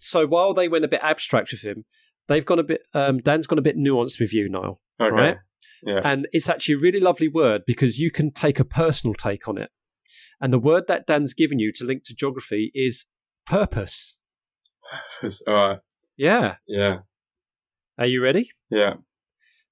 So 0.03 0.27
while 0.27 0.53
they 0.53 0.67
went 0.67 0.85
a 0.85 0.89
bit 0.89 0.99
abstract 1.01 1.51
with 1.51 1.61
him, 1.61 1.85
they've 2.27 2.45
gone 2.45 2.59
a 2.59 2.63
bit. 2.63 2.81
Um, 2.93 3.19
Dan's 3.19 3.47
gone 3.47 3.59
a 3.59 3.63
bit 3.63 3.77
nuanced 3.77 4.19
with 4.19 4.33
you, 4.33 4.49
Niall. 4.49 4.81
Okay. 5.01 5.15
Right? 5.15 5.37
Yeah. 5.85 6.01
And 6.03 6.27
it's 6.31 6.49
actually 6.49 6.75
a 6.75 6.79
really 6.79 6.99
lovely 6.99 7.27
word 7.27 7.63
because 7.65 7.99
you 7.99 8.11
can 8.11 8.31
take 8.31 8.59
a 8.59 8.65
personal 8.65 9.13
take 9.13 9.47
on 9.47 9.57
it. 9.57 9.69
And 10.41 10.51
the 10.51 10.59
word 10.59 10.87
that 10.87 11.07
Dan's 11.07 11.33
given 11.33 11.59
you 11.59 11.71
to 11.75 11.85
link 11.85 12.03
to 12.05 12.13
geography 12.13 12.71
is 12.73 13.05
purpose. 13.45 14.17
All 15.47 15.53
right. 15.53 15.79
Yeah. 16.17 16.55
Yeah. 16.67 16.99
Are 17.97 18.05
you 18.05 18.21
ready? 18.21 18.51
Yeah. 18.69 18.95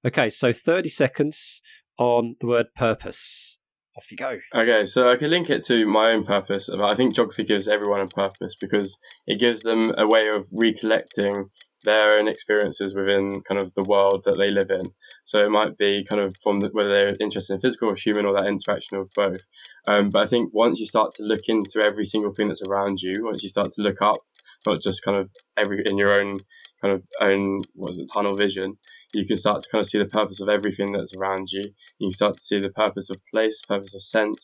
Okay, 0.04 0.30
so 0.30 0.52
30 0.52 0.88
seconds 0.88 1.62
on 1.98 2.36
the 2.40 2.46
word 2.46 2.66
purpose. 2.74 3.58
Off 3.96 4.10
you 4.10 4.16
go. 4.16 4.38
Okay, 4.54 4.86
so 4.86 5.10
I 5.10 5.16
can 5.16 5.30
link 5.30 5.50
it 5.50 5.64
to 5.64 5.84
my 5.86 6.12
own 6.12 6.24
purpose. 6.24 6.70
I 6.70 6.94
think 6.94 7.14
geography 7.14 7.44
gives 7.44 7.68
everyone 7.68 8.00
a 8.00 8.06
purpose 8.06 8.54
because 8.54 8.98
it 9.26 9.38
gives 9.38 9.62
them 9.62 9.92
a 9.98 10.06
way 10.06 10.28
of 10.28 10.46
recollecting 10.52 11.50
their 11.84 12.16
own 12.16 12.28
experiences 12.28 12.94
within 12.94 13.42
kind 13.42 13.60
of 13.62 13.74
the 13.74 13.82
world 13.82 14.22
that 14.24 14.38
they 14.38 14.50
live 14.50 14.70
in. 14.70 14.92
So 15.24 15.44
it 15.44 15.50
might 15.50 15.76
be 15.76 16.04
kind 16.08 16.22
of 16.22 16.36
from 16.42 16.60
the, 16.60 16.68
whether 16.68 16.88
they're 16.88 17.16
interested 17.20 17.54
in 17.54 17.60
physical 17.60 17.90
or 17.90 17.96
human 17.96 18.24
or 18.24 18.34
that 18.34 18.46
interaction 18.46 18.98
of 18.98 19.10
both. 19.14 19.42
Um, 19.86 20.10
but 20.10 20.22
I 20.22 20.26
think 20.26 20.54
once 20.54 20.78
you 20.78 20.86
start 20.86 21.12
to 21.14 21.24
look 21.24 21.48
into 21.48 21.80
every 21.80 22.04
single 22.04 22.32
thing 22.32 22.48
that's 22.48 22.62
around 22.62 23.00
you, 23.02 23.14
once 23.18 23.42
you 23.42 23.48
start 23.48 23.70
to 23.70 23.82
look 23.82 24.00
up, 24.00 24.18
not 24.66 24.80
just 24.82 25.04
kind 25.04 25.18
of 25.18 25.30
every 25.56 25.82
in 25.84 25.98
your 25.98 26.18
own 26.18 26.38
kind 26.80 26.94
of 26.94 27.04
own 27.20 27.62
what 27.74 27.90
is 27.90 27.98
it 28.00 28.08
tunnel 28.12 28.34
vision, 28.36 28.76
you 29.14 29.24
can 29.26 29.36
start 29.36 29.62
to 29.62 29.68
kind 29.70 29.80
of 29.80 29.86
see 29.86 29.98
the 29.98 30.04
purpose 30.06 30.40
of 30.40 30.48
everything 30.48 30.92
that's 30.92 31.14
around 31.14 31.48
you. 31.50 31.62
You 31.98 32.06
can 32.08 32.12
start 32.12 32.34
to 32.36 32.40
see 32.42 32.60
the 32.60 32.70
purpose 32.70 33.08
of 33.10 33.20
place, 33.32 33.62
purpose 33.62 33.94
of 33.94 34.02
scent, 34.02 34.38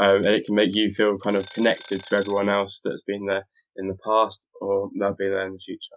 um, 0.00 0.16
and 0.16 0.26
it 0.28 0.44
can 0.46 0.54
make 0.54 0.74
you 0.74 0.88
feel 0.90 1.18
kind 1.18 1.36
of 1.36 1.50
connected 1.52 2.02
to 2.02 2.16
everyone 2.16 2.48
else 2.48 2.80
that's 2.84 3.02
been 3.02 3.26
there 3.26 3.46
in 3.76 3.88
the 3.88 3.96
past 4.04 4.48
or 4.60 4.88
that'll 4.98 5.14
be 5.16 5.28
there 5.28 5.46
in 5.46 5.52
the 5.52 5.58
future. 5.58 5.96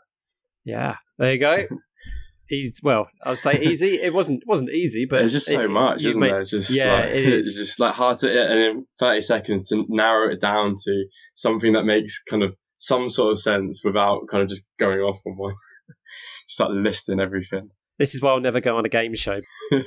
Yeah, 0.65 0.95
there 1.17 1.34
you 1.34 1.39
go. 1.39 1.65
Easy. 2.51 2.76
Well, 2.84 3.07
I'll 3.23 3.36
say 3.36 3.59
easy. 3.59 3.95
It 3.95 4.13
wasn't 4.13 4.43
wasn't 4.45 4.69
easy, 4.69 5.07
but 5.09 5.23
it's 5.23 5.34
just 5.34 5.47
so 5.47 5.61
it- 5.61 5.67
much, 5.69 6.05
isn't 6.05 6.21
made- 6.21 6.30
there? 6.32 6.41
It's 6.41 6.51
just 6.51 6.69
yeah, 6.69 6.93
like, 6.93 7.05
it 7.09 7.26
is. 7.34 7.47
It's 7.47 7.57
just 7.57 7.80
like 7.80 7.95
hard 7.95 8.19
to, 8.19 8.30
and 8.51 8.59
in 8.59 8.86
30 8.99 9.21
seconds 9.21 9.67
to 9.69 9.84
narrow 9.89 10.32
it 10.32 10.41
down 10.41 10.76
to 10.84 11.05
something 11.34 11.73
that 11.73 11.86
makes 11.86 12.21
kind 12.21 12.43
of 12.43 12.55
some 12.78 13.09
sort 13.09 13.32
of 13.32 13.39
sense 13.39 13.82
without 13.84 14.28
kind 14.30 14.43
of 14.43 14.49
just 14.49 14.65
going 14.80 14.99
off 14.99 15.19
on 15.26 15.34
one. 15.38 15.55
Start 16.47 16.71
listing 16.71 17.19
everything. 17.19 17.69
This 17.97 18.13
is 18.13 18.21
why 18.21 18.32
I'll 18.32 18.41
never 18.41 18.59
go 18.59 18.78
on 18.78 18.86
a 18.86 18.89
game 18.89 19.15
show. 19.15 19.39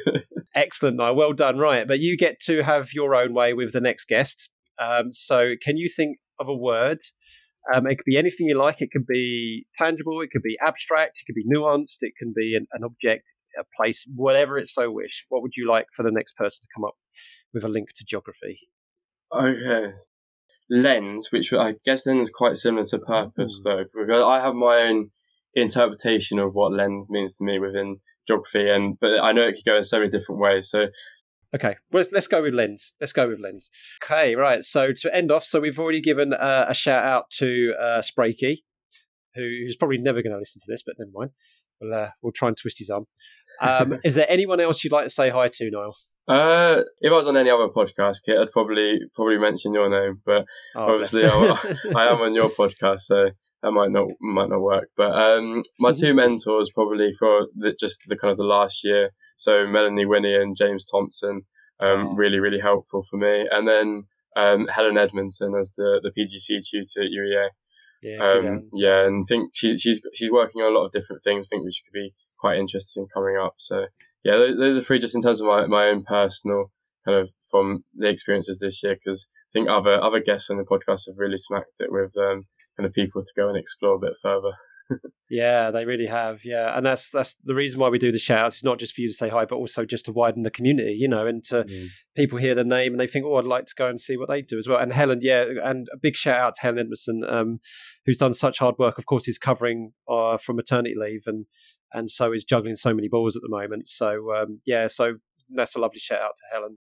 Excellent, 0.55 0.97
Niall. 0.97 1.15
Well 1.15 1.35
done. 1.35 1.59
Right, 1.59 1.87
but 1.87 2.01
you 2.01 2.17
get 2.17 2.41
to 2.47 2.63
have 2.63 2.89
your 2.95 3.15
own 3.15 3.35
way 3.35 3.53
with 3.53 3.73
the 3.73 3.81
next 3.81 4.07
guest. 4.07 4.49
Um, 4.81 5.13
so, 5.13 5.55
can 5.63 5.77
you 5.77 5.89
think 5.95 6.19
of 6.41 6.49
a 6.49 6.55
word? 6.55 6.99
Um, 7.75 7.87
it 7.87 7.97
could 7.97 8.07
be 8.07 8.17
anything 8.17 8.47
you 8.47 8.59
like. 8.59 8.81
It 8.81 8.91
could 8.91 9.07
be 9.07 9.67
tangible. 9.75 10.23
It 10.23 10.31
could 10.33 10.43
be 10.43 10.57
abstract. 10.67 11.21
It 11.21 11.27
could 11.27 11.35
be 11.35 11.45
nuanced. 11.45 11.99
It 12.01 12.15
can 12.19 12.33
be 12.35 12.57
an, 12.57 12.67
an 12.73 12.83
object, 12.83 13.35
a 13.61 13.65
place, 13.77 14.07
whatever 14.15 14.57
it 14.57 14.69
so 14.69 14.91
wish. 14.91 15.27
What 15.29 15.43
would 15.43 15.53
you 15.55 15.69
like 15.69 15.87
for 15.95 16.03
the 16.03 16.13
next 16.13 16.35
person 16.37 16.63
to 16.63 16.69
come 16.75 16.85
up 16.85 16.95
with 17.53 17.65
a 17.65 17.69
link 17.69 17.89
to 17.97 18.05
geography? 18.07 18.59
Okay. 19.33 19.93
Lens, 20.71 21.33
which 21.33 21.53
I 21.53 21.75
guess 21.85 22.05
then 22.05 22.19
is 22.19 22.31
quite 22.31 22.57
similar 22.57 22.85
to 22.87 22.99
purpose 22.99 23.61
Mm. 23.61 23.65
though, 23.65 23.85
because 23.95 24.23
I 24.23 24.41
have 24.41 24.55
my 24.55 24.83
own 24.83 25.11
interpretation 25.55 26.39
of 26.39 26.55
what 26.55 26.73
lens 26.73 27.09
means 27.11 27.39
to 27.39 27.45
me 27.45 27.59
within 27.59 28.01
geography, 28.27 28.69
and 28.69 28.99
but 29.01 29.21
I 29.21 29.33
know 29.33 29.43
it 29.47 29.55
could 29.55 29.65
go 29.65 29.77
in 29.77 29.85
so 29.85 29.99
many 29.99 30.11
different 30.11 30.41
ways. 30.41 30.71
So 30.71 30.89
Okay, 31.55 31.77
well, 31.91 32.01
let's, 32.01 32.13
let's 32.13 32.27
go 32.27 32.43
with 32.43 32.53
lens. 32.53 32.95
Let's 33.01 33.15
go 33.15 33.27
with 33.27 33.41
lens. 33.41 33.71
Okay, 34.05 34.35
right. 34.35 34.63
So 34.63 34.93
to 34.93 35.15
end 35.15 35.33
off, 35.33 35.45
so 35.45 35.61
we've 35.61 35.79
already 35.79 36.03
given 36.03 36.35
uh, 36.35 36.67
a 36.69 36.75
shout 36.75 37.03
out 37.05 37.31
to 37.39 37.73
uh, 37.81 38.03
Sprakey, 38.03 38.59
who's 39.35 39.75
probably 39.77 39.97
never 39.97 40.21
going 40.21 40.33
to 40.33 40.39
listen 40.39 40.61
to 40.61 40.67
this, 40.71 40.83
but 40.85 40.97
never 40.99 41.11
mind. 41.15 41.31
We'll 41.81 41.95
uh, 41.95 42.09
we'll 42.23 42.33
try 42.33 42.49
and 42.49 42.57
twist 42.57 42.81
his 42.81 42.91
arm. 42.91 43.07
Um, 43.63 43.99
is 44.05 44.15
there 44.15 44.27
anyone 44.29 44.61
else 44.61 44.85
you'd 44.85 44.93
like 44.93 45.07
to 45.07 45.11
say 45.11 45.31
hi 45.31 45.49
to, 45.49 45.71
Niall? 45.71 45.97
Uh, 46.29 46.83
if 47.01 47.11
I 47.13 47.17
was 47.17 47.27
on 47.27 47.37
any 47.37 47.51
other 47.51 47.69
podcast, 47.69 48.19
Kit, 48.25 48.39
I'd 48.39 48.51
probably 48.53 49.01
probably 49.15 49.39
mention 49.39 49.73
your 49.73 49.89
name, 49.89 50.21
but 50.27 50.45
Oh, 50.77 50.93
Obviously, 50.93 51.23
bless. 51.23 51.87
I 51.97 52.09
am 52.09 52.21
on 52.21 52.35
your 52.35 52.51
podcast, 52.51 53.01
so 53.01 53.31
that 53.63 53.71
might 53.73 53.91
not 53.91 54.09
might 54.21 54.51
not 54.51 54.61
work. 54.61 54.89
But 54.97 55.13
um, 55.13 55.63
my 55.81 55.93
two 55.93 56.13
mentors 56.15 56.71
probably 56.75 57.11
for 57.13 57.47
the, 57.57 57.75
just 57.79 58.03
the 58.07 58.17
kind 58.17 58.31
of 58.33 58.39
the 58.39 58.45
last 58.45 58.85
year, 58.85 59.11
so 59.37 59.67
Melanie 59.67 60.07
Winnie 60.07 60.35
and 60.35 60.55
James 60.57 60.85
Thompson, 60.85 61.43
um, 61.83 62.09
Oh. 62.09 62.15
really 62.15 62.39
really 62.41 62.61
helpful 62.61 63.03
for 63.09 63.17
me, 63.17 63.49
and 63.51 63.67
then 63.67 64.05
um, 64.37 64.69
Helen 64.69 64.99
Edmondson 64.99 65.55
as 65.59 65.73
the 65.77 66.01
the 66.03 66.11
PGCE 66.11 66.61
tutor 66.71 67.03
at 67.03 67.11
UEA. 67.11 67.49
yeah, 68.03 68.23
Um, 68.23 68.69
yeah, 68.73 69.05
and 69.07 69.25
think 69.27 69.51
she, 69.55 69.77
she's 69.79 70.01
she's 70.15 70.31
working 70.31 70.63
on 70.63 70.73
a 70.73 70.79
lot 70.79 70.85
of 70.85 70.93
different 70.93 71.23
things. 71.25 71.47
I 71.47 71.57
think 71.57 71.65
which 71.65 71.83
could 71.85 71.97
be 71.99 72.13
quite 72.39 72.59
interesting 72.59 73.07
coming 73.13 73.37
up. 73.43 73.55
So 73.57 73.87
yeah, 74.29 74.53
those, 74.59 74.77
are 74.77 74.83
three 74.83 74.99
just 74.99 75.15
in 75.15 75.23
terms 75.23 75.41
of 75.41 75.47
my, 75.47 75.67
my 75.67 75.89
own 75.89 76.05
personal 76.05 76.71
kind 77.07 77.19
of 77.19 77.33
from 77.51 77.83
the 77.95 78.09
experiences 78.09 78.61
this 78.61 78.83
year 78.83 78.95
because 78.95 79.27
I 79.31 79.51
think 79.55 79.71
other 79.71 79.99
other 79.99 80.21
guests 80.21 80.51
on 80.51 80.59
the 80.59 80.65
podcast 80.65 81.07
have 81.07 81.19
really 81.19 81.39
smacked 81.39 81.77
it 81.81 81.91
with 81.91 82.13
um, 82.19 82.45
kind 82.77 82.87
of 82.87 82.93
people 82.93 83.23
to 83.23 83.33
go 83.35 83.49
and 83.49 83.57
explore 83.57 83.95
a 83.95 83.99
bit 83.99 84.17
further. 84.21 84.51
yeah, 85.31 85.71
they 85.71 85.87
really 85.87 86.07
have. 86.07 86.41
Yeah, 86.45 86.77
and 86.77 86.85
that's 86.85 87.11
that's 87.11 87.37
the 87.43 87.55
reason 87.55 87.81
why 87.81 87.89
we 87.89 87.99
do 87.99 88.13
the 88.13 88.19
shout 88.19 88.45
outs. 88.45 88.57
It's 88.57 88.65
not 88.65 88.79
just 88.79 88.95
for 88.95 89.01
you 89.01 89.09
to 89.09 89.15
say 89.15 89.31
hi, 89.31 89.47
but 89.47 89.57
also 89.57 89.87
just 89.87 90.05
to 90.07 90.13
widen 90.13 90.43
the 90.43 90.51
community, 90.51 90.97
you 90.99 91.09
know, 91.09 91.27
and 91.27 91.43
to 91.45 91.65
people 92.15 92.39
hear 92.39 92.55
the 92.55 92.65
name 92.65 92.93
and 92.93 93.01
they 93.01 93.07
think, 93.07 93.25
oh, 93.25 93.37
I'd 93.37 93.47
like 93.47 93.65
to 93.67 93.75
go 93.77 93.89
and 93.89 93.99
see 93.99 94.19
what 94.19 94.29
they 94.29 94.43
do 94.43 94.59
as 94.59 94.69
well. 94.69 94.79
And 94.79 94.93
Helen, 94.93 95.21
yeah, 95.23 95.45
and 95.65 95.89
a 95.93 95.97
big 95.97 96.17
shout 96.17 96.39
out 96.39 96.55
to 96.57 96.61
Helen 96.61 96.81
Edmondson, 96.81 97.23
um, 97.27 97.61
who's 98.05 98.19
done 98.19 98.35
such 98.35 98.59
hard 98.59 98.75
work. 98.79 98.99
Of 98.99 99.07
course, 99.07 99.27
is 99.27 99.39
covering 99.39 99.93
uh, 100.07 100.37
from 100.37 100.57
maternity 100.57 100.95
leave 100.99 101.23
and 101.27 101.47
and 101.93 102.11
so 102.11 102.33
is 102.33 102.45
juggling 102.45 102.77
so 102.77 102.95
many 102.95 103.09
balls 103.09 103.37
at 103.37 103.43
the 103.43 103.49
moment. 103.49 103.89
So 103.89 104.35
um, 104.35 104.61
yeah, 104.67 104.87
so 104.87 105.15
that's 105.55 105.75
a 105.75 105.81
lovely 105.81 105.99
shout 105.99 106.21
out 106.21 106.37
to 106.37 106.43
Helen. 106.53 106.79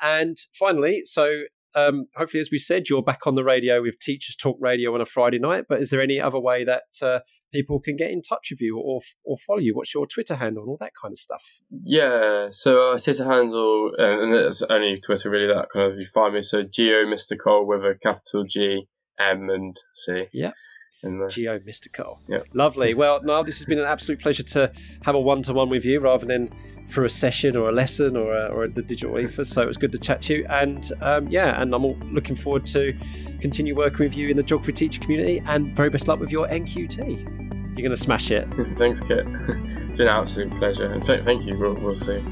And 0.00 0.36
finally, 0.58 1.02
so 1.04 1.44
um, 1.74 2.06
hopefully, 2.16 2.40
as 2.40 2.50
we 2.50 2.58
said, 2.58 2.88
you're 2.88 3.02
back 3.02 3.26
on 3.26 3.34
the 3.34 3.44
radio 3.44 3.82
with 3.82 3.98
Teachers 3.98 4.36
Talk 4.36 4.56
Radio 4.60 4.94
on 4.94 5.00
a 5.00 5.06
Friday 5.06 5.38
night. 5.38 5.64
But 5.68 5.80
is 5.80 5.90
there 5.90 6.00
any 6.00 6.20
other 6.20 6.40
way 6.40 6.64
that 6.64 6.84
uh, 7.02 7.20
people 7.52 7.80
can 7.80 7.96
get 7.96 8.10
in 8.10 8.22
touch 8.22 8.48
with 8.50 8.60
you 8.60 8.78
or 8.78 9.00
or 9.24 9.36
follow 9.46 9.60
you? 9.60 9.74
What's 9.74 9.94
your 9.94 10.06
Twitter 10.06 10.36
handle 10.36 10.62
and 10.62 10.70
all 10.70 10.78
that 10.80 10.92
kind 11.00 11.12
of 11.12 11.18
stuff? 11.18 11.44
Yeah, 11.70 12.48
so 12.50 12.92
uh, 12.92 12.98
Twitter 12.98 13.24
handle, 13.24 13.92
uh, 13.98 14.22
and 14.22 14.34
it's 14.34 14.62
only 14.62 14.98
Twitter 14.98 15.30
really 15.30 15.52
that 15.52 15.68
kind 15.70 15.92
of 15.92 15.98
you 15.98 16.06
find 16.06 16.34
me. 16.34 16.42
So 16.42 16.62
Geo 16.62 17.04
Mr 17.04 17.38
Cole 17.38 17.66
with 17.66 17.84
a 17.84 17.94
capital 17.94 18.44
G, 18.44 18.88
M, 19.18 19.50
and 19.50 19.76
C. 19.92 20.16
Yeah. 20.32 20.52
In 21.06 21.18
there. 21.18 21.28
Geo 21.28 21.58
Mr 21.60 21.92
Cole. 21.92 22.18
Yeah. 22.28 22.40
Lovely. 22.52 22.94
Well, 22.94 23.22
Niall, 23.22 23.44
this 23.44 23.58
has 23.58 23.66
been 23.66 23.78
an 23.78 23.86
absolute 23.86 24.20
pleasure 24.20 24.42
to 24.42 24.72
have 25.04 25.14
a 25.14 25.20
one 25.20 25.42
to 25.42 25.52
one 25.52 25.68
with 25.70 25.84
you 25.84 26.00
rather 26.00 26.26
than 26.26 26.52
for 26.88 27.04
a 27.04 27.10
session 27.10 27.56
or 27.56 27.68
a 27.68 27.72
lesson 27.72 28.16
or, 28.16 28.36
a, 28.36 28.46
or 28.48 28.68
the 28.68 28.82
digital 28.82 29.18
ether. 29.20 29.44
So 29.44 29.62
it 29.62 29.66
was 29.66 29.76
good 29.76 29.92
to 29.92 29.98
chat 29.98 30.22
to 30.22 30.38
you. 30.38 30.46
And 30.50 30.90
um, 31.00 31.28
yeah, 31.28 31.60
and 31.60 31.74
I'm 31.74 31.84
all 31.84 31.96
looking 32.10 32.36
forward 32.36 32.66
to 32.66 32.92
continue 33.40 33.74
working 33.76 34.00
with 34.00 34.16
you 34.16 34.28
in 34.28 34.36
the 34.36 34.42
geography 34.42 34.72
teacher 34.72 35.00
community 35.00 35.42
and 35.46 35.74
very 35.76 35.90
best 35.90 36.08
luck 36.08 36.18
with 36.18 36.30
your 36.30 36.48
NQT. 36.48 36.98
You're 36.98 37.86
going 37.86 37.90
to 37.90 37.96
smash 37.96 38.30
it. 38.30 38.48
Thanks, 38.76 39.00
Kit. 39.00 39.26
it's 39.26 39.98
been 39.98 40.08
an 40.08 40.08
absolute 40.08 40.50
pleasure, 40.58 40.90
and 40.90 41.04
th- 41.04 41.24
thank 41.24 41.46
you. 41.46 41.58
We'll, 41.58 41.74
we'll 41.74 41.94
see. 41.94 42.22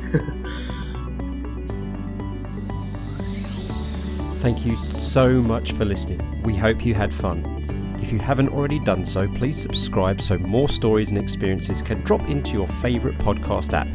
Thank 4.39 4.65
you 4.65 4.77
so 4.77 5.29
much 5.43 5.73
for 5.73 5.85
listening. 5.85 6.43
We 6.43 6.57
hope 6.57 6.85
you 6.85 6.95
had 6.95 7.13
fun. 7.13 7.43
If 8.05 8.13
you 8.13 8.19
haven't 8.19 8.51
already 8.51 8.79
done 8.79 9.07
so, 9.07 9.27
please 9.27 9.57
subscribe 9.57 10.21
so 10.21 10.37
more 10.37 10.69
stories 10.69 11.09
and 11.09 11.17
experiences 11.17 11.81
can 11.81 12.03
drop 12.03 12.29
into 12.29 12.53
your 12.53 12.69
favourite 12.69 13.17
podcast 13.17 13.73
app. 13.73 13.89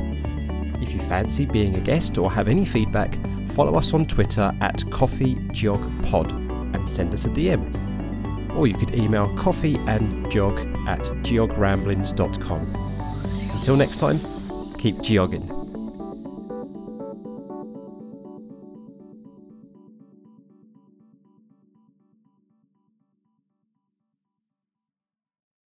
If 0.82 0.94
you 0.94 1.00
fancy 1.00 1.46
being 1.46 1.76
a 1.76 1.80
guest 1.80 2.18
or 2.18 2.32
have 2.32 2.48
any 2.48 2.66
feedback, 2.66 3.20
follow 3.52 3.76
us 3.76 3.94
on 3.94 4.08
Twitter 4.08 4.52
at 4.62 4.78
coffeegeogpod 4.78 6.76
and 6.76 6.90
send 6.90 7.14
us 7.14 7.26
a 7.26 7.30
DM. 7.30 8.56
Or 8.56 8.66
you 8.66 8.74
could 8.74 8.96
email 8.96 9.28
coffeeandgeog 9.36 10.88
at 10.88 11.02
geogramblings.com. 11.02 13.52
Until 13.54 13.76
next 13.76 13.98
time, 13.98 14.74
keep 14.80 14.98
geogging. 14.98 15.59